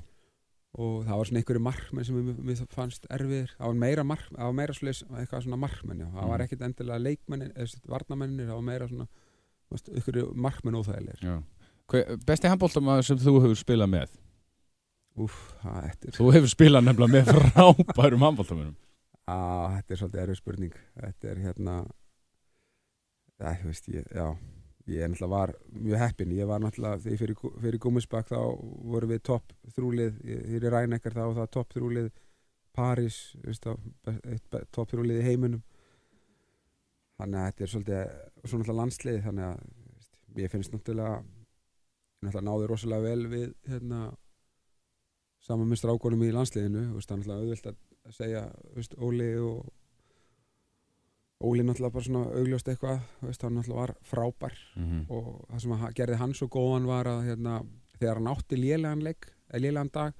Og 0.77 1.07
það 1.07 1.17
var 1.17 1.29
svona 1.29 1.41
einhverju 1.41 1.63
markmenn 1.65 2.05
sem 2.05 2.17
mér 2.47 2.59
fannst 2.75 3.07
erfiðir 3.11 3.53
það 3.57 3.67
var 3.71 3.79
meira, 3.81 4.05
mark, 4.05 4.27
það 4.33 4.45
var 4.51 4.57
meira 4.59 4.75
slis, 4.77 5.03
eitthvað 5.09 5.47
svona 5.47 5.57
markmenn 5.63 6.03
já. 6.05 6.07
það 6.13 6.29
var 6.29 6.39
Mhm. 6.39 6.45
ekkert 6.47 6.65
endilega 6.69 6.99
leikmenn 7.03 7.47
eða 7.53 7.81
varnamennir, 7.89 8.47
það 8.51 8.59
var 8.61 8.67
meira 8.71 8.89
svona 8.89 9.07
einhverju 9.97 10.35
markmenn 10.37 10.77
óþægilegir 10.81 11.43
besti 12.27 12.49
handbóltamaður 12.51 13.05
sem 13.09 13.19
þú 13.19 13.37
hefur 13.43 13.57
spilað 13.61 13.91
með? 13.95 14.09
Úf, 15.17 15.37
það 15.63 15.85
er, 15.89 15.95
Þú 16.13 16.33
hefur 16.35 16.51
spilað 16.53 16.85
nefnilega 16.85 17.13
með 17.15 17.31
frábærum 17.33 18.21
handbóltamönnum. 18.27 18.77
á, 19.27 19.37
þetta 19.81 19.91
er 19.95 19.97
svolítið 20.03 20.23
erfið 20.27 20.37
spurning 20.43 20.75
þetta 21.01 21.31
er 21.31 21.37
hérna 21.47 21.77
ja, 23.41 23.55
þú 23.63 23.71
veist, 23.71 23.89
ég, 23.89 24.05
já 24.13 24.27
ég 24.87 25.03
er 25.03 25.11
náttúrulega 25.11 25.33
var 25.33 25.53
mjög 25.75 26.03
heppin 26.05 26.35
ég 26.37 26.47
var 26.47 26.63
náttúrulega, 26.63 27.01
þegar 27.03 27.23
fyrir, 27.23 27.41
fyrir 27.65 27.83
Gúmisbakk 27.83 28.31
þá 28.31 28.39
vorum 28.87 29.11
við 29.11 29.25
topp 29.27 29.57
þrúlið 29.75 30.21
ég 30.27 30.67
ræna 30.71 31.01
ekkert 31.01 31.19
þá 31.19 31.25
var 31.25 31.39
það 31.41 31.53
topp 31.57 31.77
þrúlið 31.77 32.13
París, 32.77 33.17
topp 34.75 34.91
þrúlið 34.93 35.23
í 35.23 35.25
heiminum. 35.25 35.63
Þannig 37.17 37.41
að 37.41 37.47
þetta 37.49 37.65
er 37.65 37.73
svolítið 37.73 37.97
og 37.97 38.51
svo 38.51 38.59
náttúrulega 38.61 38.81
landslið 38.83 39.23
þannig 39.25 39.47
að 39.47 39.63
veist, 39.95 40.13
ég 40.37 40.53
finnst 40.53 40.75
náttúrulega 40.75 41.15
náttúrulega 42.27 42.47
náði 42.51 42.69
rosalega 42.69 43.07
vel 43.07 43.31
við 43.33 43.47
hérna 43.71 44.01
saman 45.47 45.71
með 45.71 45.81
strákonum 45.81 46.27
í 46.27 46.33
landsliðinu. 46.37 46.85
Veist, 46.93 47.09
það 47.09 47.17
er 47.17 47.23
náttúrulega 47.23 47.47
auðvilt 47.47 47.71
að 47.73 48.19
segja 48.19 48.45
veist, 48.77 48.99
Óli 49.01 49.31
og 49.41 49.65
Óli 51.45 51.63
náttúrulega 51.63 51.93
bara 51.93 52.05
svona 52.05 52.25
augljóst 52.33 52.69
eitthvað 52.69 53.01
veist, 53.21 53.43
hann 53.43 53.59
náttúrulega 53.59 53.81
var 53.81 53.97
frábær 54.03 54.55
Mm 54.77 54.85
-hmm. 54.85 55.11
og 55.11 55.49
það 55.51 55.59
sem 55.61 55.95
gerði 55.95 56.17
hann 56.17 56.35
svo 56.35 56.47
góðan 56.49 56.87
var 56.87 57.07
að 57.07 57.25
hérna, 57.29 57.67
þegar 58.01 58.15
hann 58.15 58.27
átti 58.33 58.57
lélegan 58.57 59.03
leik 59.03 59.27
lélegan 59.53 59.91
dag 59.93 60.15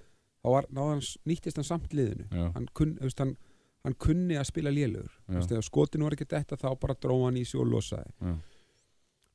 þá 0.47 0.51
var, 0.51 0.67
hann, 0.77 1.05
nýttist 1.27 1.57
hann 1.57 1.65
samt 1.65 1.95
liðinu. 1.95 2.27
Hann, 2.55 2.69
kun, 2.75 2.97
veist, 3.01 3.19
hann, 3.19 3.37
hann 3.85 3.97
kunni 3.99 4.39
að 4.39 4.51
spila 4.51 4.71
lélegur. 4.71 5.13
Þegar 5.27 5.65
skotinu 5.67 6.07
var 6.07 6.17
ekki 6.17 6.29
þetta 6.31 6.59
þá 6.61 6.69
bara 6.81 6.95
dróð 6.95 7.25
hann 7.25 7.41
í 7.41 7.45
sig 7.45 7.61
og 7.61 7.67
losaði. 7.67 8.13
Já. 8.21 8.37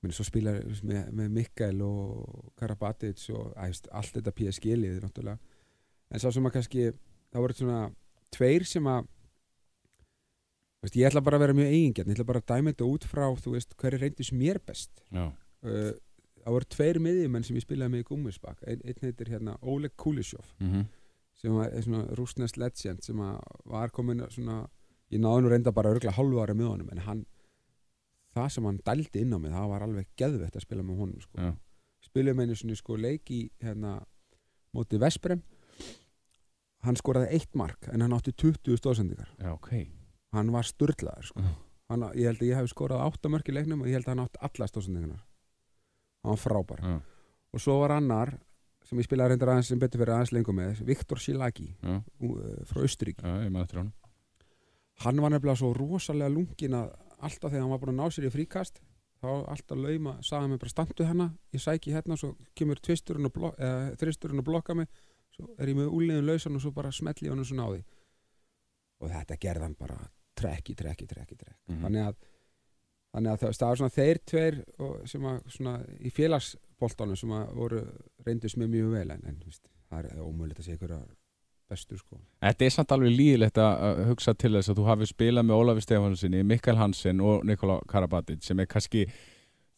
menn 0.02 0.16
svo 0.18 0.24
spila 0.26 0.56
veist, 0.58 0.84
með, 0.84 1.10
með 1.14 1.28
Mikael 1.30 1.82
og 1.86 2.54
Karabatic 2.58 3.22
og 3.30 3.52
veist, 3.54 3.90
allt 3.92 4.16
þetta 4.16 4.32
PSG 4.32 4.78
liði 4.78 5.02
náttúrulega. 5.04 5.38
En 6.12 6.20
sá 6.20 6.32
sem 6.32 6.48
að 6.48 6.56
kannski 6.56 6.88
það 7.32 7.44
voru 7.44 7.54
svona 7.54 7.82
tveir 8.34 8.66
sem 8.66 8.88
að 8.88 9.06
veist, 10.82 10.96
ég 10.98 11.08
ætla 11.10 11.24
bara 11.24 11.38
að 11.40 11.46
vera 11.46 11.58
mjög 11.58 11.74
eigingjarn 11.76 12.10
ég 12.12 12.18
ætla 12.18 12.30
bara 12.32 12.42
að 12.42 12.50
dæma 12.54 12.74
þetta 12.74 12.88
út 12.90 13.10
frá 13.10 13.26
veist, 13.46 13.76
hverju 13.78 14.02
reyndist 14.02 14.34
mér 14.34 14.62
best. 14.66 15.04
Uh, 15.14 15.92
það 16.42 16.56
voru 16.56 16.70
tveir 16.76 17.00
miðjumenn 17.04 17.46
sem 17.46 17.58
ég 17.58 17.66
spilaði 17.66 17.94
með 17.94 18.04
í 18.04 18.08
Gúmisbak 18.10 18.64
einn 18.66 18.82
ein 18.86 19.06
heitir 19.06 19.30
hérna 19.30 19.58
Oleg 19.62 19.94
Kulishov 20.00 20.48
mhm, 20.60 20.88
sem 21.38 21.54
var, 21.56 21.70
er 21.70 21.86
svona 21.86 22.18
rúsnest 22.18 22.58
legend 22.62 23.04
sem 23.06 23.22
var 23.70 23.94
komin 23.94 24.24
svona 24.34 24.64
ég 25.14 25.22
náði 25.22 25.46
nú 25.46 25.52
reynda 25.52 25.74
bara 25.76 25.92
örgla 25.94 26.16
hálfu 26.16 26.42
ára 26.42 26.56
með 26.58 26.72
honum 26.72 26.92
en 26.96 27.04
hann 27.06 27.24
það 28.36 28.50
sem 28.56 28.70
hann 28.70 28.82
dældi 28.88 29.26
inn 29.26 29.36
á 29.36 29.40
mig 29.44 29.54
það 29.54 29.72
var 29.74 29.86
alveg 29.86 30.12
geðvett 30.20 30.58
að 30.58 30.66
spila 30.66 30.86
með 30.88 31.02
honum 31.04 31.24
sko. 31.24 31.54
spilum 32.08 32.42
einu 32.42 32.58
svona 32.58 32.78
sko 32.80 32.98
leik 32.98 33.32
í 33.32 33.42
hérna 33.62 34.00
móti 34.76 35.00
Vesprem 35.02 35.44
hann 36.82 36.98
skoraði 36.98 37.36
eitt 37.38 37.58
mark 37.60 37.92
en 37.92 38.02
hann 38.02 38.16
átti 38.16 38.34
20 38.34 38.80
stóðsendingar 38.80 39.36
já, 39.38 39.52
ok 39.54 40.01
hann 40.36 40.52
var 40.54 40.68
sturlaður 40.68 41.32
sko. 41.32 41.44
Já. 41.44 41.52
hann, 41.92 42.06
ég 42.16 42.30
held 42.30 42.44
að 42.44 42.48
ég 42.50 42.62
hef 42.62 42.72
skorað 42.72 43.04
átta 43.08 43.32
mörk 43.32 43.52
í 43.52 43.56
leiknum 43.56 43.84
og 43.84 43.90
ég 43.92 44.00
held 44.00 44.08
að 44.08 44.14
hann 44.16 44.24
átti 44.26 44.44
alla 44.48 44.70
stóðsendingarnar 44.72 45.24
hann 46.22 46.36
var 46.36 46.42
frábær. 46.42 46.86
Já, 46.86 46.96
og 47.52 47.64
svo 47.64 47.80
var 47.82 47.96
annar 47.98 48.36
sem 48.88 49.00
ég 49.02 49.08
spilaði 49.08 49.36
reyndar 49.36 49.54
aðeins 49.54 49.72
sem 49.72 49.82
betur 49.82 50.02
fyrir 50.02 50.16
aðeins 50.16 50.34
lengur 50.36 50.58
með 50.58 50.84
Viktor 50.88 51.22
Silagi 51.22 51.68
frá 51.80 52.80
Austuríki 52.82 53.26
já, 53.26 53.36
ég 53.46 53.52
maður 53.54 53.68
eftir 53.68 53.84
hann 55.02 55.22
var 55.22 55.34
nefnilega 55.34 55.60
svo 55.62 55.74
rosalega 55.78 56.34
lungin 56.34 56.78
að 56.78 56.96
alltaf 57.22 57.52
þegar 57.52 57.66
hann 57.66 57.74
var 57.74 57.84
búin 57.84 57.94
að 57.94 58.02
ná 58.02 58.16
sér 58.16 58.28
í 58.30 58.34
fríkast 58.34 58.82
þá 59.22 59.30
alltaf 59.54 59.78
lauma, 59.78 60.16
sagði 60.26 60.42
hann 60.42 60.54
mig 60.56 60.62
bara 60.64 60.74
standu 60.74 61.06
hérna 61.06 61.28
ég 61.54 61.62
sæki 61.62 61.94
hérna, 61.94 62.18
svo 62.18 62.34
kemur 62.58 62.82
tvisturinn 62.82 63.30
og 63.30 63.34
blok, 63.36 63.58
eða, 63.62 63.92
þristurinn 64.02 64.42
og 64.42 64.48
blokka 64.48 64.76
mig 64.78 64.90
svo 65.36 65.52
er 65.58 65.72
ég 65.72 65.78
með 65.78 65.92
úliðin 65.96 66.28
lausan 66.28 66.58
og 66.58 66.64
svo 66.64 66.74
bara 66.76 66.92
smelli 66.94 67.28
ég 67.28 67.34
hann 67.34 67.46
svona 67.48 67.68
á 67.68 67.72
því. 67.72 67.84
Og 69.02 69.14
þetta 69.14 69.38
gerði 69.42 69.68
hann 69.68 69.78
bara 69.80 70.00
trekki, 70.42 70.76
trekki, 70.76 71.08
trekki, 71.08 71.38
trekki 71.40 71.72
Mhm. 71.74 71.86
þannig 71.86 72.08
að 72.10 72.16
þannig 73.12 73.32
að 73.34 73.40
það, 73.42 73.62
var 73.68 73.80
svona 73.82 73.96
þeir 73.96 74.20
tveir 74.32 74.60
sem 75.12 75.22
að 75.32 75.40
svona 75.52 75.74
í 76.00 76.12
félagsboltanum 76.16 77.18
sem 77.20 77.34
að 77.36 77.50
voru 77.58 77.82
reyndust 78.26 78.58
með 78.58 78.70
mjög 78.76 78.92
vel 78.94 79.10
en, 79.18 79.24
en 79.28 79.42
víst, 79.46 79.66
það 79.92 80.06
er 80.14 80.22
ómögulegt 80.24 80.60
að 80.62 80.70
segja 80.70 80.80
hverja 80.86 81.02
bestur 81.72 81.98
sko 82.00 82.18
Þetta 82.44 82.66
er 82.66 82.70
samt 82.76 82.92
alveg 82.96 83.12
líðilegt 83.16 83.58
að 83.64 84.02
hugsa 84.10 84.34
til 84.36 84.54
þess 84.56 84.72
að 84.72 84.80
þú 84.80 84.86
hafi 84.88 85.06
spilað 85.12 85.46
með 85.48 85.60
Ólafi 85.60 85.84
Stefansinni, 85.86 86.44
Mikael 86.44 86.78
Hansen 86.80 87.20
og 87.22 87.44
Nikola 87.48 87.78
Karabatic 87.88 88.44
sem 88.44 88.60
er 88.60 88.66
kannski 88.72 89.06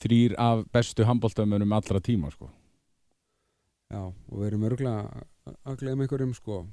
þrýr 0.04 0.34
af 0.42 0.64
bestu 0.74 1.06
handbóltamönum 1.06 1.74
allra 1.74 2.00
tíma 2.02 2.32
sko. 2.34 2.50
Já, 3.94 4.02
og 4.10 4.40
við 4.40 4.48
erum 4.48 4.64
örgulega 4.70 5.24
að 5.70 5.78
gleyma 5.82 6.06
einhverjum 6.06 6.34
sko 6.38 6.64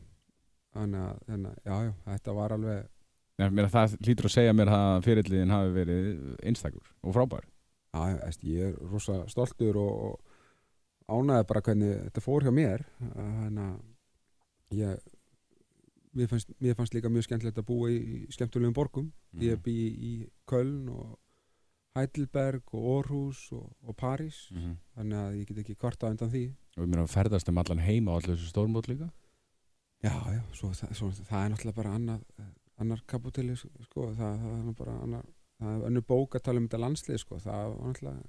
þannig 0.75 1.03
að, 1.05 1.19
þannig, 1.29 1.51
að- 1.51 1.63
já, 1.67 1.77
já, 1.89 1.93
þetta 2.07 2.35
var 2.35 2.55
alveg 2.57 2.89
Ég 3.41 3.53
meina, 3.57 3.69
það 3.73 3.95
hlýtur 4.05 4.27
að 4.29 4.35
segja 4.35 4.53
mér 4.57 4.69
að 4.77 5.05
fyrirliðin 5.07 5.51
hafi 5.55 5.71
verið 5.73 6.09
einstakur 6.45 6.91
og 7.03 7.15
frábær. 7.17 7.47
já, 7.95 8.33
ég 8.45 8.67
er 8.69 8.75
rosa 8.91 9.25
stoltur 9.33 9.77
og, 9.81 10.21
og 11.09 11.17
ánæði 11.25 11.47
bara 11.49 11.63
hvernig 11.67 11.95
þetta 12.05 12.21
fór 12.23 12.45
hjá 12.47 12.53
mér 12.55 12.85
þannig 13.01 13.65
að 13.65 14.77
ég 14.79 15.01
mér 16.15 16.29
fannst, 16.31 16.53
mér 16.61 16.77
fannst 16.79 16.95
líka 16.95 17.11
mjög 17.11 17.27
skemmtilegt 17.27 17.59
að 17.59 17.67
búa 17.71 17.89
í, 17.91 17.97
í 17.99 18.31
skemmtulegum 18.35 18.75
borgum 18.77 19.09
ég 19.41 19.57
Mhm. 19.57 19.63
bý 19.65 19.75
í 19.91 20.13
Köln 20.47 20.89
og 20.91 21.19
Heidelberg 21.97 22.63
og 22.75 22.85
Orhus 22.95 23.41
og, 23.53 23.73
og 23.83 23.97
París 23.97 24.51
Mhm. 24.53 24.77
þannig 24.97 25.19
að 25.19 25.39
ég 25.41 25.47
get 25.49 25.59
ekki 25.65 25.77
kvarta 25.77 26.11
undan 26.11 26.31
því 26.31 26.45
Og 26.77 26.85
ég 26.85 26.89
meina 26.89 27.03
að 27.03 27.15
ferðast 27.17 27.49
um 27.49 27.59
allan 27.59 27.79
heima 27.83 28.13
og 28.13 28.23
allir 28.23 28.37
þessu 28.37 28.53
stórmót 28.53 28.87
líka. 28.87 29.11
Já, 30.03 30.15
já, 30.33 30.41
svo, 30.55 30.69
það, 30.71 30.95
svo, 30.95 31.09
það 31.11 31.45
er 31.45 31.51
náttúrulega 31.51 31.75
bara 31.77 31.91
annar, 31.95 32.21
annar 32.81 33.01
kaputili, 33.07 33.57
sko, 33.57 34.11
það, 34.17 34.37
það 34.43 34.69
er 34.69 34.75
bara 34.79 34.95
annar, 35.05 35.25
það 35.61 35.75
er 35.77 35.87
önnur 35.91 36.05
bók 36.09 36.35
að 36.39 36.43
tala 36.47 36.59
um 36.63 36.69
þetta 36.69 36.81
landslið, 36.85 37.19
sko, 37.23 37.39
það 37.45 37.65
var 37.75 37.89
náttúrulega, 37.91 38.23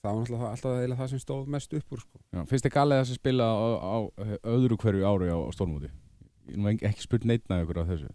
það 0.00 0.10
var 0.10 0.20
náttúrulega 0.20 0.50
alltaf 0.50 0.76
eiginlega 0.78 1.00
það 1.02 1.10
sem 1.14 1.22
stóð 1.24 1.46
mest 1.56 1.74
upp 1.80 1.92
úr, 1.96 2.00
sko. 2.06 2.20
Já, 2.32 2.44
finnst 2.50 2.66
þið 2.68 2.74
galið 2.78 3.00
þessi 3.02 3.18
spila 3.20 3.44
á, 3.50 3.56
á 3.80 3.96
öðru 4.54 4.76
hverju 4.80 5.06
ári 5.10 5.30
á, 5.34 5.38
á 5.38 5.50
stórmóti? 5.56 5.90
Ég 6.50 6.56
nú 6.58 6.70
ekki, 6.72 6.94
spurt 7.04 7.24
neitt 7.28 7.48
með 7.50 7.64
ykkur 7.66 7.82
á 7.82 7.90
þessu. 7.90 8.10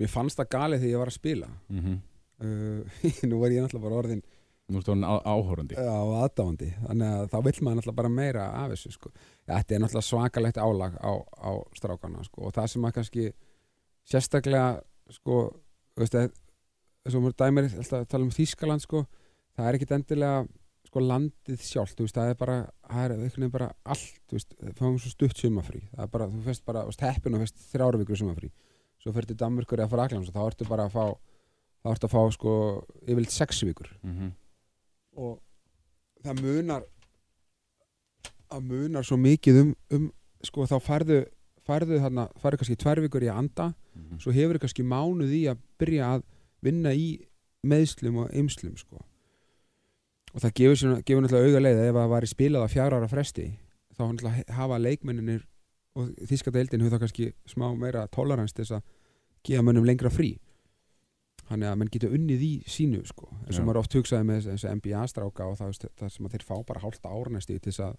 Mér 0.00 0.08
fannst 0.10 0.38
það 0.40 0.48
galið 0.56 0.80
þegar 0.82 0.92
ég 0.94 1.02
var 1.02 1.10
að 1.12 1.18
spila, 1.18 1.48
Mm 1.68 1.80
-hmm. 1.84 1.98
uh, 2.42 3.26
nú 3.30 3.40
var 3.40 3.50
ég 3.52 3.62
náttúrulega 3.62 3.88
bara 3.88 4.00
orðin 4.02 4.22
Nú 4.72 4.78
ertu 4.78 4.92
orðin 4.92 5.04
á- 5.04 5.24
áhorandi. 5.26 5.74
á 5.76 6.00
aðdáandi, 6.24 6.68
þannig 6.86 7.08
að 7.12 7.28
þá 7.28 7.38
vill 7.44 7.60
maður 7.62 7.76
náttúrulega 7.76 7.96
bara 7.96 8.08
meira 8.08 8.44
af 8.62 8.70
þessu, 8.70 8.92
sko. 8.92 9.10
Þetta 9.46 9.74
er 9.74 9.80
náttúrulega 9.82 10.08
svakalegt 10.08 10.56
álag 10.58 10.92
á, 10.96 11.12
á 11.36 11.50
strákana, 11.76 12.24
sko, 12.24 12.42
og 12.46 12.52
það 12.54 12.66
sem 12.68 12.82
að 12.84 12.92
kannski 12.92 13.32
sérstaklega, 14.08 14.80
sko, 15.10 15.44
veist, 15.98 16.16
að 16.16 16.32
dæmir 17.38 17.70
tala 18.10 18.24
um 18.24 18.34
Þískaland 18.34 18.84
sko, 18.84 19.06
það 19.56 19.68
er 19.68 19.78
ekkit 19.78 19.96
endilega 19.98 20.42
sko 20.86 21.00
landið 21.00 21.62
sjálft, 21.62 21.96
þú 21.96 22.04
veist, 22.06 22.16
það 22.18 22.32
er 22.32 22.36
bara 22.40 22.58
það 22.90 23.14
er 23.46 23.52
bara 23.54 23.70
allt, 23.84 24.18
veist 24.30 24.54
það 24.58 24.74
fáum 24.78 24.98
svo 25.00 25.12
stutt 25.12 25.38
sumafrí, 25.38 25.86
það 25.94 26.04
er 26.04 26.12
bara, 26.12 26.28
þú 26.28 26.42
veist 26.46 26.64
bara 26.68 26.84
heppin 27.00 27.38
og 27.38 27.44
veist 27.44 27.64
þrjára 27.70 28.00
vikur 28.02 28.18
sumafrí 28.20 28.50
svo 29.02 29.12
fyrir 29.14 29.32
til 29.32 29.38
Danmörkur 29.40 29.82
eða 29.82 29.90
Fraklands 29.90 30.30
og 30.30 30.36
þá 30.36 30.42
ertu 30.44 30.68
bara 30.68 30.86
að 30.86 30.94
fá 30.94 31.04
þá 31.82 31.88
ertu 31.92 32.08
að 32.08 32.14
fá 32.14 32.22
sko 32.36 32.54
yfirleitt 33.02 33.34
sex 33.34 33.62
vikur 33.66 33.90
Mm 34.02 34.14
-hmm. 34.16 34.30
og 35.16 35.40
það 36.22 36.42
munar 36.42 36.82
það 38.50 38.60
munar 38.70 39.04
svo 39.04 39.16
mikið 39.16 39.60
um, 39.62 39.74
um 39.90 40.12
sko 40.42 40.66
þá 40.66 40.78
færðu 40.80 41.24
færðu 41.66 41.98
þarna, 41.98 42.28
færðu 42.38 42.56
kannski 42.56 42.76
tvær 42.76 43.00
vikur 43.00 43.22
í 43.22 43.30
að 43.30 43.38
anda 43.38 43.74
Mhm. 43.94 44.18
svo 44.20 44.32
hefur 44.32 44.58
kannski 44.58 44.82
mánuð 44.82 45.32
í 45.36 45.42
að 45.52 45.58
byrja 45.78 46.06
að 46.16 46.22
vinna 46.62 46.92
í 46.94 47.08
meðslum 47.66 48.16
og 48.24 48.30
ymslum 48.34 48.76
sko. 48.78 49.00
og 50.34 50.40
það 50.40 50.54
gefur, 50.54 50.76
svona, 50.80 51.02
gefur 51.04 51.22
náttúrulega 51.22 51.48
auga 51.52 51.60
leið 51.60 51.80
ef 51.88 51.94
það 51.94 52.12
væri 52.14 52.28
spilað 52.30 52.64
á 52.64 52.68
fjara 52.72 52.96
ára 53.00 53.08
fresti 53.10 53.58
þá 53.92 54.44
hafa 54.56 54.78
leikmenninir 54.80 55.42
og 55.94 56.08
þíska 56.24 56.50
deildin 56.54 56.80
hefur 56.80 56.96
það 56.96 57.02
kannski 57.04 57.32
smá 57.46 57.66
meira 57.76 58.06
tolerans 58.08 58.52
til 58.56 58.64
þess 58.64 58.78
að 58.78 58.82
gefa 59.44 59.62
mönnum 59.66 59.84
lengra 59.84 60.08
frí 60.10 60.38
þannig 61.50 61.68
að 61.68 61.76
menn 61.82 61.90
getur 61.92 62.14
unnið 62.16 62.40
í 62.46 62.52
sínu 62.64 63.02
sko. 63.06 63.28
eins 63.46 63.58
og 63.58 63.66
maður 63.66 63.82
oft 63.82 63.92
hugsaði 63.98 64.24
með 64.24 64.46
þessi 64.48 64.72
NBA 64.78 65.02
stráka 65.10 65.44
og 65.50 65.58
það, 65.58 65.76
það 66.00 66.08
sem 66.14 66.26
að 66.26 66.32
þeir 66.32 66.46
fá 66.48 66.56
bara 66.66 66.80
hálft 66.80 67.04
ár 67.04 67.28
næstu 67.34 67.58
til 67.60 67.72
þess 67.72 67.80
að 67.90 67.96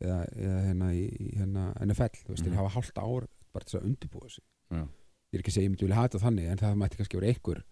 eða, 0.00 0.20
eða 0.32 0.60
hérna 0.64 0.88
í, 0.96 1.04
í 1.20 1.28
hérna 1.36 1.66
NFL 1.84 2.16
þú 2.24 2.32
veist, 2.32 2.40
Mhm. 2.40 2.48
þeir 2.48 2.56
hafa 2.62 2.74
hálft 2.78 2.96
ár 2.96 3.26
bara 3.52 3.64
til 3.64 3.74
þess 3.76 3.82
að 3.82 3.88
undirbúa 3.90 4.30
sig 4.30 4.44
Já. 4.72 4.86
Ég 5.30 5.38
er 5.38 5.44
ekki 5.44 5.52
að 5.52 5.56
segja 5.56 5.68
ég 5.68 5.72
myndi 5.74 5.86
vilja 5.86 6.00
hata 6.00 6.20
þannig 6.20 6.50
en 6.50 6.60
það 6.60 6.80
mætti 6.80 6.98
kannski 6.98 7.20
vera 7.20 7.30
einhver. 7.30 7.62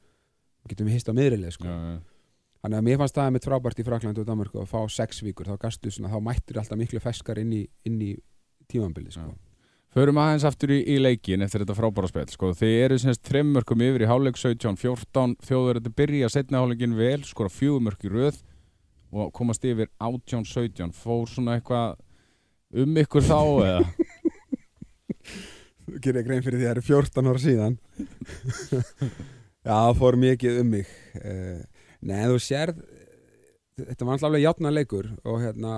Við 0.63 0.73
getum 0.73 0.93
hist 0.93 1.11
á 1.11 1.13
miðrileg 1.19 1.55
sko. 1.55 1.75
Þannig 2.59 2.79
að 2.79 2.87
mér 2.89 3.01
fannst 3.01 3.19
það 3.19 3.35
mitt 3.35 3.47
frábært 3.47 3.81
í 3.83 3.85
Frakland 3.87 4.19
og 4.19 4.27
Danmarku 4.27 4.63
að 4.63 4.71
fá 4.71 4.81
sex 4.91 5.23
vikur, 5.23 5.47
þá 5.47 5.63
gastu 5.63 5.93
svona, 5.95 6.11
þá 6.11 6.23
mættir 6.27 6.59
alltaf 6.59 6.79
miklu 6.79 7.03
feskar 7.03 7.39
inn 7.39 7.53
í, 7.55 7.61
inn 7.87 8.01
í 8.03 8.15
tímambili 8.71 9.15
sko. 9.15 9.31
Förum 9.95 10.19
aðeins 10.21 10.45
aftur 10.45 10.75
í, 10.75 10.83
í 10.85 10.99
leikin 11.01 11.43
eftir 11.47 11.63
þetta 11.63 11.77
frábæra 11.79 12.11
spil 12.11 12.27
sko. 12.31 12.51
Þið 12.59 12.75
eru 12.83 12.99
semst 13.01 13.23
þremmörkum 13.27 13.85
yfir 13.87 14.05
í 14.05 14.11
hálfleik 14.11 14.39
17-14 14.39 15.39
þjóður 15.49 15.79
þetta 15.81 15.95
byrja 16.03 16.33
setna 16.35 16.61
hálfleikin 16.61 16.99
vel 16.99 17.23
skora 17.27 17.53
fjögumörk 17.55 18.05
í 18.05 18.13
röð 18.13 18.43
og 19.15 19.33
komast 19.35 19.65
yfir 19.65 19.89
18-17 20.03 20.93
fór 20.93 21.25
svona 21.31 21.57
eitthvað 21.57 21.97
um 22.83 23.01
ykkur 23.01 23.25
þá 23.25 23.41
eða 23.65 23.81
Gerir 25.97 26.21
ég 26.21 26.29
grein 26.29 26.45
fyrir 26.45 26.61
því 26.61 26.67
að 26.67 26.71
það 26.71 26.77
eru 26.77 26.87
14 26.89 27.33
ára 27.33 27.43
síðan. 27.43 27.77
Já, 29.69 29.75
það 29.75 29.99
fór 29.99 30.19
mikið 30.21 30.63
um 30.63 30.73
mig. 30.77 30.95
Uh, 31.19 31.61
Nei, 31.99 32.23
þú 32.31 32.39
sérð 32.43 32.79
Þetta 33.79 34.07
var 34.07 34.17
alltaf 34.17 34.29
alveg 34.29 34.43
játna 34.43 34.73
leikur 34.73 35.07
og 35.23 35.37
hérna 35.43 35.75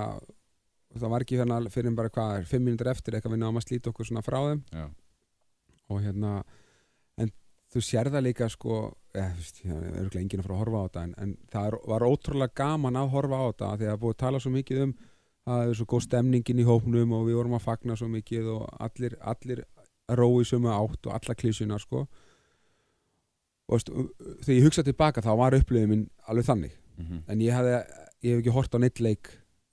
það 0.97 1.11
var 1.13 1.25
ekki 1.25 1.37
hérna 1.39 1.59
fyrir 1.71 1.93
bara 1.95 2.11
hvað 2.13 2.31
er, 2.39 2.47
fimm 2.49 2.65
mínútur 2.67 2.89
eftir 2.91 3.15
eitthvað 3.15 3.35
við 3.35 3.43
náum 3.43 3.59
að 3.59 3.67
slíta 3.67 3.91
okkur 3.91 4.07
svona 4.09 4.23
frá 4.25 4.39
þeim. 4.39 4.63
Já. 4.73 4.87
og 5.91 6.01
hérna 6.01 6.31
en 7.21 7.31
þú 7.71 7.83
sér 7.85 8.09
það 8.11 8.25
líka 8.25 8.47
sko 8.49 8.79
eða, 9.13 9.29
þú 9.35 9.43
veist, 9.43 9.61
ég 9.61 9.71
er 9.75 9.99
örgulega 10.01 10.23
enginn 10.23 10.41
að 10.41 10.47
fara 10.47 10.55
að 10.55 10.61
horfa 10.63 10.81
á 10.81 10.85
þetta 10.87 11.03
en, 11.03 11.13
en 11.21 11.33
það 11.53 11.77
var 11.93 12.07
ótrúlega 12.07 12.57
gaman 12.61 12.99
að 12.99 13.13
horfa 13.15 13.39
á 13.39 13.45
þetta 13.51 13.71
því 13.75 13.87
að 13.87 13.91
það 13.91 14.01
búið 14.03 14.15
að 14.15 14.21
tala 14.23 14.41
svo 14.41 14.53
mikið 14.55 14.83
um 14.85 14.93
að 15.41 15.53
það 15.53 15.69
er 15.69 15.77
svo 15.79 15.87
góð 15.93 16.03
stemningin 16.07 16.61
í 16.61 16.67
hópnum 16.67 17.15
og 17.17 17.27
við 17.27 17.39
vorum 17.39 17.57
að 17.57 17.65
fagna 17.67 17.97
svo 17.99 18.09
mikið 18.11 18.49
og 18.55 18.65
allir, 18.87 19.17
allir 19.21 19.63
rói 20.17 20.45
sömu 20.47 20.71
átt 20.73 21.07
og 21.07 21.15
alla 21.15 21.35
klísjuna 21.37 21.79
sko. 21.81 22.05
Og 23.71 23.77
veist, 23.77 23.91
þegar 24.43 24.57
ég 24.57 24.67
hugsa 24.67 24.83
tilbaka 24.83 25.23
þá 25.23 25.31
var 25.39 25.55
upplifin 25.55 25.89
minn 25.91 26.07
alveg 26.27 26.47
þannig. 26.47 26.77
Mm 26.97 27.05
-hmm. 27.05 27.21
en 27.27 27.41
ég, 27.41 27.53
hafði, 27.55 27.71
ég 28.21 28.31
hef 28.31 28.39
ekki 28.39 28.55
hort 28.55 28.75
á 28.75 28.79
neitt 28.79 28.99
leik. 28.99 29.31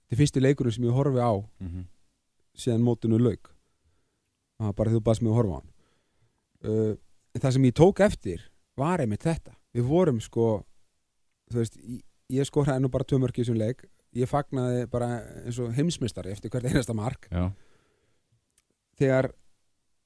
Þetta 0.08 0.14
er 0.14 0.20
fyrsti 0.22 0.40
leikurinn 0.40 0.72
sem 0.72 0.84
ég 0.84 0.94
horfi 0.94 1.20
á 1.20 1.34
síðan 2.54 2.86
mótinu 2.86 3.18
lauk. 3.18 3.50
Það 4.58 4.66
var 4.66 4.74
bara 4.74 4.90
þú 4.90 5.00
baðst 5.00 5.22
mig 5.22 5.30
að 5.30 5.38
horfa 5.38 5.52
á 5.52 5.58
hann. 5.58 5.70
Uh, 6.64 6.94
en 7.34 7.40
það 7.40 7.52
sem 7.52 7.64
ég 7.64 7.74
tók 7.74 8.00
eftir 8.00 8.50
var 8.76 9.00
einmitt 9.00 9.22
þetta. 9.22 9.54
Við 9.74 9.84
vorum 9.84 10.20
sko 10.20 10.64
veist, 11.54 11.76
ég, 11.76 12.02
ég 12.28 12.46
skoraði 12.46 12.82
nú 12.82 12.88
bara 12.88 13.04
tvö 13.04 13.18
mörk 13.22 13.38
í 13.38 13.42
þessum 13.42 13.60
leik. 13.60 13.84
Ég 14.16 14.28
fagnaði 14.28 14.86
bara 14.90 15.20
eins 15.44 15.58
og 15.58 15.74
heimsmystari 15.76 16.32
eftir 16.32 16.50
hvert 16.50 16.64
einasta 16.64 16.94
mark. 16.96 17.28
Já, 17.30 17.52
þegar 18.98 19.32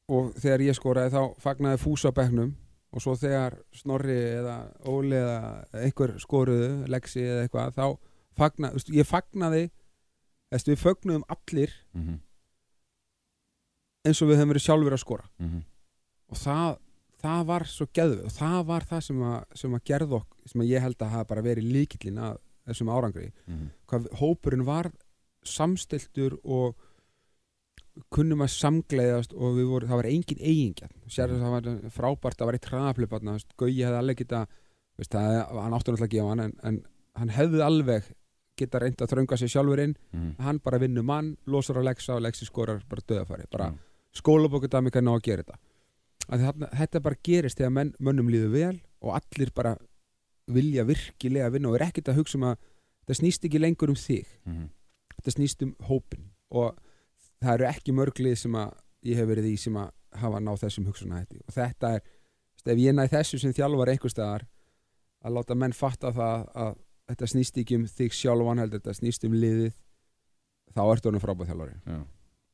og 0.09 0.33
þegar 0.35 0.61
ég 0.67 0.75
skoraði 0.77 1.11
þá 1.15 1.23
fagnaði 1.41 1.79
fúsa 1.83 2.11
á 2.11 2.17
bekknum 2.17 2.55
og 2.93 3.01
svo 3.01 3.15
þegar 3.17 3.55
Snorri 3.73 4.17
eða 4.41 4.57
Óli 4.85 5.17
eða 5.17 5.65
einhver 5.73 6.17
skoruðu, 6.21 6.87
Lexi 6.89 7.21
eða 7.25 7.47
eitthvað 7.47 7.75
þá 7.79 7.99
fagna, 8.37 8.69
þú 8.73 8.75
veist, 8.81 8.91
ég 8.93 9.07
fagnaði 9.09 9.63
þess, 10.53 10.67
við 10.69 10.83
fögnuðum 10.83 11.25
allir 11.29 11.71
Mhm. 11.95 12.19
eins 14.07 14.21
og 14.23 14.29
við 14.33 14.41
höfum 14.41 14.53
verið 14.53 14.65
sjálfur 14.67 14.97
að 14.97 15.03
skora 15.05 15.27
Mhm. 15.39 15.63
og 16.33 16.37
það, 16.37 16.79
það 17.23 17.45
var 17.47 17.63
svo 17.65 17.87
geðvið 17.87 18.25
og 18.25 18.33
það 18.33 18.65
var 18.67 18.81
það 18.91 19.03
sem 19.03 19.21
að, 19.23 19.45
sem 19.55 19.73
að 19.75 19.85
gerða 19.85 20.17
okk 20.21 20.37
sem 20.47 20.61
að 20.61 20.69
ég 20.73 20.81
held 20.81 20.99
að 20.99 21.11
hafa 21.11 21.25
bara 21.29 21.43
verið 21.43 21.71
líkillin 21.73 22.19
að 22.19 22.39
þessum 22.67 22.91
árangri 22.91 23.33
Mhm. 23.47 23.71
hvað 23.89 24.09
hópurinn 24.19 24.65
var 24.65 24.93
samstiltur 25.45 26.39
og 26.45 26.75
kunnum 28.15 28.41
að 28.45 28.53
samgleiðast 28.55 29.33
og 29.37 29.59
voru, 29.69 29.87
það 29.87 29.99
var 30.01 30.09
engin 30.09 30.39
eigingja 30.41 30.89
sér 31.13 31.33
að 31.35 31.43
það 31.43 31.53
var 31.53 31.91
frábært 31.93 32.41
að 32.41 32.49
vera 32.51 32.61
í 32.61 32.65
traðafliparna 32.67 33.35
Gauji 33.61 33.83
hefði 33.85 33.99
alveg 33.99 34.17
geta 34.23 34.47
veist, 34.99 35.13
það, 35.13 35.37
hann 35.61 35.77
áttur 35.77 35.93
náttúrulega 35.97 36.09
að 36.09 36.15
gefa 36.17 36.29
hann 36.33 36.41
en, 36.47 36.55
en 36.65 36.79
hann 37.21 37.29
hefði 37.37 37.61
alveg 37.67 38.09
geta 38.57 38.81
reynd 38.81 39.01
að 39.05 39.13
þrönga 39.13 39.39
sig 39.39 39.49
sjálfur 39.53 39.81
inn 39.85 39.95
Mhm. 40.13 40.31
hann 40.41 40.59
bara 40.65 40.79
vinnur 40.79 41.05
mann, 41.05 41.37
losar 41.47 41.77
að 41.77 41.85
leggsa 41.91 42.15
og 42.17 42.23
leggsi 42.23 42.45
skorar 42.49 42.83
bara 42.89 43.01
döðafæri, 43.09 43.47
bara 43.51 43.71
Já. 43.73 43.79
skólabókudami 44.21 44.91
kann 44.93 45.05
ná 45.05 45.13
að 45.17 45.23
gera 45.23 45.43
þetta 45.43 45.59
því 46.29 46.43
þarna, 46.47 46.69
þetta 46.79 47.03
bara 47.03 47.17
gerist 47.25 47.59
þegar 47.59 47.73
menn, 47.73 47.95
mönnum 48.01 48.29
líður 48.31 48.53
vel 48.53 48.81
og 49.03 49.17
allir 49.21 49.51
bara 49.55 49.77
vilja 50.49 50.85
virkilega 50.85 51.51
vinna 51.53 51.69
og 51.69 51.77
er 51.81 51.87
ekkert 51.91 52.09
að 52.13 52.21
hugsa 52.21 52.37
um 52.39 52.45
að 52.51 52.57
þetta 53.05 53.19
snýst 53.21 53.45
ekki 53.49 53.61
lengur 53.61 53.89
um 53.93 53.95
þig 53.99 54.27
Mhm. 54.47 54.69
þetta 55.17 55.35
snýst 55.37 55.63
um 55.63 55.75
hópin 55.89 56.31
og 56.51 56.77
það 57.43 57.55
eru 57.59 57.69
ekki 57.71 57.97
mörglið 57.97 58.39
sem 58.45 58.57
að 58.59 58.73
ég 59.09 59.19
hef 59.19 59.29
verið 59.29 59.51
í 59.51 59.59
sem 59.61 59.77
að 59.81 59.93
hafa 60.23 60.41
náð 60.43 60.65
þessum 60.65 60.89
hugsunahætti 60.91 61.43
og 61.43 61.55
þetta 61.57 61.93
er, 61.97 62.03
ef 62.63 62.81
ég 62.83 62.97
næ 62.97 63.05
þessu 63.11 63.41
sem 63.43 63.55
þjálfar 63.57 63.93
einhver 63.93 64.13
staðar 64.13 64.47
að 65.23 65.37
láta 65.39 65.57
menn 65.59 65.75
fatta 65.77 66.13
það 66.15 66.49
að 66.65 66.75
þetta 67.11 67.31
snýst 67.33 67.63
ekki 67.63 67.79
um 67.79 67.87
þig 67.91 68.17
sjálfan 68.17 68.63
heldur 68.63 68.83
þetta 68.83 68.99
snýst 68.99 69.25
um 69.29 69.37
liðið 69.37 69.73
þá 70.73 70.83
ertu 70.87 71.11
honum 71.11 71.23
frábæð 71.23 71.53
þjálfari. 71.53 71.79
Já. 71.87 72.03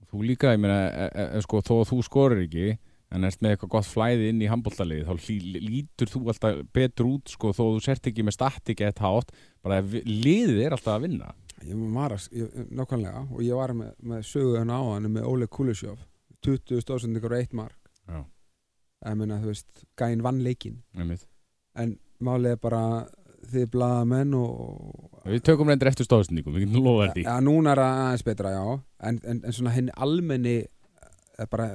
Þú 0.08 0.20
líka, 0.24 0.52
ég 0.54 0.62
meina, 0.62 0.78
e, 0.88 1.08
e, 1.08 1.24
e, 1.36 1.42
sko, 1.44 1.60
þó 1.64 1.74
að 1.82 1.90
þú 1.90 1.98
skorir 2.06 2.44
ekki 2.46 2.68
en 3.14 3.24
ert 3.24 3.42
með 3.44 3.54
eitthvað 3.54 3.72
gott 3.72 3.88
flæði 3.88 4.30
inn 4.32 4.40
í 4.44 4.48
handbóltalið 4.50 5.08
þá 5.08 5.28
lí, 5.28 5.60
lítur 5.64 6.10
þú 6.12 6.22
alltaf 6.32 6.62
betur 6.76 7.08
út 7.08 7.32
sko, 7.32 7.52
þó 7.56 7.62
þú 7.64 7.82
sért 7.84 8.08
ekki 8.10 8.24
með 8.24 8.36
statik 8.36 8.82
eitt 8.84 9.02
hátt, 9.04 9.32
bara 9.64 9.80
liðið 9.82 10.60
er 10.66 10.76
alltaf 10.76 10.96
að 10.96 11.06
vinna 11.06 11.30
ég 11.66 11.74
var 11.94 12.14
nákvæmlega 12.70 13.22
og 13.32 13.40
ég 13.42 13.56
var 13.58 13.72
með, 13.74 13.92
með 14.02 14.22
sögu 14.28 14.58
hann 14.60 14.70
á 14.70 14.80
hann 14.92 15.08
með 15.12 15.26
Óle 15.30 15.46
Kulisjóf 15.50 15.98
20 16.46 16.82
stóðsendingar 16.84 17.32
og 17.34 17.40
eitt 17.42 17.52
mark 17.58 17.90
Já. 18.08 18.20
ég 19.08 19.16
meina, 19.18 19.40
þú 19.42 19.50
veist, 19.52 19.84
gæinn 19.98 20.22
vann 20.22 20.42
leikinn 20.44 20.82
einmitt. 20.94 21.26
en 21.74 21.96
málið 22.22 22.52
er 22.56 22.60
bara 22.62 22.82
þið 23.48 23.68
blaðamenn 23.74 24.34
og 24.34 25.22
Við 25.28 25.42
tökum 25.46 25.68
reyndir 25.70 25.90
eftir 25.90 26.06
stóðsendingum, 26.08 26.54
við 26.56 26.66
getum 26.66 26.84
lofa 26.84 27.10
því 27.14 27.22
ja, 27.26 27.36
núna 27.44 27.74
er 27.74 27.82
það 27.82 28.00
aðeins 28.04 28.24
betra, 28.26 28.50
já 28.54 28.64
en, 29.08 29.20
en, 29.24 29.40
en 29.44 29.52
svona 29.54 29.74
henni 29.74 29.92
almenni 29.96 30.56
eh, 30.62 31.46
bara 31.50 31.68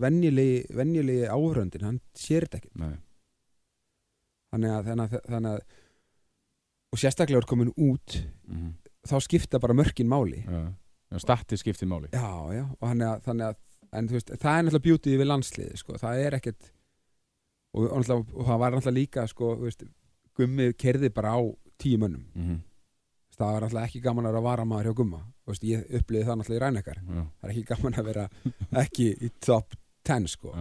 venjulegi 0.00 1.28
áhöröndin, 1.30 1.84
hann 1.86 2.00
sér 2.18 2.46
þetta 2.48 2.60
ekki 2.62 2.72
Nei. 2.82 2.96
þannig 4.52 4.74
að, 4.76 4.90
þannig 4.90 5.04
að, 5.16 5.28
þannig 5.32 5.52
að 5.52 5.64
og 6.96 7.00
sérstaklega 7.02 7.42
er 7.42 7.48
komin 7.52 7.72
út 7.76 8.18
Mhm. 8.46 8.74
Þá 9.10 9.16
skipta 9.24 9.60
bara 9.62 9.76
mörkin 9.76 10.08
máli. 10.10 10.42
Statti 11.22 11.56
skiptir 11.60 11.88
máli. 11.88 12.10
Já, 12.12 12.30
já, 12.52 12.64
og 12.66 12.88
að, 12.90 13.20
þannig 13.26 13.50
að 13.50 13.60
en 13.96 14.08
veist, 14.10 14.32
það 14.34 14.52
er 14.52 14.64
náttúrulega 14.66 14.86
bjútið 14.86 15.20
við 15.20 15.28
landsliði 15.30 15.80
sko, 15.80 15.98
það 16.00 16.22
er 16.24 16.36
ekkert 16.38 16.70
og, 17.76 17.84
og, 17.86 18.08
og 18.34 18.48
það 18.48 18.62
var 18.62 18.74
náttúrulega 18.74 18.96
líka 18.98 19.26
sko, 19.30 19.52
veist, 19.60 19.84
gummið 20.36 20.74
kerði 20.80 21.12
bara 21.14 21.36
á 21.38 21.40
tíu 21.80 22.00
mönnum. 22.00 22.26
Mhm. 22.34 22.62
það 23.36 23.52
var 23.52 23.66
náttúrulega 23.66 23.90
ekki 23.90 24.00
gaman 24.00 24.26
að 24.26 24.32
vera 24.32 24.46
varamaður 24.46 24.86
hjá 24.88 24.96
gumma 24.96 25.18
veist, 25.46 25.64
ég 25.68 25.82
uppliði 25.98 26.24
það 26.24 26.38
náttúrulega 26.40 26.56
í 26.56 26.64
rænekar 26.64 27.00
það 27.06 27.48
er 27.48 27.52
ekki 27.52 27.64
gaman 27.70 27.98
að 28.00 28.06
vera 28.10 28.28
ekki 28.82 29.08
í 29.12 29.30
top 29.44 29.76
10 30.06 30.28
sko. 30.30 30.54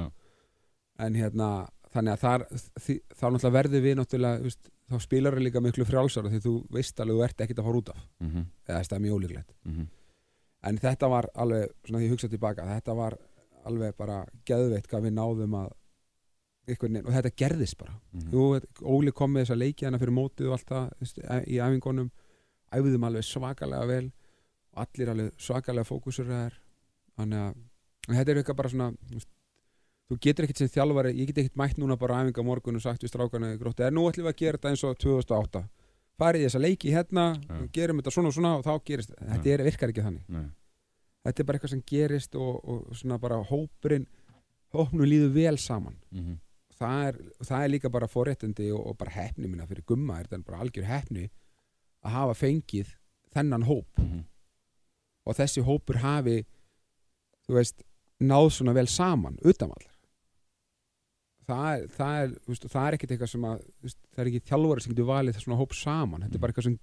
En 0.99 1.15
hérna 1.15 1.49
þannig 1.93 2.15
að 2.15 2.21
þar, 2.23 2.45
því, 2.81 2.95
þá 3.15 3.25
náttúrulega 3.29 3.55
verður 3.55 3.85
við 3.85 3.97
náttúrulega 3.99 4.49
þá 4.89 4.99
spilar 5.01 5.33
við 5.36 5.47
líka 5.47 5.61
miklu 5.61 5.86
frjálsara 5.86 6.29
því 6.29 6.39
þú 6.45 6.53
veist 6.71 6.99
alveg 6.99 7.15
þú 7.17 7.23
ert 7.25 7.41
ekkert 7.45 7.59
að 7.59 7.65
fara 7.69 7.77
út 7.81 7.89
af 7.89 8.01
Mhm. 8.21 8.45
eða 8.67 8.81
það 8.83 8.95
er 8.97 8.99
mjög 9.05 9.15
ólíklegt 9.19 9.53
Mhm. 9.65 9.88
en 10.63 10.77
þetta 10.77 11.09
var 11.09 11.25
alveg, 11.36 11.69
svona 11.86 11.99
því 11.99 12.05
ég 12.07 12.11
hugsa 12.13 12.29
tilbaka 12.29 12.61
þetta 12.65 12.95
var 12.95 13.17
alveg 13.65 13.97
bara 13.97 14.25
geðveitt 14.45 14.88
hvað 14.88 15.01
við 15.09 15.13
náðum 15.13 15.55
að 15.65 15.71
og 16.67 17.11
þetta 17.13 17.31
gerðist 17.38 17.77
bara 17.77 17.93
Mhm. 18.13 18.31
Jú, 18.31 18.61
Óli 18.81 19.11
kom 19.11 19.33
með 19.33 19.45
þessa 19.45 19.57
leiki 19.57 19.86
hana 19.86 19.97
fyrir 19.99 20.13
mótið 20.13 20.47
og 20.47 20.53
allt 20.53 20.65
það 20.65 21.45
í 21.47 21.59
æfingunum 21.61 22.11
æfðum 22.73 23.05
alveg 23.05 23.23
svakalega 23.23 23.88
vel 23.88 24.11
og 24.73 24.88
allir 24.88 25.09
alveg 25.09 25.31
svakalega 25.38 25.86
fókusur 25.86 26.25
þannig 27.17 27.39
að 27.39 27.55
þetta 28.07 28.29
er 28.29 28.36
eitthvað 28.43 28.55
bara 28.55 28.69
svona 28.69 28.95
þú 30.10 30.18
getur 30.22 30.45
ekkert 30.45 30.58
sem 30.62 30.68
þjálfari 30.70 31.14
ég 31.18 31.28
get 31.32 31.38
ekkert 31.43 31.56
mætt 31.58 31.78
núna 31.82 31.97
bara 31.97 32.20
á 32.22 32.43
morgun 32.45 32.76
og 32.78 32.82
sagt 32.82 33.01
við 33.03 33.10
strákanu 33.14 33.53
í 33.56 33.58
gróttu, 33.58 33.84
er 33.84 33.91
nú 33.95 34.03
ætlum 34.10 34.28
við 34.28 34.34
að 34.34 34.41
gera 34.43 34.58
þetta 34.58 34.70
eins 34.70 34.84
og 34.86 34.97
2008 35.01 35.64
farið 36.20 36.41
í 36.41 36.45
þessa 36.45 36.62
leiki 36.62 36.91
hérna 36.93 37.24
Já. 37.36 37.68
gerum 37.74 37.97
þetta 37.99 38.12
svona 38.14 38.28
og 38.30 38.34
svona 38.38 38.51
og 38.60 38.64
þá 38.64 38.74
gerist 38.86 39.12
þetta 39.18 39.49
er, 39.56 39.64
virkar 39.66 39.89
ekki 39.91 40.03
þannig 40.06 40.30
Nei. 40.30 40.45
þetta 41.26 41.41
er 41.41 41.45
bara 41.49 41.58
eitthvað 41.60 41.74
sem 41.74 41.82
gerist 41.89 42.36
og, 42.36 42.62
og 42.70 42.95
svona 42.95 43.18
bara 43.20 43.41
hópurinn 43.49 44.06
hópnum 44.76 45.08
líður 45.10 45.34
vel 45.36 45.58
saman 45.58 45.97
Mhm. 46.12 46.38
það 46.76 47.08
er, 47.08 47.18
það 47.43 47.64
er 47.64 47.70
líka 47.72 47.89
bara 47.91 48.08
forréttindi 48.08 48.70
og, 48.76 48.86
og 48.88 48.97
bara 48.97 49.12
hefni 49.12 49.47
minna 49.47 49.66
fyrir 49.68 49.84
gumma 49.88 50.20
er 50.20 50.28
þetta 50.28 50.45
bara 50.45 50.62
algjör 50.64 50.84
hefni 50.89 51.30
að 52.06 52.12
hafa 52.12 52.34
fengið 52.45 52.93
þennan 53.36 53.64
hóp 53.66 53.88
Mhm. 53.97 54.24
og 55.26 55.36
þessi 55.36 55.64
hópur 55.66 55.97
hafi 56.03 56.45
þú 57.47 57.53
veist, 57.58 57.82
náð 58.22 58.49
svona 58.53 58.74
vel 58.74 58.88
saman 58.88 59.38
utanvallar 59.43 59.94
það 61.47 61.67
er, 61.75 61.85
það 61.95 62.17
er, 62.23 62.33
veist, 62.49 62.67
það 62.73 62.87
er 62.89 62.97
ekkert 62.97 63.13
eitthvað 63.15 63.31
sem 63.35 63.47
að 63.51 63.63
veist, 63.85 63.99
það 64.15 64.23
er 64.25 64.31
ekki 64.31 64.43
þjálfari 64.51 64.83
sem 64.85 64.93
getur 64.95 65.09
valið 65.11 65.39
svona 65.43 65.59
hóp 65.61 65.73
saman, 65.77 66.25
þetta 66.25 66.35
er 66.39 66.43
bara 66.45 66.53
eitthvað 66.55 66.67
sem 66.69 66.77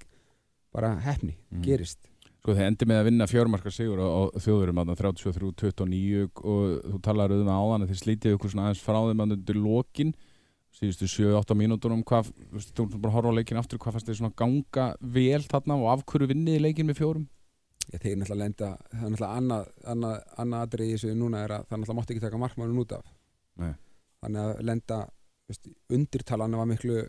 bara 0.73 0.95
hefni, 1.05 1.37
Mhm. 1.53 1.63
gerist 1.67 2.09
Sko 2.43 2.57
þið 2.59 2.67
endi 2.67 2.87
með 2.91 2.99
að 2.99 3.05
vinna 3.07 3.27
fjármarka 3.31 3.71
sigur 3.71 4.01
á, 4.03 4.07
á 4.11 4.21
þjóðurum 4.43 4.79
þarna 4.81 4.97
33-29 4.99 6.31
og 6.43 6.81
þú 6.91 6.99
talar 7.07 7.31
um 7.31 7.45
það 7.47 7.61
áðan 7.63 7.85
að 7.85 7.93
þið 7.93 8.01
slítið 8.03 8.35
ykkur 8.37 8.51
svona 8.51 8.65
aðeins 8.67 8.83
frá 8.83 8.99
þeim 9.07 9.23
að 9.23 9.35
undir 9.37 9.61
lokin 9.63 10.11
síðustu 10.73 11.07
7-8 11.13 11.55
mínútur 11.55 11.95
hvað, 12.03 12.33
þú 12.75 12.87
erum 12.89 13.03
bara 13.05 13.13
að 13.13 13.15
horfa 13.15 13.31
á 13.31 13.37
leikin 13.39 13.61
aftur 13.61 13.79
hvað 13.79 13.95
fannst 13.95 14.09
þið 14.11 14.19
svona 14.19 14.35
ganga 14.43 14.87
vel 15.01 15.43
þarna 15.53 15.77
og 15.79 15.87
af 15.93 16.05
hverju 16.09 16.31
vinnið 16.33 16.57
þið 16.57 16.65
leikin 16.67 16.89
með 16.91 16.99
fjórum? 16.99 17.27
ég 17.93 18.01
þeir 18.03 18.17
náttúrulega 18.19 18.43
lenda, 18.43 18.69
það 18.91 19.05
er 19.07 19.11
náttúrulega 19.13 19.39
annað, 19.39 19.71
annað, 19.93 20.19
annað 20.39 20.67
atrið 20.67 20.87
í 20.89 20.93
þessu 20.97 21.15
núna 21.19 21.45
er 21.45 21.55
að 21.59 21.65
það 21.69 21.79
náttúrulega 21.79 21.99
mátti 22.01 22.15
ekki 22.17 22.25
taka 22.27 22.43
markmannun 22.43 22.83
út 22.83 22.93
af 22.97 23.05
Nei. 23.63 23.73
Þannig 24.23 24.41
að 24.47 24.63
lenda 24.69 24.99
veist, 25.51 25.69
undirtalan 25.93 26.57
var 26.57 26.67
miklu 26.71 27.03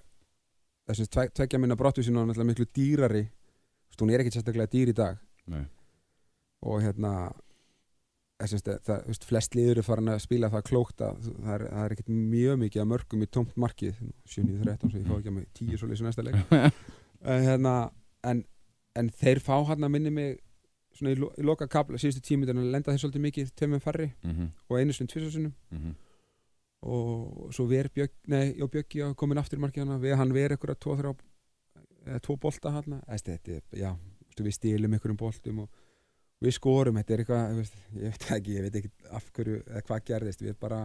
þessum 0.89 1.07
tve, 1.13 1.27
tveggja 1.37 1.59
minna 1.61 1.77
brottvísinu 1.79 2.19
var 2.19 2.27
náttúrulega 2.31 2.51
miklu 2.51 2.65
dýrari 2.75 3.23
veist, 3.29 4.01
hún 4.01 4.11
er 4.13 4.23
ekki 4.23 4.33
sérstaklega 4.35 4.71
dýr 4.73 4.91
í 4.91 4.97
dag 4.97 5.17
Nei. 5.53 5.63
og 6.63 6.81
hérna 6.83 7.13
þessum, 8.43 8.63
það, 8.83 9.03
veist, 9.07 9.25
flest 9.29 9.55
liður 9.55 9.79
er 9.79 9.85
farin 9.87 10.11
að 10.11 10.21
spila 10.25 10.49
það 10.51 10.65
klókt 10.67 11.03
að 11.05 11.27
það 11.29 11.53
er, 11.55 11.65
er 11.85 11.93
ekkert 11.95 12.09
mjög 12.11 12.57
mikið 12.65 12.83
að 12.83 12.89
mörgum 12.91 13.23
í 13.23 13.29
tómt 13.31 13.53
markið 13.63 13.99
7-13 14.27 14.89
svo 14.91 14.99
ég 14.99 15.07
fá 15.07 15.15
ekki 15.19 15.31
að 15.31 15.37
mig 15.37 15.47
10 15.59 15.77
svo 15.79 15.91
leysi 15.91 16.07
næsta 16.07 16.25
leik 16.25 16.39
en, 16.57 17.45
hérna, 17.47 17.75
en, 18.27 18.43
en 18.99 19.11
þeir 19.21 19.39
fá 19.45 19.55
hann 19.69 19.85
að 19.87 19.93
minni 19.95 20.11
mig 20.11 20.41
svona 20.97 21.13
í, 21.15 21.19
lo, 21.21 21.29
í 21.39 21.45
loka 21.47 21.65
kapla 21.71 21.97
síðustu 22.01 22.21
tími 22.27 22.45
þannig 22.49 22.67
að 22.67 22.73
lenda 22.75 22.91
þeir 22.93 23.03
svolítið 23.05 23.23
mikið 23.29 23.53
tveimum 23.57 23.81
færri 23.85 24.09
Mhm. 24.27 24.49
og 24.67 24.75
einu 24.81 24.93
sinni 24.97 25.13
tvisasunum 25.13 25.53
Mhm. 25.73 25.95
Og 26.83 27.53
svo 27.55 27.65
ver 27.69 27.87
Björg, 27.93 28.11
nei, 28.31 28.53
já 28.57 28.67
Björgi 28.67 29.03
á 29.07 29.15
komin 29.15 29.39
aftur 29.39 29.59
í 29.59 29.63
markið 29.63 29.85
hana, 29.85 30.17
hann 30.19 30.35
ver 30.35 30.55
ykkur 30.57 30.73
að 30.73 30.81
tvo, 30.83 30.97
þrjá, 30.99 31.13
eða 32.09 32.23
tvo 32.25 32.35
bolta 32.43 32.73
hana, 32.75 32.99
Æsti, 33.07 33.37
þetta, 33.37 33.77
já, 33.79 33.93
við 34.39 34.55
stílum 34.57 34.97
ykkur 34.97 35.13
um 35.13 35.19
boltum 35.19 35.63
og 35.63 35.79
við 36.43 36.57
skorum, 36.57 36.99
þetta 36.99 37.15
er 37.15 37.23
eitthvað, 37.23 37.61
ég 38.01 38.11
veit 38.11 38.27
ekki, 38.35 38.57
ég 38.57 38.67
veit 38.67 38.77
ekki 38.81 38.91
af 39.15 39.31
hverju, 39.31 39.61
eða 39.63 39.85
hvað 39.87 40.05
gerðist, 40.11 40.43
við 40.43 40.59
bara, 40.59 40.81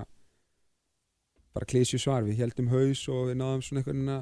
bara 1.56 1.70
klísju 1.72 2.00
svar, 2.02 2.22
við 2.26 2.44
heldum 2.44 2.70
haus 2.70 3.04
og 3.10 3.32
við 3.32 3.40
náðum 3.42 3.66
svona 3.66 3.82
einhvern 3.82 4.14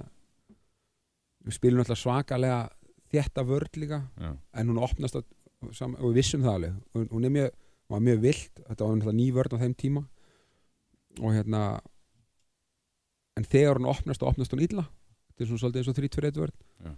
við 1.46 1.58
spilum 1.60 1.84
alltaf 1.84 2.00
svakalega 2.00 2.64
þétta 3.12 3.44
vörd 3.46 3.76
líka, 3.78 4.00
Já. 4.16 4.32
en 4.32 4.72
hún 4.72 4.82
opnast 4.82 5.20
á, 5.20 5.20
og 5.20 6.08
við 6.08 6.20
vissum 6.22 6.42
það 6.46 6.56
alveg, 6.56 6.82
hún, 7.12 7.28
er 7.28 7.36
mjög, 7.36 7.64
mjög 8.00 8.22
vilt, 8.24 8.62
þetta 8.64 8.80
var 8.80 8.96
náttúrulega 8.96 9.20
ný 9.20 9.32
vörd 9.36 9.54
á 9.54 9.62
þeim 9.62 9.76
tíma 9.76 10.08
og 11.22 11.32
hérna 11.34 11.62
en 13.36 13.44
þegar 13.44 13.78
hún 13.80 13.88
opnast 13.92 14.22
og 14.22 14.32
opnast 14.32 14.52
hún 14.54 14.62
illa 14.64 14.84
þetta 14.86 15.44
er 15.44 15.50
svona 15.50 15.62
svolítið 15.64 15.82
eins 15.82 15.90
og 15.92 15.98
3-2-1 15.98 16.40
vörd 16.40 16.56
Já. 16.86 16.92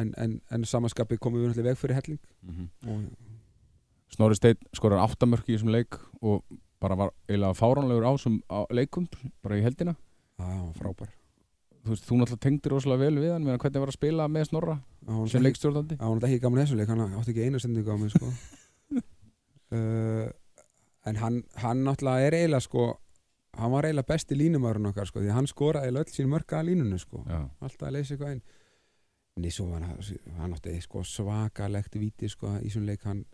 en, 0.00 0.12
en, 0.16 0.36
en 0.50 0.64
samanskapi 0.64 1.18
komum 1.18 1.40
við 1.42 1.50
náttúrulega 1.50 1.72
veg 1.74 1.80
fyrir 1.82 1.98
helling 2.00 2.20
Mhm. 2.42 2.68
og 2.86 4.14
Snorri 4.14 4.36
Steinn 4.38 4.60
skorar 4.76 5.02
áttamörk 5.02 5.48
í 5.50 5.56
þessum 5.56 5.72
leik 5.74 5.96
og 6.22 6.44
bara 6.80 6.94
var 6.94 7.10
eiginlega 7.28 7.56
fáránlegur 7.58 8.06
á 8.06 8.12
þessum 8.14 8.36
á 8.46 8.58
leikum 8.70 9.08
bara 9.42 9.56
í 9.58 9.62
heldina 9.64 9.96
hann 10.38 10.66
var 10.68 10.76
frábær 10.78 11.10
þú 11.86 11.90
veist, 11.94 12.04
þú 12.06 12.18
náttúrulega 12.20 12.42
tengdir 12.46 12.72
rosalega 12.76 13.02
vel 13.06 13.18
við 13.22 13.32
hann 13.32 13.44
meðan 13.46 13.58
hvernig 13.64 13.82
var 13.82 13.90
að 13.90 13.98
spila 13.98 14.28
með 14.28 14.44
Snorra 14.50 14.76
hann 15.08 15.28
sem 15.32 15.42
leikstjórnandi 15.42 15.98
hann 15.98 16.14
var 16.20 16.28
ekki 16.28 16.40
gaman 16.44 16.62
þessu 16.62 16.78
leik, 16.78 16.88
hann 16.88 17.02
átti 17.18 17.30
ekki 17.34 17.46
einu 17.48 17.58
sendingu 17.62 17.90
á 17.90 17.96
mig 17.98 18.10
sko. 18.14 18.30
uh, 19.74 20.28
en 21.06 21.16
hann, 21.22 21.42
hann 21.62 21.82
náttúrulega 21.86 22.26
er 22.30 22.34
eiginlega 22.40 22.64
sko, 22.64 22.86
hann 23.56 23.72
var 23.72 23.88
eiginlega 23.88 24.10
besti 24.12 24.36
línumárun 24.38 24.90
okkar 24.90 25.08
sko, 25.08 25.22
því 25.24 25.34
hann 25.34 25.48
skoraði 25.50 25.92
öll 25.96 26.12
sín 26.12 26.30
mörka 26.32 26.60
að 26.60 26.70
línunni 26.70 26.98
sko. 27.00 27.22
Já, 27.28 27.40
alltaf 27.60 27.88
að 27.88 27.96
leysa 27.96 28.14
eitthvað 28.14 28.32
einn 28.34 28.42
en 29.36 29.50
svo 29.52 29.66
var 29.68 29.82
hann, 29.84 30.54
átti 30.56 30.78
sko, 30.80 31.02
svakalegt 31.04 31.98
víti 32.00 32.28
sko, 32.32 32.54
í 32.64 32.70
svona 32.72 32.92
leik. 32.92 33.04
Hann, 33.04 33.24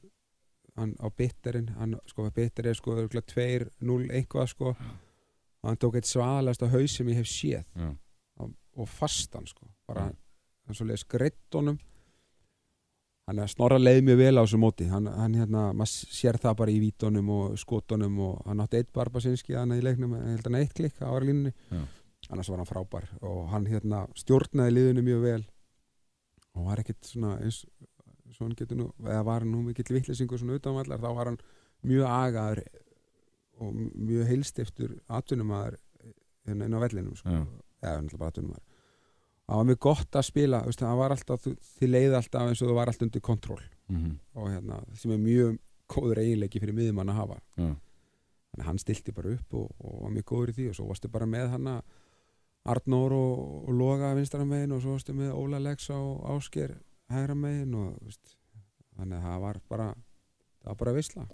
hann 0.79 0.97
á 0.99 1.07
bitterinn 1.15 1.71
hann 1.79 1.95
sko 2.11 2.27
bitter 2.35 2.71
er 2.73 2.79
sko 2.79 2.97
2-0 3.07 4.09
eitthvað 4.11 4.51
sko. 4.51 4.75
Og 5.63 5.69
hann 5.71 5.79
tók 5.79 6.01
eitt 6.01 6.11
svaðalegast 6.11 6.65
á 6.67 6.75
haus 6.75 6.97
sem 6.99 7.13
ég 7.13 7.21
hef 7.23 7.31
séð. 7.31 7.63
Já, 7.79 7.93
og 8.73 8.89
fastan 8.89 9.47
sko 9.47 9.69
bara 9.87 10.09
hann 10.09 10.77
svo 10.79 10.87
leið 10.89 11.05
skreitt 11.05 11.59
hann 13.29 13.39
er 13.43 13.51
snorra 13.51 13.79
leið 13.79 14.03
mjög 14.07 14.19
vel 14.19 14.35
á 14.35 14.43
þessu 14.43 14.61
móti. 14.61 14.89
Hann, 14.91 15.07
hann 15.07 15.37
hérna, 15.39 15.65
maður 15.77 16.15
sér 16.19 16.39
það 16.43 16.59
bara 16.59 16.75
í 16.75 16.81
vítunum 16.83 17.31
og 17.37 17.59
skotunum 17.61 18.19
og 18.27 18.43
hann 18.49 18.63
átti 18.65 18.81
eitt 18.83 18.93
barbasinski 18.95 19.57
hann 19.59 19.75
í 19.77 19.83
leiknum, 19.85 20.17
ég 20.19 20.37
held 20.37 20.49
hann 20.49 20.59
eitt 20.59 20.75
klikk 20.77 21.03
á 21.03 21.11
ára 21.11 21.27
línunni. 21.29 21.55
Já. 21.71 21.83
annars 22.33 22.49
var 22.49 22.63
hann 22.63 22.69
frábær 22.69 23.09
og 23.29 23.49
hann 23.53 23.67
hérna 23.67 24.05
stjórnaði 24.19 24.75
liðinu 24.77 25.07
mjög 25.07 25.25
vel. 25.27 25.43
Og 26.57 26.69
var 26.69 26.83
ekkit 26.83 27.09
svona 27.09 27.37
eins 27.43 27.63
svo 28.33 28.47
hann 28.47 28.57
getur 28.57 28.79
nú, 28.79 28.89
eða 29.05 29.25
var 29.29 29.45
hann 29.45 29.53
nú 29.53 29.63
mikill 29.67 29.97
vittlisingur 29.97 30.41
svona 30.41 30.57
utanvallar, 30.57 31.01
þá 31.03 31.11
var 31.19 31.31
hann 31.31 31.41
mjög 31.87 32.07
agaður 32.09 32.63
og 33.63 33.75
mjög 33.77 34.31
heilstiftur 34.31 34.95
atvinnumæður 35.13 35.79
hérna 36.49 36.69
inn 36.69 36.79
á 36.79 36.85
vellinum 36.85 37.19
sko. 37.19 37.43
Eða 37.83 37.99
náttúrulega 38.01 38.23
bara 38.23 38.35
atvinnumæður 38.35 38.72
það 39.49 39.57
var 39.61 39.65
mjög 39.71 39.79
gott 39.89 40.19
að 40.21 40.27
spila 40.29 40.61
veist, 40.67 40.81
það 40.85 40.97
var 41.03 41.15
alltaf, 41.17 41.47
þið 41.81 41.91
leiði 41.93 42.15
alltaf 42.19 42.49
eins 42.49 42.63
og 42.63 42.69
þú 42.71 42.77
var 42.79 42.93
alltaf 42.93 43.07
undir 43.09 43.21
kontról. 43.27 43.61
Mhm, 43.89 44.13
og 44.35 44.49
hérna, 44.53 44.79
sem 44.97 45.11
er 45.13 45.19
mjög 45.19 45.59
góður 45.93 46.21
eiginleiki 46.23 46.61
fyrir 46.63 46.75
miðjumann 46.79 47.11
að 47.13 47.19
hafa. 47.21 47.41
Já, 47.59 47.67
þannig 48.53 48.63
að 48.63 48.69
hann 48.71 48.79
stilti 48.79 49.13
bara 49.13 49.35
upp 49.35 49.55
og, 49.59 49.69
og 49.81 49.99
var 50.07 50.11
mjög 50.15 50.25
góður 50.31 50.53
í 50.53 50.57
því. 50.57 50.69
Og 50.71 50.75
svo 50.79 50.87
varstu 50.89 51.09
bara 51.13 51.27
með 51.27 51.51
hann 51.57 51.69
Arnór 52.65 53.11
og, 53.17 53.39
og 53.69 53.75
Loga 53.75 54.13
vinstra 54.15 54.45
megin 54.47 54.71
og 54.77 54.83
svo 54.85 54.93
varstu 54.95 55.13
með 55.19 55.33
Óla 55.35 55.59
Lex 55.59 55.89
og 55.91 56.21
Ásker 56.37 56.77
hægra 57.11 57.35
megin 57.35 57.73
og 57.75 57.97
veist, 58.07 58.37
þannig 58.97 59.19
að 59.19 59.25
það 59.27 59.41
var 59.43 59.59
bara 59.73 59.89
það 60.63 60.69
var 60.71 60.79
bara 60.85 60.93
visla 60.95 61.25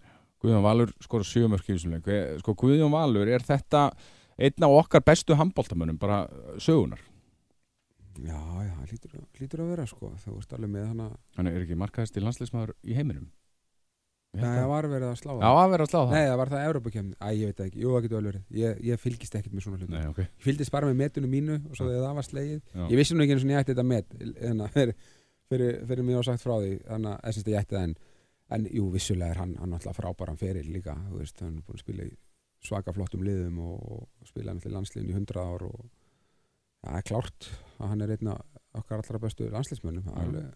Guðjón 0.40 0.62
Valur 0.64 0.92
skora 1.02 1.26
sjömörk 1.26 1.66
í 1.68 1.74
þessum 1.74 1.92
leik. 1.96 2.04
Hver- 2.06 2.38
sko 2.40 2.54
Guðjón 2.54 2.92
Valur, 2.94 3.26
er 3.28 3.42
þetta 3.44 3.90
einn 4.38 4.64
af 4.64 4.76
okkar 4.78 5.02
bestu 5.04 5.34
handbóltamönnum 5.36 5.98
bara 5.98 6.22
sögunar, 6.62 7.00
já, 8.24 8.38
já, 8.66 8.72
það 8.78 8.92
hlýtur, 8.92 9.18
hlýtur 9.38 9.62
að 9.64 9.68
vera 9.74 9.86
sko 9.86 10.12
þú 10.24 10.36
veist 10.38 10.54
alveg 10.56 10.70
með 10.74 10.86
hann 10.90 11.02
að 11.06 11.12
hann 11.38 11.50
er 11.50 11.60
ekki 11.62 11.76
markaðist 11.78 12.16
í 12.18 12.24
landsleismadur 12.24 12.74
í 12.82 12.96
heiminum 12.98 13.28
Nei, 14.36 14.44
að- 14.44 14.58
það 14.58 14.66
var 14.68 14.86
verið 14.92 15.08
að 15.08 15.14
slá 15.22 15.30
Já, 15.40 15.48
að 15.48 15.70
vera 15.72 15.84
að 15.84 15.88
slá 15.88 15.98
það. 16.02 16.10
Nei, 16.12 16.24
það 16.28 16.36
var 16.38 16.50
það 16.52 16.64
Evropakefni 16.68 17.14
Æ, 17.16 17.28
ég 17.32 17.46
veit 17.48 17.56
það 17.58 17.68
ekki, 17.70 17.78
jú, 17.80 17.88
það 17.94 18.02
getur 18.04 18.18
vel 18.18 18.28
verið. 18.28 18.42
Ég, 18.60 18.80
ég 18.84 19.00
fylgist 19.00 19.36
ekkert 19.38 19.54
með 19.56 19.64
svona 19.64 19.78
hlutum. 19.78 19.94
Nei, 19.94 20.08
ok. 20.10 20.18
Ég 20.20 20.44
fylgist 20.44 20.70
bara 20.74 20.86
með 20.90 20.98
metinu 21.00 21.30
mínu 21.32 21.54
og 21.64 21.78
svo 21.78 21.86
þegar 21.88 22.04
það 22.04 22.18
var 22.18 22.26
slegið. 22.28 22.60
Já. 22.74 22.82
Ég 22.92 23.00
vissi 23.00 23.16
nú 23.16 23.24
ekki 23.24 23.34
eins 23.34 23.46
og 23.46 23.52
ég 23.54 23.62
ætti 23.62 23.72
þetta 23.72 23.86
met 23.88 24.12
hérna, 24.20 24.68
fyrir, 24.76 24.94
fyrir, 25.48 25.72
fyrir 25.88 26.04
mig 26.04 26.20
á 26.20 26.22
sagt 26.28 26.44
frá 26.44 26.54
því. 26.60 26.74
Þannig 26.90 27.24
að 27.24 27.48
ég 27.54 27.58
ætti 27.62 27.78
það 27.78 27.86
en 27.88 27.96
en 28.58 28.68
jú, 28.72 28.84
vissulega 28.92 29.30
er 29.32 29.40
hann, 29.42 29.56
hann 29.60 29.72
alltaf 29.76 29.96
frábæran 29.96 30.38
feril 30.40 30.68
líka, 30.76 30.94
þú 31.08 31.18
veist, 31.22 31.40
hann 31.40 31.56
er 31.58 31.64
búin 31.64 31.80
að 31.80 31.82
spila 31.86 32.04
í 32.04 32.12
svaka 32.68 32.92
flottum 32.96 33.24
liðum 33.24 33.58
og, 33.64 33.80
og 34.20 34.28
spila 34.28 34.54
með 37.78 37.86
landsliðin 37.86 37.86
í 37.86 37.86
100 37.86 37.86
ár 37.86 37.86
og 37.86 37.86
það 37.86 37.86
klárt 37.86 37.86
að 37.86 37.92
hann 37.92 38.02
er 38.04 38.12
einn 38.14 38.30
af 38.32 38.58
okkar 38.78 39.02
allra 39.02 39.20
bestu 39.22 39.46
er 39.46 39.54
Já. 39.54 40.22
alveg, 40.22 40.50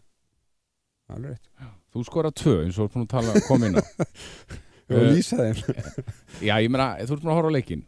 alveg 1.13 1.31
rétt. 1.33 1.49
Þú 1.93 2.05
skorað 2.09 2.37
tvö 2.41 2.55
eins 2.65 2.79
og 2.83 2.93
þú 2.93 3.07
tala 3.11 3.43
kom 3.47 3.67
inn 3.67 3.79
á. 3.79 3.83
Ég 4.93 4.99
var 4.99 5.07
að 5.07 5.17
lýsa 5.17 5.39
þeim. 5.39 5.57
Já, 6.49 6.55
ég 6.61 6.71
meina, 6.73 6.89
þú 7.07 7.15
ert 7.17 7.23
búin 7.23 7.33
að 7.33 7.39
horfa 7.39 7.53
á 7.53 7.57
leikin 7.57 7.85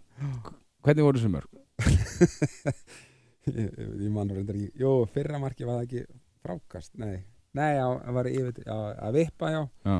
Hvernig 0.85 1.05
voru 1.05 1.21
þessu 1.21 1.33
mörg? 1.33 1.49
ég, 3.51 3.79
ég 4.05 4.11
man 4.15 4.31
reyndar 4.31 4.57
ekki. 4.57 4.71
Jó, 4.81 4.93
fyrra 5.13 5.41
marki 5.43 5.67
var 5.69 5.81
það 5.81 5.87
ekki 5.89 6.05
frákast 6.45 6.95
Nei, 7.01 7.25
nei, 7.57 7.73
já, 7.77 7.87
það 8.05 8.19
var 8.19 8.31
yfir 8.31 8.61
já, 8.63 8.77
að 9.09 9.19
vippa, 9.19 9.51
já, 9.53 9.61
Já, 9.85 9.97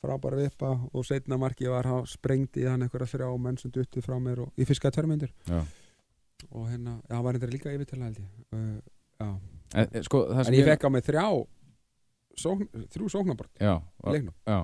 frábæra 0.00 0.40
vippa 0.40 0.72
og 0.90 1.06
setna 1.06 1.38
marki 1.38 1.68
var 1.70 1.86
hann 1.90 2.08
sprengdi 2.08 2.64
hann 2.66 2.86
einhverja 2.86 3.12
þrjá 3.12 3.30
menn 3.44 3.60
sem 3.60 3.74
duttu 3.74 4.02
frá 4.02 4.16
mér 4.22 4.46
og 4.46 4.60
ég 4.60 4.70
fiskaði 4.70 4.96
tværmyndur 4.96 5.34
já 5.44 5.60
og 6.50 6.66
hérna, 6.70 6.96
já, 7.04 7.14
það 7.14 7.22
var 7.26 7.36
reyndar 7.36 7.54
líka 7.54 7.72
yfir 7.74 7.88
til 7.90 8.02
held 8.04 8.20
ég. 8.20 8.28
Uh, 8.54 9.38
En, 9.70 9.86
eh, 9.94 10.02
sko, 10.02 10.24
það 10.32 10.48
en 10.50 10.54
ég 10.58 10.66
fekk 10.66 10.84
á 10.86 10.90
mig 10.90 11.04
þrjá 11.06 11.24
sókn, 12.40 12.66
þrjú 12.90 13.08
sóknabort 13.12 13.60
Já, 13.62 13.76
í 13.78 14.14
leiknum. 14.16 14.34
Já. 14.48 14.60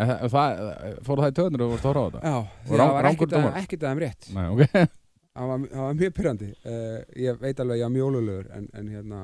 En 0.00 0.06
það, 0.06 0.30
það, 0.30 0.98
fóru 1.08 1.24
það 1.24 1.32
í 1.32 1.36
töðnir 1.40 1.64
og 1.64 1.72
voru 1.72 1.80
að 1.80 1.88
horfa 1.88 2.00
á 2.00 2.06
þetta? 2.06 2.20
Já, 2.22 2.68
það 2.70 2.92
var 2.94 3.08
ekkert 3.10 3.26
að, 3.26 3.34
dómar? 3.34 3.56
ekkert 3.60 3.82
að 3.82 3.90
þeim 3.90 4.02
rétt. 4.04 4.28
Nei, 4.36 4.46
ok. 4.54 4.64
Það 5.30 5.46
var, 5.46 5.60
það 5.70 5.84
var 5.86 5.92
mjög 5.94 6.14
pyrrandi 6.16 6.46
uh, 6.66 6.96
ég 7.22 7.36
veit 7.38 7.60
alveg 7.62 7.76
að 7.76 7.78
ég 7.78 7.84
var 7.86 7.92
mjólulegur 7.94 8.48
en, 8.50 8.64
en 8.76 8.88
hérna 8.90 9.20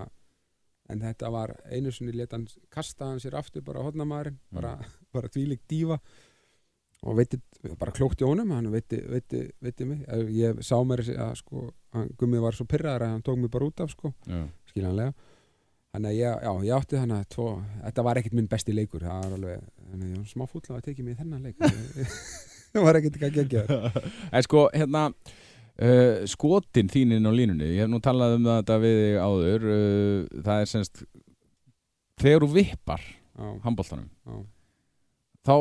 en 0.87 1.01
þetta 1.03 1.31
var 1.35 1.53
einu 1.67 1.91
sinni 1.93 2.15
leta 2.15 2.39
hann 2.39 2.45
kasta 2.73 3.09
hann 3.11 3.19
sér 3.21 3.35
aftur 3.41 3.65
bara 3.67 3.83
hodnamaðurinn 3.83 4.37
Mm. 4.39 4.55
bara, 4.61 4.71
bara 5.13 5.31
tvílik 5.35 5.65
dífa 5.69 5.99
og 7.07 7.17
veitir, 7.21 7.41
bara 7.79 7.95
klókt 7.95 8.23
í 8.23 8.27
honum 8.27 8.51
hann 8.55 8.69
veiti, 8.73 8.99
veiti, 9.07 9.45
veiti 9.63 9.87
mig. 9.89 10.03
Ég 10.35 10.61
sá 10.67 10.77
mér 10.87 11.05
að 11.15 11.33
sko 11.41 11.69
hann, 11.95 12.11
Gummi 12.19 12.43
var 12.43 12.57
svo 12.57 12.67
pyrraður 12.69 13.07
að 13.07 13.15
hann 13.15 13.25
tók 13.27 13.39
mig 13.41 13.53
bara 13.53 13.71
út 13.71 13.83
af 13.85 13.95
sko 13.95 14.13
Já, 14.27 14.43
skiljanlega. 14.73 15.15
Þannig 15.95 16.11
að 16.11 16.19
ég, 16.19 16.43
já, 16.45 16.53
ég 16.67 16.77
átti 16.77 16.99
þannig 17.01 17.23
að 17.23 17.31
tvo, 17.33 17.47
þetta 17.87 18.05
var 18.05 18.19
ekkert 18.21 18.37
minn 18.37 18.51
besti 18.53 18.75
leikur. 18.75 19.07
Það 19.07 19.23
var 19.23 19.39
alveg, 19.39 19.63
þannig 19.87 20.03
að 20.03 20.11
ég 20.11 20.19
var 20.19 20.29
smá 20.35 20.51
fúll 20.51 20.77
að 20.77 20.85
tekið 20.91 21.07
mig 21.07 21.17
í 21.17 21.21
þennan 21.23 21.47
leik. 21.47 21.57
Það 22.77 22.85
var 22.85 22.99
ekkert 22.99 23.15
ekki 23.17 23.29
að 23.29 23.37
gegja 23.39 23.91
En 24.37 24.45
sko, 24.45 24.67
hérna 24.75 25.07
uh, 25.09 26.25
skotin 26.29 26.91
þínin 26.93 27.29
á 27.29 27.33
línunni 27.33 27.71
ég 27.73 27.85
hef 27.85 27.93
nú 27.93 28.01
talað 28.05 28.37
um 28.39 28.49
þetta 28.51 28.79
við 28.83 29.01
áður 29.23 29.67
uh, 29.71 30.43
það 30.45 30.61
er 30.61 30.71
semst 30.73 31.07
þegar 32.21 32.45
þú 32.45 32.51
vippar 32.57 33.07
handbóltanum 33.65 34.09
þá, 35.45 35.57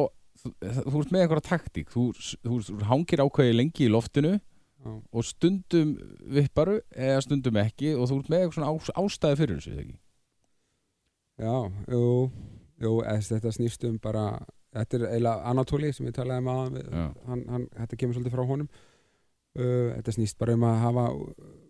þú, 0.46 1.00
ert 1.02 1.14
með 1.14 1.24
einhverja 1.24 1.48
taktík 1.50 1.94
þú, 1.94 2.08
þú, 2.16 2.60
þú 2.70 2.90
hangir 2.90 3.24
ákveði 3.26 3.56
lengi 3.56 3.88
í 3.88 3.92
loftinu 3.92 4.34
já. 4.38 4.92
og 4.94 5.28
stundum 5.28 5.96
vipparu 6.38 6.80
eða 6.92 7.22
stundum 7.26 7.62
ekki 7.62 7.94
og 7.96 8.10
þú 8.10 8.20
ert 8.22 8.34
með 8.34 8.44
eitthvað 8.44 8.58
svona 8.60 8.74
ás, 8.74 8.92
ástæði 9.04 9.40
fyrir 9.42 9.62
þessu, 9.62 9.78
ekki? 9.84 9.98
Já, 11.36 11.56
jú, 11.92 12.04
jú 12.86 12.98
eða, 13.04 13.22
þetta 13.32 13.56
snýst 13.58 13.88
um 13.90 13.98
bara 14.02 14.26
þetta 14.76 14.98
er 14.98 15.08
eiginlega 15.10 15.52
Anatoli 15.52 15.94
sem 15.96 16.10
ég 16.10 16.16
talaði 16.16 16.84
Já. 16.84 17.06
hann, 17.30 17.46
hann, 17.52 17.70
þetta 17.78 18.00
kemur 18.00 18.18
svolítið 18.18 18.36
frá 18.36 18.46
honum 18.50 18.70
uh, 19.60 19.92
þetta 19.96 20.16
snýst 20.16 20.40
bara 20.42 20.56
um 20.58 20.66
að 20.68 20.82
hafa 20.84 21.06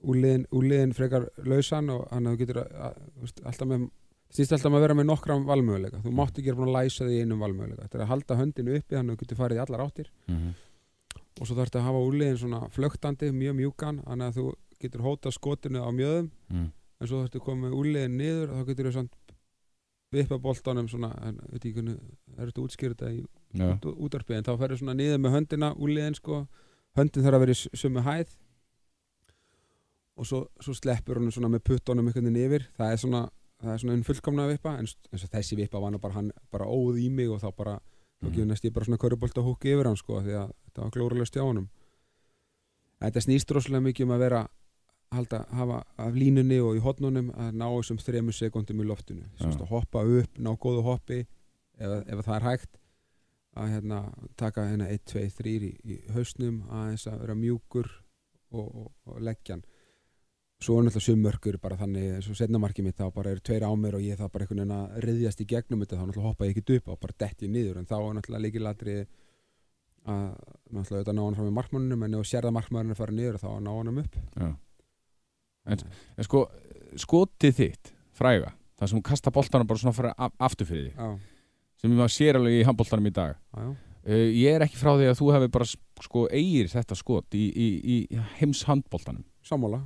úliðin, 0.06 0.96
frekar 0.98 1.30
lausan 1.46 1.92
og 1.94 2.08
hann 2.12 2.32
getur 2.40 2.64
að, 2.64 2.74
að, 2.90 3.38
alltaf 3.46 3.70
með 3.70 3.88
snýst 4.34 4.54
alltaf 4.56 4.72
um 4.72 4.78
að 4.78 4.86
vera 4.86 4.98
með 4.98 5.10
nokkra 5.10 5.38
valmöguleika. 5.48 6.02
Þú 6.04 6.14
mátt 6.16 6.40
ekki 6.40 6.52
vera 6.52 6.60
búin 6.62 6.72
að 6.72 6.78
læsa 6.80 7.08
því 7.08 7.20
einum 7.22 7.44
valmöguleika. 7.44 7.86
Þetta 7.86 7.98
er 7.98 8.06
að 8.06 8.12
halda 8.14 8.38
höndinu 8.42 8.78
uppi 8.80 8.98
þannig 8.98 9.12
að 9.12 9.18
þú 9.18 9.26
getur 9.26 9.42
farið 9.42 9.60
í 9.60 9.64
allar 9.66 9.84
áttir. 9.86 10.12
Mm 10.28 10.38
-hmm. 10.38 10.54
og 11.40 11.48
svo 11.48 11.56
þarf 11.56 11.70
þetta 11.70 11.80
að 11.80 11.88
hafa 11.90 12.06
úliðin 12.08 12.38
svona 12.38 12.62
flögtandi, 12.70 13.32
mjög 13.32 13.56
mjúkan 13.56 14.02
þannig 14.06 14.26
að 14.28 14.36
þú 14.38 14.46
getur 14.80 15.02
hóta 15.02 15.32
skotinu 15.32 15.80
á 15.84 15.90
mjöðum. 15.92 16.32
Mm. 16.50 16.72
en 17.00 17.08
svo 17.08 17.22
þarftu 17.22 17.40
að 17.40 17.44
koma 17.44 17.68
með 17.68 17.74
úliðin 17.76 18.18
niður 18.18 18.50
og 18.50 18.56
þá 18.56 18.66
getur 18.70 18.86
þú 18.86 18.92
samt 18.92 19.16
vippa 20.16 20.38
boltanum 20.40 20.88
svona, 20.88 21.12
en 21.28 21.40
veit 21.52 21.60
ekki 21.60 21.74
hvernig 21.80 21.98
er 22.38 22.50
þetta 22.50 22.64
útskýrt 22.64 22.96
þetta 22.96 23.12
í 23.12 23.26
Já, 23.56 23.70
út, 23.72 23.88
útarpi 24.08 24.36
en 24.36 24.44
þá 24.44 24.54
ferður 24.60 24.82
svona 24.82 24.96
niður 25.00 25.22
með 25.24 25.36
höndina 25.38 25.72
úliðin 25.76 26.18
sko, 26.18 26.42
höndin 26.98 27.26
þarf 27.26 27.40
að 27.40 27.46
það 33.64 33.74
er 33.74 33.78
svona, 33.82 33.94
einn 33.96 34.04
fullkomna 34.08 34.48
vippa 34.50 34.76
en 34.80 34.88
þessi 35.16 35.56
vippa 35.60 35.80
var 35.82 35.98
bara 35.98 36.14
hann 36.20 36.32
bara 36.52 36.66
óð 36.66 37.00
í 37.02 37.10
mig 37.12 37.30
og 37.30 37.42
þá 37.42 37.52
bara 37.56 37.76
þá 37.80 38.26
Mhm. 38.28 38.34
gefur 38.36 38.46
næst 38.48 38.64
ég 38.66 38.74
bara 38.74 38.86
svona 38.86 38.98
körubolt 38.98 39.38
að 39.38 39.44
húki 39.50 39.74
yfir 39.76 39.86
hann 39.90 39.98
sko 40.00 40.22
því 40.24 40.34
að 40.40 40.52
þetta 40.66 40.82
var 40.82 40.92
glórulega 40.92 41.26
stjáðunum 41.30 41.68
þetta 43.02 43.22
snýst 43.26 43.52
rosalega 43.52 43.84
mikið 43.86 44.06
um 44.08 44.14
að 44.16 44.20
vera 44.24 44.42
halda, 45.16 45.46
hafa 45.52 45.84
af 46.02 46.14
línunni 46.18 46.58
og 46.64 46.76
í 46.78 46.82
hotnunum 46.84 47.30
að 47.36 47.52
ná 47.60 47.68
þessum 47.76 48.00
þremur 48.02 48.34
sekundum 48.36 48.82
í 48.82 48.88
loftinu. 48.90 49.28
Sérst, 49.40 49.62
að 49.62 49.70
hoppa 49.70 50.02
upp, 50.04 50.40
ná 50.42 50.50
góðu 50.60 50.82
hoppi 50.84 51.20
ef, 51.78 51.92
ef 52.08 52.24
það 52.26 52.36
er 52.36 52.48
hægt 52.50 52.80
að 53.56 53.70
hérna, 53.72 54.00
taka 54.36 54.66
hérna 54.68 54.90
1, 54.92 55.06
2, 55.06 55.30
3 55.38 55.54
í, 55.70 55.70
í 55.86 56.00
hausnum 56.12 56.64
aðeins 56.70 57.06
að 57.08 57.20
vera 57.22 57.36
mjúkur 57.40 57.88
og, 58.52 58.66
og, 58.76 58.90
og 59.06 59.22
leggjan 59.22 59.64
svo 60.64 60.78
er 60.80 60.86
náttúrulega 60.86 61.06
sumörkur 61.06 61.58
bara 61.62 61.78
þannig 61.80 62.16
eins 62.16 62.28
og 62.32 62.38
setna 62.40 62.60
markið 62.62 62.88
mitt 62.88 63.00
þá 63.00 63.10
bara 63.14 63.34
eru 63.34 63.44
tveir 63.44 63.66
á 63.68 63.72
mér 63.76 63.98
og 63.98 64.06
ég 64.06 64.20
það 64.20 64.32
bara 64.34 64.46
einhvern 64.46 64.62
veginn 64.62 64.76
að 64.76 64.98
riðjast 65.06 65.42
í 65.44 65.48
gegnum 65.52 65.84
þetta 65.84 66.00
þá 66.00 66.04
náttúrulega 66.06 66.30
hoppa 66.30 66.48
ég 66.48 66.56
ekki 66.56 66.78
upp 66.80 66.92
og 66.94 67.00
bara 67.02 67.18
detti 67.26 67.50
niður. 67.52 67.80
En 67.82 67.90
þá 67.90 67.96
er 67.98 68.14
náttúrulega 68.16 68.46
líkilatri 68.46 68.98
að 70.06 70.28
náttúrulega 70.72 71.02
auðvitað 71.02 71.18
ná 71.18 71.24
hann 71.26 71.40
fram 71.40 71.50
í 71.50 71.56
markmannunum 71.60 72.06
en 72.08 72.20
ef 72.20 72.30
sérða 72.30 72.54
markmannunum 72.56 73.00
fara 73.00 73.16
niður 73.16 73.40
þá 73.42 73.50
ná 73.66 73.72
hann 73.74 74.04
upp. 74.06 74.20
Já. 74.36 74.52
En 75.66 76.28
sko, 76.28 76.46
skotið 77.02 77.58
þitt, 77.60 77.92
fræga 78.16 78.54
það 78.80 78.92
sem 78.92 79.04
kasta 79.06 79.34
boltana 79.34 79.68
bara 79.68 79.82
svona 79.82 80.14
af, 80.14 80.36
aftur 80.44 80.68
fyrir 80.70 80.92
því 80.92 80.94
já, 80.94 81.20
sem 81.82 81.96
maður 81.96 82.14
sér 82.16 82.40
alveg 82.40 82.58
í 82.60 82.66
handboltanum 82.68 83.10
í 83.10 83.14
dag. 83.16 83.38
Já, 83.56 83.66
uh, 83.72 84.26
ég 84.30 84.58
er 84.58 84.66
ekki 84.66 84.80
frá 84.80 84.92
því 84.94 85.10
að 85.10 85.20
þú 85.22 85.30
hefur 85.36 85.54
bara 85.58 85.70
sko 86.06 86.26
eigir 86.30 86.72
þetta 86.72 87.00
skot 87.00 87.38
í, 87.40 87.46
í, 87.50 87.68
í 87.96 88.26
heims 88.38 88.66
handboltanum 88.70 89.26
sammála 89.46 89.82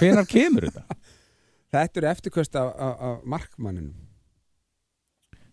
hvenar 0.00 0.26
kemur 0.28 0.68
þetta? 0.68 0.98
Þetta 1.70 2.00
eru 2.00 2.08
eftirkvöst 2.10 2.56
af, 2.58 2.72
af, 2.74 3.02
af 3.06 3.26
markmanninum. 3.30 3.94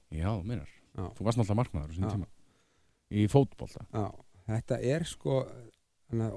Já, 0.10 0.32
minnar, 0.42 0.70
þú 0.96 1.28
varst 1.28 1.38
náttúrulega 1.38 1.60
markmaður 1.60 1.92
á 1.94 1.98
Já. 2.00 2.08
tíma. 2.10 2.30
Í 3.14 3.26
fótbolta. 3.30 3.84
Já, 3.94 4.08
þetta 4.48 4.80
er 4.82 5.06
sko 5.06 5.44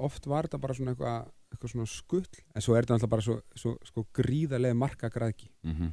oft 0.05 0.27
var 0.29 0.49
þetta 0.49 0.61
bara 0.61 0.77
svona 0.77 0.93
eitthvað 0.93 1.31
eitthvað 1.51 1.73
svona 1.73 1.91
skull, 1.91 2.27
en 2.55 2.63
svo 2.63 2.77
er 2.77 2.85
þetta 2.85 2.97
alltaf 2.99 3.11
bara 3.11 3.25
svo, 3.27 3.37
svo 3.59 3.73
sko 3.87 4.05
gríðarlega 4.15 4.77
markagræðki 4.79 5.49
mm 5.65 5.73
-hmm. 5.73 5.91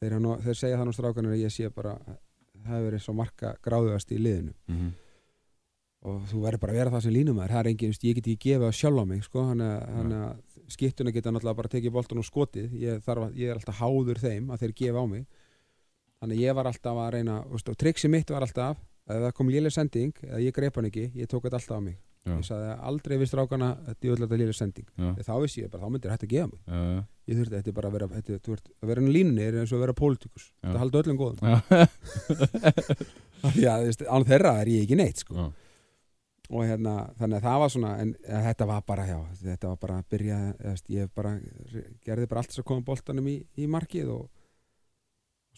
þeir, 0.00 0.14
nú, 0.20 0.36
þeir 0.44 0.56
segja 0.56 0.78
það 0.78 0.86
nú 0.88 0.94
strákanur 0.96 1.34
að 1.34 1.42
ég 1.42 1.52
sé 1.52 1.68
bara 1.70 1.98
það 1.98 2.72
hefur 2.72 2.86
verið 2.88 3.02
svo 3.04 3.14
markagráðugast 3.14 4.12
í 4.12 4.18
liðinu. 4.18 4.54
Mhm. 4.68 4.88
og 6.08 6.22
þú 6.30 6.40
verður 6.40 6.60
bara 6.60 6.72
að 6.72 6.78
vera 6.78 6.90
það 6.90 7.02
sem 7.02 7.12
línumæður. 7.12 7.50
Það 7.50 7.60
er 7.60 7.68
engin, 7.68 7.88
veist, 7.90 8.04
ég 8.04 8.14
get 8.14 8.26
ekki 8.26 8.50
gefið 8.50 8.66
það 8.66 8.76
sjálf 8.78 9.00
á 9.02 9.04
mig 9.04 9.24
sko, 9.24 9.42
þannig 9.42 10.18
að 10.22 10.36
skittuna 10.72 11.12
geta 11.14 11.32
náttúrulega 11.32 11.60
bara 11.62 11.72
tekið 11.72 11.94
boltan 11.94 12.20
og 12.22 12.26
skotið. 12.28 12.74
Ég, 12.80 13.00
þarf 13.04 13.28
að, 13.28 13.38
ég 13.40 13.52
er 13.52 13.60
alltaf 13.60 13.80
háður 13.80 14.20
þeim 14.22 14.50
að 14.52 14.64
þeir 14.64 14.74
gefa 14.82 15.04
á 15.04 15.06
mig. 15.08 15.24
Þannig 16.18 16.38
að 16.38 16.44
ég 16.44 16.58
var 16.58 16.68
alltaf 16.70 17.00
að 17.04 17.10
reyna 17.14 17.38
triksi 17.78 18.10
mitt 18.10 18.30
var 18.34 18.46
alltaf 18.46 18.78
ef 19.08 19.22
það 19.24 19.32
kom 19.38 19.48
léleg 19.52 19.72
sending, 19.72 20.12
eða 20.26 20.42
ég 20.44 20.54
greip 20.56 20.76
hann 20.76 20.88
ekki 20.90 21.06
ég 21.16 21.30
tók 21.30 21.46
þetta 21.46 21.60
alltaf 21.60 21.80
á 21.80 21.82
mig. 21.84 21.96
Já. 22.28 22.34
ég 22.34 22.44
sagði 22.44 22.72
aldrei 22.90 23.14
við 23.16 23.30
strákana 23.30 23.68
að 23.88 23.94
þetta 24.02 24.38
léleg 24.40 24.56
sending. 24.56 24.88
Já, 24.98 25.06
Þegar 25.16 25.28
þá 25.28 25.36
vissi 25.44 25.62
ég 25.62 25.70
bara, 25.72 25.86
þá 25.86 25.92
myndir 25.94 26.12
þetta 26.12 26.28
gefa 26.32 26.48
mig. 26.50 26.60
Já, 26.66 26.80
ég 27.30 27.38
þurfti, 27.38 27.54
þetta 27.54 27.70
er 27.72 27.76
bara 27.78 27.88
að 27.88 27.94
vera 27.96 28.08
þetta, 28.12 28.40
þú 28.44 28.56
ert, 28.56 28.66
að 28.82 28.90
vera 28.90 29.04
en 29.04 29.12
línunni 29.14 29.46
er 29.46 29.58
eins 29.62 29.72
og 29.72 29.78
að 29.78 29.84
vera 29.86 29.96
pólitíkus 29.96 30.50
þetta 30.58 30.82
halda 30.82 31.02
öllum 31.02 31.20
góðum. 31.22 31.40
Að 33.38 33.54
án 34.10 34.26
þeirra 34.26 34.52
er 34.64 34.72
ég 34.72 34.84
ekki 34.84 34.98
neitt 34.98 35.22
sko. 35.22 35.48
Og 36.48 36.64
hérna, 36.64 36.94
þannig 37.18 37.38
að 37.38 37.46
það 37.46 37.62
var 37.62 37.72
svona 37.74 37.92
en 38.02 38.10
þetta 38.24 38.66
var 38.70 38.84
bara, 38.88 39.06
já, 39.08 39.18
þetta 39.42 39.70
var 39.70 39.80
bara 39.82 39.96
að 40.00 40.10
byrja, 40.14 40.38
ég 40.94 41.14
bara 41.16 41.36
gerði 42.06 42.28
bara 42.30 42.42
allt 42.42 42.52
þess 42.52 42.62
að 42.62 42.68
koma 42.70 42.86
boltanum 42.86 43.28
í, 43.28 43.38
í 43.60 43.68
markið 43.70 44.12
og 44.14 44.28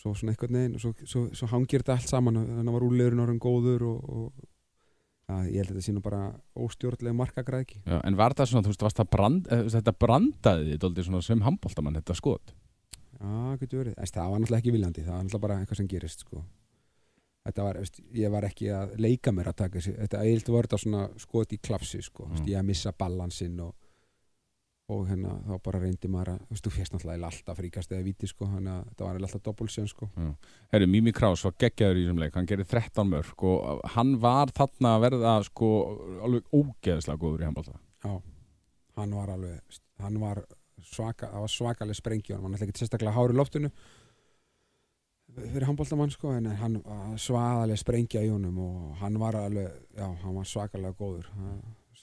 svo 0.00 0.14
svona 0.16 0.34
einhvern 0.34 0.58
veginn 0.58 0.78
og 0.78 0.82
svo, 0.82 0.94
svo, 1.04 1.26
svo 1.36 1.50
hangir 1.52 1.84
þetta 1.84 1.98
allt 1.98 2.10
saman 2.10 2.40
þannig 2.40 2.76
var 2.76 2.86
úrlegurinn 2.88 3.24
orðin 3.26 3.42
góður 3.42 3.84
og, 3.90 4.00
og 4.10 4.48
ja, 5.30 5.42
ég 5.46 5.60
held 5.60 5.74
að 5.74 5.82
þetta 5.82 5.96
nú 5.98 6.04
bara 6.04 6.22
óstjórnlega 6.58 7.18
markagræðki 7.20 7.82
Já, 7.84 7.98
en 8.00 8.18
var 8.18 8.34
það 8.34 8.50
svona, 8.50 8.66
þú 8.66 8.74
veist, 8.74 9.02
það 9.02 9.12
brand, 9.14 9.52
þetta 9.76 9.96
brandaði 10.06 10.80
dóldi 10.80 11.06
svona 11.06 11.22
sem 11.26 11.46
handboltamann 11.46 12.00
þetta 12.00 12.18
skot 12.18 12.54
Já, 13.20 13.56
getur 13.60 13.82
verið. 13.82 13.96
Þess, 13.98 14.14
það 14.16 14.30
var 14.32 14.40
náttúrulega 14.40 14.62
ekki 14.62 14.72
viljandi, 14.72 15.02
það 15.04 15.12
var 15.12 15.24
náttúrulega 15.26 15.44
bara 15.44 15.56
eitthvað 15.60 15.80
sem 15.80 15.88
gerist 15.90 16.22
sko. 16.24 16.44
Þetta 17.50 17.64
var, 17.66 17.78
veist, 17.82 18.00
ég 18.14 18.30
var 18.30 18.44
ekki 18.46 18.70
að 18.70 18.96
leika 19.02 19.32
mér 19.34 19.50
að 19.50 19.56
taka 19.64 19.78
þessi, 19.80 19.96
þetta 19.98 20.24
eilt 20.30 20.48
var 20.54 20.66
þetta 20.68 20.78
svona 20.84 21.04
skot 21.18 21.52
í 21.56 21.58
klapsi 21.58 21.98
sko, 22.06 22.24
Mm. 22.28 22.36
veist, 22.36 22.48
ég 22.52 22.58
að 22.60 22.68
missa 22.70 22.92
ballansinn 22.94 23.60
og, 23.64 23.74
og 24.90 25.04
hérna 25.06 25.32
þá 25.46 25.52
bara 25.66 25.80
reyndi 25.82 26.08
maður 26.10 26.30
að, 26.36 26.44
veist, 26.50 26.64
þú 26.66 26.72
férst 26.76 26.94
náttúrulega 26.94 27.26
alltaf 27.30 27.58
fríkast 27.60 27.92
eða 27.94 28.06
viti 28.06 28.26
sko, 28.30 28.46
þannig 28.50 28.72
að 28.76 28.88
þetta 28.92 29.04
var 29.08 29.18
alltaf 29.20 29.42
doppulsjön 29.48 29.90
sko. 29.90 30.08
Herru, 30.72 30.88
Mimi 30.90 31.12
Krás 31.14 31.44
var 31.46 31.54
geggjaður 31.62 32.00
í 32.00 32.06
þessum 32.06 32.22
leik, 32.24 32.34
hann 32.38 32.48
gerir 32.50 32.66
13 32.70 33.10
mörg 33.12 33.44
og 33.50 33.84
hann 33.96 34.14
var 34.22 34.50
þarna 34.56 34.96
að 34.96 35.04
verða 35.08 35.34
sko 35.46 35.68
alveg 36.26 36.50
ógeðslega 36.54 37.18
góður 37.22 37.44
í 37.44 37.48
handbolta. 37.50 37.78
Já, 38.06 38.16
hann 38.98 39.14
var 39.14 39.34
alveg, 39.36 39.80
hann 40.02 40.18
var 40.22 40.42
svaka, 40.82 41.28
það 41.34 41.46
var 41.46 41.54
svakaleg 41.58 41.98
sprengju, 41.98 42.34
hann 42.34 42.42
var 42.46 42.50
náttúrulega 42.54 42.72
ekki 42.74 42.82
sérstaklega 42.86 43.14
hár 43.18 43.34
í 43.34 43.38
loftinu 43.38 43.70
fyrir 45.36 45.66
handbóltamann 45.68 46.10
sko, 46.12 46.32
en 46.36 46.46
hann 46.60 46.80
var 46.84 47.18
svaðaleg 47.20 47.78
sprengja 47.80 48.22
í 48.26 48.30
honum 48.32 48.58
og 48.64 48.96
hann 49.00 49.18
var 49.20 49.34
alveg, 49.40 49.70
já, 49.96 50.06
hann 50.22 50.34
var 50.36 50.44
svakalega 50.48 50.94
góður. 50.98 51.28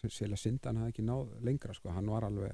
Sila 0.07 0.37
Sindan 0.37 0.77
hafði 0.77 0.93
ekki 0.93 1.03
náð 1.03 1.27
lengra 1.43 1.73
sko, 1.73 1.89
hann 1.91 2.07
var 2.09 2.23
alveg 2.27 2.53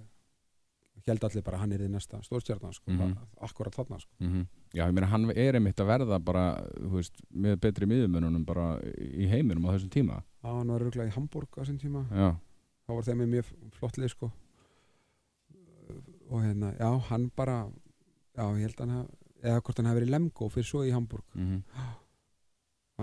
held 1.06 1.24
allir 1.28 1.44
bara 1.44 1.58
hann 1.60 1.74
er 1.76 1.82
í 1.84 1.90
næsta 1.92 2.22
stórstjarnan 2.24 2.72
sko, 2.74 2.92
Mhm. 2.92 2.98
bara 2.98 3.28
akkurat 3.42 3.74
þarna 3.76 4.00
sko. 4.00 4.12
mm 4.20 4.46
Já, 4.74 4.88
ég 4.88 4.94
meina 4.94 5.08
hann 5.08 5.30
er 5.30 5.54
einmitt 5.54 5.76
að 5.78 5.86
verða 5.86 6.18
bara, 6.24 6.56
þú 6.80 6.90
veist, 6.96 7.14
með 7.36 7.60
betri 7.62 7.86
miðumönunum 7.86 8.46
bara 8.46 8.80
í 8.98 9.28
heiminum 9.30 9.66
á 9.70 9.74
þessum 9.76 9.90
tíma. 9.90 10.24
Já, 10.44 10.50
hann 10.50 10.68
var 10.68 10.80
örgulega 10.82 11.08
í 11.12 11.14
Hamburg 11.14 11.48
á 11.58 11.62
þessum 11.62 11.78
tíma. 11.80 12.06
Já, 12.10 12.32
þá 12.88 12.94
var 12.96 13.04
þeim 13.04 13.28
mjög 13.30 13.46
flott 13.78 13.98
lið 13.98 14.10
sko. 14.10 14.32
Og 16.32 16.42
hérna, 16.42 16.74
já, 16.80 17.00
hann 17.10 17.30
bara 17.36 17.68
já, 18.36 18.44
ég 18.58 18.62
held 18.66 18.76
að 18.82 18.90
hann 18.90 19.08
eða 19.44 19.60
hvort 19.62 19.80
hann 19.82 19.90
hafi 19.92 20.00
verið 20.02 20.14
Lemgo 20.16 20.50
fyrir 20.54 20.68
svo 20.70 20.84
í 20.88 20.94
Hamburg. 20.96 21.26
Mm 21.36 21.62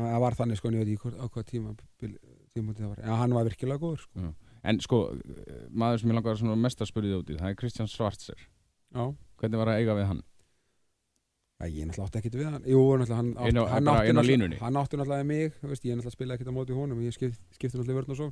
það 0.01 0.21
var 0.23 0.37
þannig 0.39 0.57
sko, 0.61 0.69
en 0.71 0.77
ég 0.79 0.85
veit 0.87 0.93
ekki 0.95 1.11
á 1.19 1.27
hvað 1.27 1.47
tíma 1.51 1.73
tímúti 2.55 2.83
það 2.83 2.93
var, 2.93 3.01
já, 3.05 3.15
hann 3.21 3.35
var 3.35 3.49
virkilega 3.49 3.83
góður 3.83 4.05
sko. 4.05 4.33
En 4.71 4.79
sko, 4.85 4.99
maður 5.73 6.01
sem 6.03 6.11
ég 6.13 6.19
langar 6.19 6.57
mest 6.63 6.83
að 6.85 6.91
spyrja 6.93 7.11
þið 7.11 7.21
út 7.23 7.31
í, 7.33 7.39
það 7.41 7.51
er 7.51 7.59
Kristján 7.59 7.91
Schwarzer. 7.91 8.45
Já, 8.95 9.05
Hvernig 9.41 9.61
var 9.63 9.71
að 9.73 9.81
eiga 9.81 9.95
við 9.97 10.07
hann? 10.11 10.23
Já, 11.61 11.67
ég 11.69 11.89
náttúrulega 11.89 12.07
átti 12.09 12.21
ekkert 12.21 12.39
við 12.39 12.49
hann. 12.51 12.65
Jú, 12.69 12.81
hann, 12.93 13.33
átti, 13.37 13.55
náttúrulega- 13.57 15.27
mig 15.27 15.53
Ég 15.53 15.97
náttúrulega 15.97 16.15
spilaði 16.15 16.37
ekkert 16.39 16.53
á 16.53 16.57
móti 16.57 16.77
honum 16.77 17.01
Ég 17.05 17.13
skipt, 17.17 17.41
skipti 17.57 17.79
náttúrulega 17.79 18.01
vörn 18.01 18.11
og 18.15 18.17
svo 18.21 18.29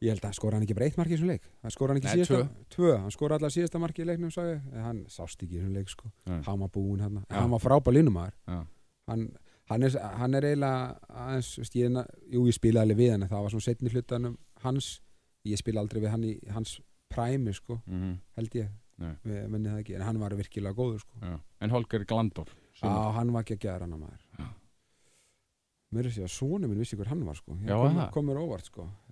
Ég 0.00 0.14
held 0.14 0.22
að 0.22 0.30
hann 0.30 0.36
skora 0.38 0.56
hann 0.56 0.64
ekki 0.64 0.74
breytt 0.78 0.96
marki 0.96 1.12
í 1.12 1.16
þessum 1.18 1.28
leik. 1.28 1.46
Hann 1.60 1.72
skora 1.74 1.92
hann 1.92 1.98
ekki 2.00 2.08
Nei, 2.08 2.14
síðasta 2.22 2.68
Tvö, 2.72 2.92
hann 3.02 3.12
skora 3.12 3.36
allar 3.36 3.52
síðasta 3.52 3.80
marki 3.82 4.00
í 4.00 4.06
leiknum 4.08 4.30
sagði, 4.32 4.54
Hann 4.80 5.02
sást 5.12 5.42
ekki 5.44 5.58
í 5.58 5.60
þessum 5.60 5.74
leik 5.76 5.92
sko. 5.92 6.08
Hann 6.24 6.62
var 6.62 6.70
búinn 6.72 7.02
hann 7.04 7.18
Já. 7.20 7.34
Hann 7.36 7.52
var 7.52 7.60
frábær 7.60 7.96
línumæður 7.98 8.32
Já, 8.48 8.60
hann, 9.12 9.26
hann, 9.68 9.84
er, 9.84 9.98
hann 10.22 10.38
er 10.38 10.46
eiginlega 10.48 11.18
aðeins, 11.26 11.50
veist, 11.60 11.76
ég, 11.76 11.98
Jú, 12.32 12.46
ég 12.48 12.56
spilaði 12.56 12.86
alveg 12.86 13.00
við 13.02 13.12
hann 13.12 13.26
Það 13.28 13.44
var 13.44 13.54
svona 13.54 13.66
setni 13.66 13.92
hlutanum 13.92 14.38
hans. 14.64 14.88
Ég 15.50 15.60
spila 15.60 15.84
aldrei 15.84 16.00
við 16.00 16.14
hann 16.14 16.24
í 16.30 16.32
hans 16.56 16.78
præmi 17.12 17.52
sko, 17.56 17.82
mm 17.84 18.16
held 18.40 18.56
ég. 18.56 18.72
Við 19.24 19.46
menni 19.52 19.68
það 19.68 19.82
ekki, 19.82 19.94
en 19.96 20.06
hann 20.08 20.18
var 20.20 20.36
virkilega 20.36 20.76
góður 20.76 21.04
sko. 21.04 21.20
Já. 21.20 21.36
En 21.60 21.72
Holger 21.76 22.04
Glandorf 22.08 22.56
Já, 22.80 22.88
hann 23.16 23.32
var 23.36 23.44
ekki 23.44 23.56
að 23.58 23.64
gera 23.66 23.84
hann 23.84 23.96
að 23.98 24.02
maður. 24.06 24.50
Mér 25.90 26.06
er 26.06 26.10
að 26.12 26.16
segja, 26.16 26.32
svona 26.32 26.68
minn 26.70 26.80
vissi 26.80 26.96
hver 26.96 27.08
hann 27.12 27.24
var 27.26 27.36
sko. 27.36 27.56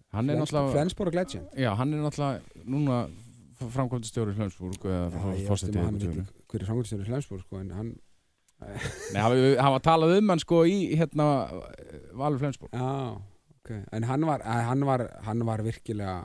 Sko. 0.09 0.17
Hann 0.17 0.31
er 0.31 0.37
náttúrulega 0.41 0.73
Flensborg 0.73 1.15
legend 1.15 1.49
Já, 1.59 1.75
hann 1.77 1.93
er 1.95 2.01
náttúrulega 2.01 2.65
núna 2.65 2.99
veist 3.59 5.49
fórsetið 5.49 5.81
um 5.83 6.27
hver 6.49 6.63
er 6.63 6.67
fangurstjóri 6.71 7.05
Flensborg 7.09 7.43
sko, 7.45 7.59
en 7.61 7.71
hann 7.77 7.91
Nei, 9.15 9.21
hann 9.23 9.73
var- 9.75 9.83
talað 9.85 10.17
um 10.19 10.29
hann 10.33 10.41
sko 10.43 10.63
í 10.67 10.79
hérna 10.99 11.27
Valur 12.19 12.39
Flensborg 12.41 12.73
Já, 12.73 13.19
ok 13.61 13.71
En 13.93 14.03
hann 14.09 14.25
var, 14.27 14.41
eh, 14.41 14.65
hann 14.71 14.85
var, 14.89 15.05
hann 15.27 15.45
var 15.47 15.63
virkilega 15.63 16.17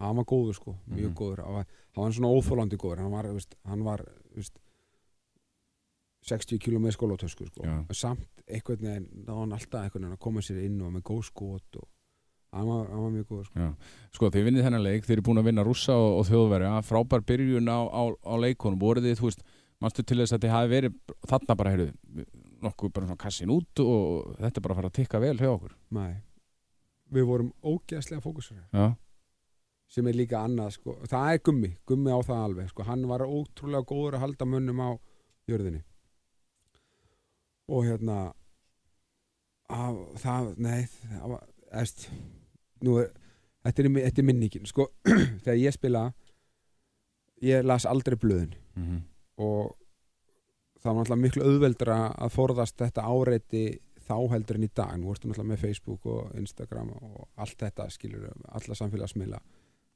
hann 0.00 0.16
var 0.16 0.24
góður 0.24 0.54
sko, 0.56 0.74
mjög 0.88 1.10
Mhm. 1.10 1.14
góður 1.20 1.44
hann 1.44 1.54
var, 1.60 1.66
hann 1.94 2.04
var 2.04 2.12
svona 2.16 2.32
óþólandi 2.34 2.76
góður 2.80 2.98
hann 3.04 3.12
var, 3.12 3.24
veist, 3.36 3.54
hann 3.68 3.84
var 3.84 4.02
veist, 4.34 4.58
60 6.26 6.58
km 6.60 6.82
með 6.84 6.92
skólatösku 6.96 7.46
sko. 7.48 7.64
Já. 7.64 7.78
en 7.88 7.94
samt 7.96 8.28
einhvern 8.48 8.80
veginn 8.84 9.24
þá 9.26 9.32
hann 9.38 9.52
alltaf 9.56 9.84
einhvern 9.86 10.04
veginn 10.04 10.16
að 10.18 10.20
koma 10.26 10.40
sér 10.44 10.58
inn 10.66 10.80
og 10.84 10.92
með 10.92 11.02
góð 11.08 11.22
skot 11.30 11.76
og 11.80 11.88
hann 12.50 12.66
var, 12.66 12.90
var 12.90 13.14
mjög 13.14 13.26
góður 13.30 13.48
sko. 13.48 13.70
Sko, 14.16 14.30
þið 14.34 14.46
vinnið 14.48 14.66
þennan 14.66 14.84
leik, 14.86 15.04
þið 15.06 15.16
eru 15.16 15.26
búin 15.28 15.40
að 15.42 15.48
vinna 15.50 15.64
rússa 15.66 15.94
og, 15.94 16.18
og 16.20 16.28
þjóðverja, 16.30 16.72
frábær 16.88 17.24
byrjun 17.28 17.70
á, 17.70 17.80
á, 17.86 18.02
á 18.10 18.34
leikonum, 18.42 18.80
voruð 18.82 19.06
þið, 19.06 19.18
þú 19.20 19.28
veist 19.28 19.44
manstu 19.80 20.04
til 20.04 20.18
þess 20.20 20.36
að 20.36 20.44
þið 20.44 20.54
hafi 20.54 20.72
verið 20.74 20.96
þarna 21.30 21.56
bara, 21.56 21.74
heyrðu, 21.74 22.24
nokkuð 22.60 22.92
bara 22.96 23.08
svona 23.08 23.20
kassin 23.20 23.52
út 23.54 23.82
og 23.84 24.34
þetta 24.40 24.64
bara 24.64 24.76
fara 24.78 24.90
að 24.90 24.96
tikka 24.98 25.20
vel 25.22 25.36
hjá 25.38 25.50
okkur 25.50 25.76
Nei. 25.96 26.18
við 27.14 27.28
vorum 27.30 27.52
ógeðslega 27.64 28.24
fókusur 28.24 28.58
Já, 28.74 28.90
sem 29.90 30.10
er 30.10 30.18
líka 30.18 30.42
annað 30.44 30.74
sko. 30.76 30.98
það 31.08 31.30
er 31.32 31.40
gummi, 31.48 31.70
gummi 31.88 32.12
á 32.12 32.20
það 32.20 32.42
alveg 32.48 32.68
sko. 32.74 32.84
hann 32.90 33.06
var 33.08 33.24
ótrúlega 33.24 33.88
góður 33.88 34.18
að 34.18 34.26
halda 34.26 34.50
mönnum 34.52 34.84
á 34.84 34.90
jörðinni 35.48 35.80
og 37.70 37.86
hérna 37.86 38.18
að, 39.70 40.02
það, 40.20 40.52
nei 40.58 40.84
það 40.90 41.26
var, 41.32 41.48
eðst 41.80 42.08
nú 42.86 42.98
er, 43.02 43.12
þetta 43.66 43.84
er, 43.84 43.92
þetta 44.08 44.22
er 44.22 44.28
minningin 44.30 44.68
sko, 44.68 44.88
þegar 45.44 45.60
ég 45.60 45.76
spila 45.76 46.08
ég 47.44 47.64
las 47.64 47.86
aldrei 47.88 48.18
blöðin. 48.20 48.56
Mm 48.76 49.00
og 49.40 49.76
það 50.80 50.90
var 50.90 50.98
náttúrulega 50.98 51.22
miklu 51.24 51.46
auðveldra 51.46 51.96
að 52.12 52.34
forðast 52.34 52.76
þetta 52.80 53.06
áreiti 53.08 53.64
þá 54.10 54.16
heldur 54.32 54.58
en 54.58 54.66
í 54.66 54.70
dag, 54.74 54.94
nú 54.98 55.12
ertu 55.12 55.30
náttúrulega 55.30 55.52
með 55.52 55.64
Facebook 55.64 56.06
og 56.10 56.36
Instagram 56.40 56.92
og 56.96 57.26
allt 57.40 57.58
þetta 57.60 57.88
skilur, 57.94 58.30
alla 58.48 58.78
samfélagsmiðla. 58.78 59.40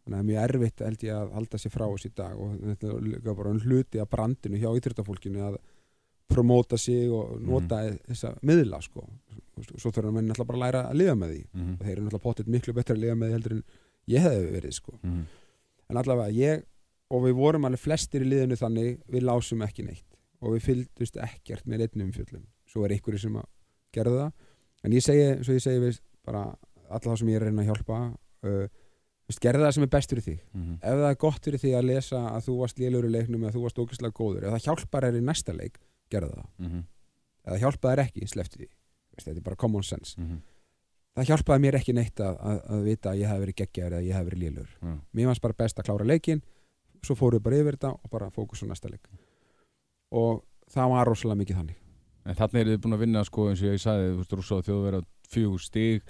Þannig 0.04 0.12
að 0.12 0.14
það 0.14 0.20
er 0.20 0.28
mjög 0.28 0.42
erfitt 0.44 0.82
held 0.84 1.04
ég 1.06 1.16
að 1.16 1.32
halda 1.38 1.60
sér 1.60 1.72
frá 1.72 1.84
þessi 1.86 2.10
dag. 2.14 2.40
Og 2.40 2.56
þetta 2.60 2.90
er 3.16 3.38
bara 3.40 3.54
hluti 3.64 4.02
af 4.02 4.10
brandinu 4.12 4.60
hjá 4.60 4.68
íþjóttafólkinu 4.68 5.44
að 5.48 5.56
promóta 6.30 6.78
sig 6.80 7.10
og 7.12 7.38
nota 7.44 7.82
þessa 8.08 8.34
miðla 8.42 8.80
sko, 8.82 9.04
svo 9.76 9.90
þurfa 9.90 10.10
menn 10.10 10.28
náttúrulega 10.30 10.50
bara 10.50 10.58
að 10.58 10.64
læra 10.64 10.84
að 10.90 11.00
lifa 11.02 11.14
með 11.20 11.32
því. 11.34 11.42
-hmm. 11.52 11.72
og 11.74 11.86
þeir 11.86 11.92
eru 11.92 12.04
náttúrulega 12.04 12.26
potið 12.28 12.52
miklu 12.54 12.74
betra 12.74 12.96
að 12.96 13.02
lifa 13.04 13.14
með 13.14 13.28
því 13.28 13.36
heldur 13.38 13.56
en 13.56 13.64
ég 14.14 14.24
hefði 14.24 14.52
verið 14.54 14.78
sko. 14.78 14.98
Mm 15.02 15.24
en 15.90 16.00
allavega 16.00 16.34
ég 16.34 16.64
og 17.12 17.24
við 17.26 17.36
vorum 17.38 17.68
alveg 17.68 17.82
flestir 17.82 18.24
í 18.24 18.28
liðinu 18.30 18.58
þannig 18.58 19.00
við 19.10 19.26
lásum 19.28 19.64
ekki 19.66 19.86
neitt. 19.86 20.06
Og 20.44 20.56
við 20.56 20.68
fylgdust 20.68 21.18
ekkert 21.22 21.66
með 21.68 21.84
neittnum 21.84 22.08
umfjöllum 22.08 22.44
svo 22.68 22.84
er 22.84 22.96
einhverju 22.96 23.20
sem 23.22 23.36
að 23.38 23.46
gerðu 23.94 24.22
það. 24.22 24.32
En 24.84 24.94
ég 24.96 25.04
segi, 25.04 25.26
svo 25.46 25.56
ég 25.56 25.64
segi 25.64 25.82
við 25.82 26.00
bara 26.26 26.46
alla 26.88 27.12
þá 27.12 27.20
sem 27.20 27.30
ég 27.30 27.38
er 27.38 27.44
að 27.44 27.50
reyna 27.50 27.62
að 27.62 27.70
hjálpa 27.70 28.00
uh, 28.48 28.64
gerðu 29.40 29.64
það 29.64 29.74
sem 29.76 29.86
er 29.86 29.92
best 29.94 30.12
fyrir 30.12 30.26
þig. 30.26 30.40
Mhm. 30.52 30.74
ef 30.80 30.98
það 31.00 31.10
er 31.10 31.20
gott 31.24 31.48
fyrir 31.48 31.62
þig 31.62 31.76
að 31.78 31.88
lesa 31.88 32.22
að 32.32 32.48
þú 32.48 32.56
varst 32.60 32.80
lélur 32.82 33.08
í 33.08 33.12
leiknum 33.14 33.44
eða 33.44 33.54
þú 33.54 33.64
varst 33.64 33.80
ógeðslega 33.80 34.18
góður 34.18 34.48
ef 34.48 34.56
það 34.56 34.66
hjálpar 34.66 35.06
þér 35.06 35.20
í 35.20 35.24
næsta 35.24 35.54
leik, 35.56 35.78
gerðu 36.10 36.34
það. 36.34 36.48
Mhm. 36.58 36.82
ef 37.44 37.52
það 37.52 37.62
hjálpar 37.64 37.94
þér 37.94 38.02
ekki, 38.04 38.28
sleftu 38.28 38.58
því. 38.58 38.68
Þetta 39.14 39.36
er 39.36 39.46
bara 39.46 39.56
common 39.56 39.82
sense. 39.82 40.16
Mhm. 40.18 40.40
það 41.14 41.28
hjálpaði 41.30 41.60
mér 41.62 41.78
ekki 41.78 41.94
neitt 41.94 42.20
að, 42.20 42.38
að, 42.40 42.58
að 42.74 42.82
vita 42.84 43.10
að 43.10 43.18
ég 43.20 43.28
hef 43.28 43.40
verið 43.44 43.54
geggjaður 43.60 43.92
eða 43.92 44.06
ég 44.08 44.14
hef 44.14 44.26
verið 44.26 44.42
lélur. 44.42 44.70
Já. 44.82 45.00
mér 45.14 45.26
fannst 45.30 45.42
bara 45.42 45.54
best 45.54 45.78
að 45.78 45.84
klára 45.84 46.04
leikin 46.04 46.42
svo 47.04 47.14
fórum 47.14 47.38
við 47.38 47.44
bara 47.44 47.56
yfir 47.60 47.76
þetta 47.76 47.92
og 47.94 48.10
bara 48.10 48.30
fókus 48.30 48.62
á 48.62 48.66
næsta 48.66 48.90
leik. 48.90 49.06
Og 50.10 50.42
það 50.72 50.90
var 50.90 51.06
rosalega 51.06 51.40
mikið 51.42 51.56
þannig. 51.60 51.78
En 52.24 52.34
þannig 52.38 52.60
eru 52.60 52.74
þið 52.74 52.82
búin 52.84 52.96
að 52.96 53.02
vinna 53.04 53.24
sko 53.28 53.48
eins 53.50 53.62
og 53.62 53.68
ég 53.68 53.82
sagði, 53.82 54.10
þú 54.10 54.20
veist, 54.22 54.32
rúsa 54.32 54.56
og 54.56 54.64
þjóð 54.64 54.84
vera 54.86 55.00
fjögur 55.28 55.60
stig 55.60 56.02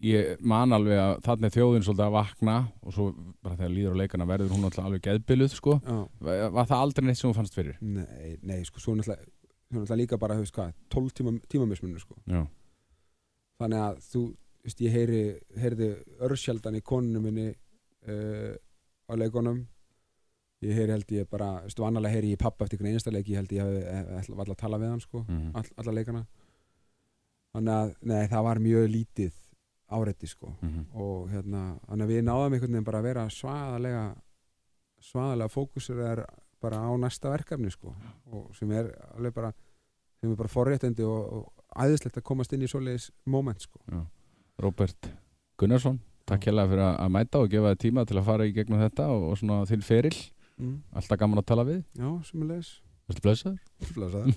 ég 0.00 0.40
man 0.40 0.72
alveg 0.72 0.96
að 0.96 1.18
þannig 1.26 1.44
er 1.50 1.54
þjóðin 1.58 1.84
svolítið 1.84 2.06
að 2.06 2.14
vakna 2.14 2.54
og 2.82 2.94
svo 2.96 3.08
bara 3.42 3.56
þegar 3.58 3.72
líður 3.74 3.96
á 3.96 4.00
leikana 4.00 4.26
verður 4.30 4.54
hún 4.54 4.64
alltaf 4.68 4.86
alveg 4.88 5.02
geðbiluð 5.04 5.52
sko 5.52 5.74
Já. 5.84 5.96
var, 6.56 6.66
það 6.70 6.76
aldrei 6.84 7.04
neitt 7.06 7.18
sem 7.20 7.28
hún 7.30 7.36
fannst 7.36 7.54
fyrir? 7.58 7.76
nei, 7.80 8.38
nei, 8.42 8.62
sko, 8.64 8.80
svo 8.80 8.94
náttúrulega, 8.96 9.26
svo 9.68 9.76
náttúrulega 9.82 10.00
líka 10.00 10.18
bara, 10.22 10.38
þú 10.38 10.46
veist 10.46 10.56
hvað, 10.56 10.72
12 10.96 11.12
tíma, 11.20 11.34
tímamismunni 11.52 12.00
sko. 12.00 12.16
Já, 12.30 12.40
þannig 13.60 13.82
að 13.84 14.00
þú, 14.08 14.22
þú 14.30 14.70
veist, 14.70 14.80
ég 14.86 14.96
heyri 14.96 15.20
heyrði 15.60 15.90
örsjaldan 16.30 16.78
í 16.80 16.82
konunum 16.86 17.28
minni 17.28 17.50
uh, 17.52 18.56
á 19.04 19.12
leikunum 19.20 19.60
ég 20.64 20.76
heyri 20.76 20.92
held 20.96 21.12
ég 21.16 21.28
bara, 21.28 21.52
þú 21.62 21.68
veist, 21.70 21.84
vanalega 21.84 22.14
heyri 22.16 22.32
ég 22.34 22.40
pappa 22.40 22.64
eftir 22.64 22.80
einasta 22.84 23.12
leik, 23.12 23.28
ég 23.28 23.40
held 23.40 23.52
ég 23.52 23.68
hef 23.68 24.32
alltaf 24.32 24.56
að 24.56 24.60
tala 24.64 24.80
við 24.80 24.94
hann, 24.94 25.04
sko, 25.04 25.24
Mhm. 25.28 25.52
all, 25.56 25.70
alla 25.76 25.92
leikana 26.00 26.24
þannig 27.52 27.76
að, 27.76 27.94
nei, 28.06 28.26
það 28.32 28.44
var 28.48 28.60
mjög 28.64 28.90
lítið 28.96 29.32
áreiti, 29.90 30.26
sko. 30.30 30.54
Mhm. 30.62 30.84
og 30.94 31.30
hérna, 31.30 31.78
þannig 31.88 32.04
að 32.06 32.12
við 32.14 32.22
náðum 32.26 32.54
einhvern 32.54 32.72
veginn 32.72 32.84
bara 32.86 32.98
að 33.00 33.08
vera 33.10 33.24
svaðalega 33.28 34.04
svaðalega 35.00 35.48
fókusur 35.54 36.00
er 36.04 36.24
bara 36.60 36.76
á 36.84 36.90
næsta 37.00 37.30
verkefni 37.32 37.70
sko. 37.72 37.94
Og 38.32 38.50
sem 38.56 38.70
er 38.76 38.90
alveg 39.16 39.34
bara 39.34 39.52
sem 40.20 40.30
er 40.30 40.36
bara 40.36 40.52
forréttindi 40.52 41.06
og, 41.08 41.32
og 41.32 41.52
æðislegt 41.80 42.18
að 42.20 42.26
komast 42.28 42.52
inn 42.52 42.62
í 42.66 42.68
svoleiðis 42.68 43.10
moment 43.26 43.60
sko. 43.64 43.80
Róbert 44.60 45.08
Gunnarsson 45.60 46.00
takk 46.28 46.46
hérlega 46.46 46.68
fyrir 46.68 46.84
að- 46.84 47.10
mæta 47.10 47.40
og 47.40 47.50
gefa 47.50 47.72
þið 47.74 47.80
tíma 47.86 48.06
til 48.06 48.18
að 48.20 48.28
fara 48.28 48.46
í 48.46 48.52
gegnum 48.54 48.80
þetta 48.80 49.08
og, 49.08 49.30
og 49.30 49.38
svona 49.40 49.64
þinn 49.66 49.82
feril 49.82 50.14
mm. 50.58 50.76
alltaf 50.92 51.18
gaman 51.18 51.40
að 51.40 51.48
tala 51.50 51.64
við, 51.66 51.82
Já, 51.96 52.10
sem 52.28 52.42
er 52.44 52.50
leis 52.54 52.70
viltu 53.08 53.24
blessaður? 53.24 53.58
Blessaður 53.96 54.34